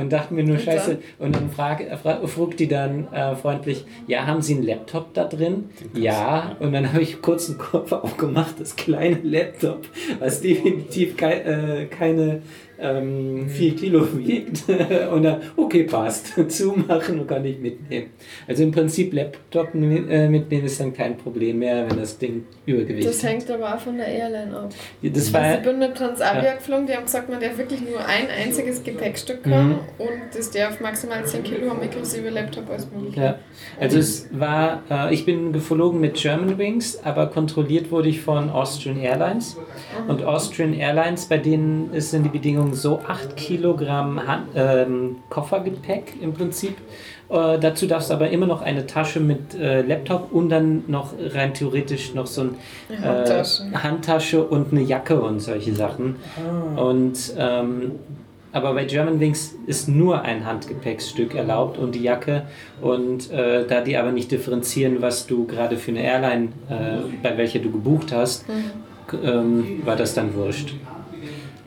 [0.00, 0.98] Und dachten mir nur, Und scheiße.
[1.18, 5.14] Und dann frag, äh, fra fragt die dann äh, freundlich, ja, haben Sie einen Laptop
[5.14, 5.70] da drin?
[5.94, 6.56] Ja.
[6.58, 9.86] Und dann habe ich kurz einen Koffer aufgemacht, das kleine Laptop,
[10.18, 12.42] was definitiv kei äh, keine
[12.84, 14.64] ähm, 4 Kilo wiegt.
[15.12, 16.34] und dann, okay, passt.
[16.50, 18.10] Zumachen und kann ich mitnehmen.
[18.46, 23.08] Also im Prinzip Laptop äh, mitnehmen ist dann kein Problem mehr, wenn das Ding Übergewicht
[23.08, 24.70] Das hängt aber auch von der Airline ab.
[25.02, 26.54] Das war, Also ich bin mit Transavia Ja.
[26.54, 29.78] geflogen, die haben gesagt, man darf wirklich nur ein einziges Gepäckstück haben Mhm.
[29.98, 33.16] und das darf maximal 10 Kilo haben, inklusive Laptop als möglich.
[33.16, 33.38] Ja,
[33.80, 38.98] also es war, äh, ich bin geflogen mit Germanwings, aber kontrolliert wurde ich von Austrian
[38.98, 39.56] Airlines.
[40.08, 46.14] Und Austrian Airlines, bei denen ist- sind die Bedingungen so 8 Kilogramm Han ähm, Koffergepäck
[46.20, 46.76] im Prinzip.
[47.30, 51.12] Äh, dazu darfst du aber immer noch eine Tasche mit äh, Laptop und dann noch
[51.34, 52.50] rein theoretisch noch so ein
[52.90, 53.62] Eine Handtasche.
[53.72, 56.16] Äh, Handtasche und eine Jacke und solche Sachen.
[56.76, 57.92] Und ähm,
[58.52, 62.42] aber bei Germanwings ist nur ein Handgepäcksstück erlaubt und die Jacke.
[62.80, 67.36] Und äh, da die aber nicht differenzieren, was du gerade für eine Airline, äh, bei
[67.36, 68.44] welcher du gebucht hast,
[69.08, 70.74] k- ähm, war das dann wurscht.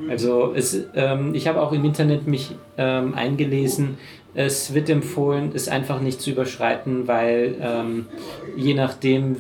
[0.10, 3.98] Also es, ähm, ich habe auch im Internet mich ähm, eingelesen.
[4.34, 8.06] Es wird empfohlen, es einfach nicht zu überschreiten, weil ähm,
[8.56, 9.38] je nachdem,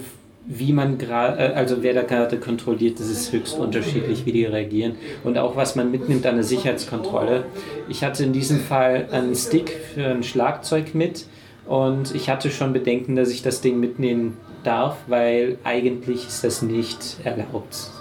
[0.48, 4.46] wie man gerade, äh, also wer da gerade kontrolliert, das ist höchst unterschiedlich, wie die
[4.46, 4.96] reagieren.
[5.24, 7.46] Und auch was man mitnimmt an der Sicherheitskontrolle.
[7.88, 11.26] Ich hatte in diesem Fall einen Stick für ein Schlagzeug mit
[11.68, 16.62] und ich hatte schon Bedenken, dass ich das Ding mitnehmen darf, weil eigentlich ist das
[16.62, 17.92] nicht erlaubt,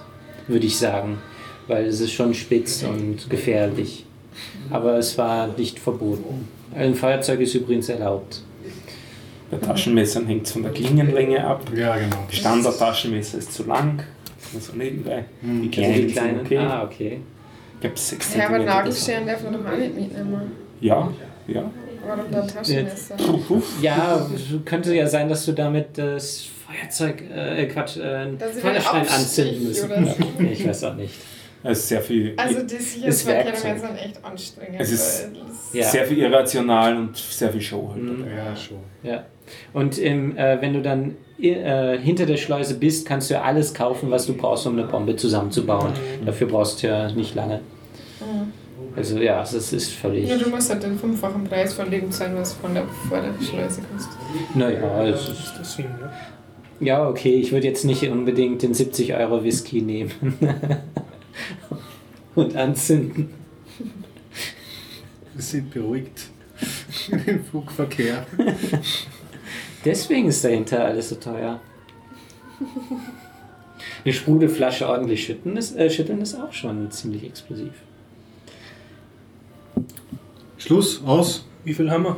[0.49, 1.19] würde ich sagen.
[1.69, 4.05] Weil es ist schon spitz und gefährlich.
[4.71, 6.49] Aber es war nicht verboten.
[6.75, 8.43] Ein Feuerzeug ist übrigens erlaubt.
[9.51, 11.63] Bei Taschenmessern hängt es von der Klingenlänge ab.
[11.75, 12.17] Ja, genau.
[12.31, 14.03] Standard-Taschenmesser ist zu lang.
[14.55, 15.25] Also nebenbei.
[15.43, 16.41] Die Also kleinen die sind kleinen.
[16.41, 16.59] okay.
[16.59, 17.21] Ah, okay.
[17.75, 18.65] Ich glaube 6 Ja, aber cm.
[18.67, 20.41] Nagelscheren darf man doch auch nicht mitnehmen.
[20.81, 21.13] Ja,
[21.47, 21.71] ja.
[22.07, 23.17] Warum dann Taschenmesser?
[23.83, 24.27] Ja,
[24.65, 29.13] könnte ja sein, dass du damit das Feuerzeug, äh, Quatsch, äh, Dass sie Feuerstein den
[29.13, 29.89] anzünden müssen.
[30.07, 30.43] so.
[30.45, 31.15] Ich weiß auch nicht.
[31.63, 33.79] Es ist sehr viel, Also die Sicherheitsverkehrungen Werkzeug.
[33.81, 34.77] sind echt anstrengend.
[34.81, 35.29] Es ist-
[35.73, 35.85] Ja.
[35.85, 38.25] sehr viel irrational und sehr viel Show halt Mhm.
[38.37, 38.79] Ja, schon.
[39.03, 39.25] Ja.
[39.73, 43.75] Und im, äh, wenn du dann äh, hinter der Schleuse bist, kannst du ja alles
[43.75, 45.93] kaufen, was du brauchst, um eine Bombe zusammenzubauen.
[46.25, 47.61] Dafür brauchst du ja nicht lange.
[48.97, 50.27] Also ja, das ist völlig.
[50.31, 53.35] Ja, du musst halt den fünffachen Preis von dem zahlen, was von der vor der
[53.45, 54.17] Schleuse kostet.
[54.55, 56.11] Naja, es ist, Das hin, ne?
[56.81, 60.13] ja, okay, ich würde jetzt nicht unbedingt den 70 Euro Whisky nehmen
[62.35, 63.31] und anzünden.
[65.35, 66.29] Wir sind beruhigt.
[67.27, 68.27] Im Flugverkehr.
[69.85, 71.61] Deswegen ist dahinter alles so teuer.
[74.05, 77.73] Eine Sprudelflasche ordentlich schütteln ist, äh, schütteln ist auch schon ziemlich explosiv.
[80.59, 81.45] Schluss, aus.
[81.65, 82.17] Wie viel haben wir?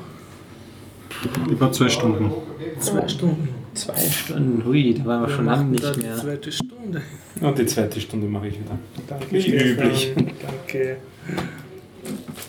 [1.51, 2.31] Über zwei Stunden.
[2.79, 3.49] Zwei Stunden.
[3.79, 6.17] Zwei Stunden, hui, da waren wir schon lange nicht die mehr.
[6.17, 7.03] zweite Stunde.
[7.41, 8.79] Und die zweite Stunde mache ich wieder.
[9.07, 9.67] Danke, Wie Stefan.
[9.69, 10.13] üblich.
[10.43, 10.97] Danke.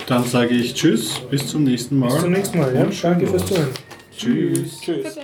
[0.08, 2.12] Dann sage ich Tschüss, bis zum nächsten Mal.
[2.12, 2.74] Bis zum nächsten Mal.
[2.74, 2.88] Ja?
[3.02, 3.46] Danke fürs.
[3.46, 3.70] Zuhören.
[4.18, 4.82] Tschüss.
[4.82, 5.20] Tschüss.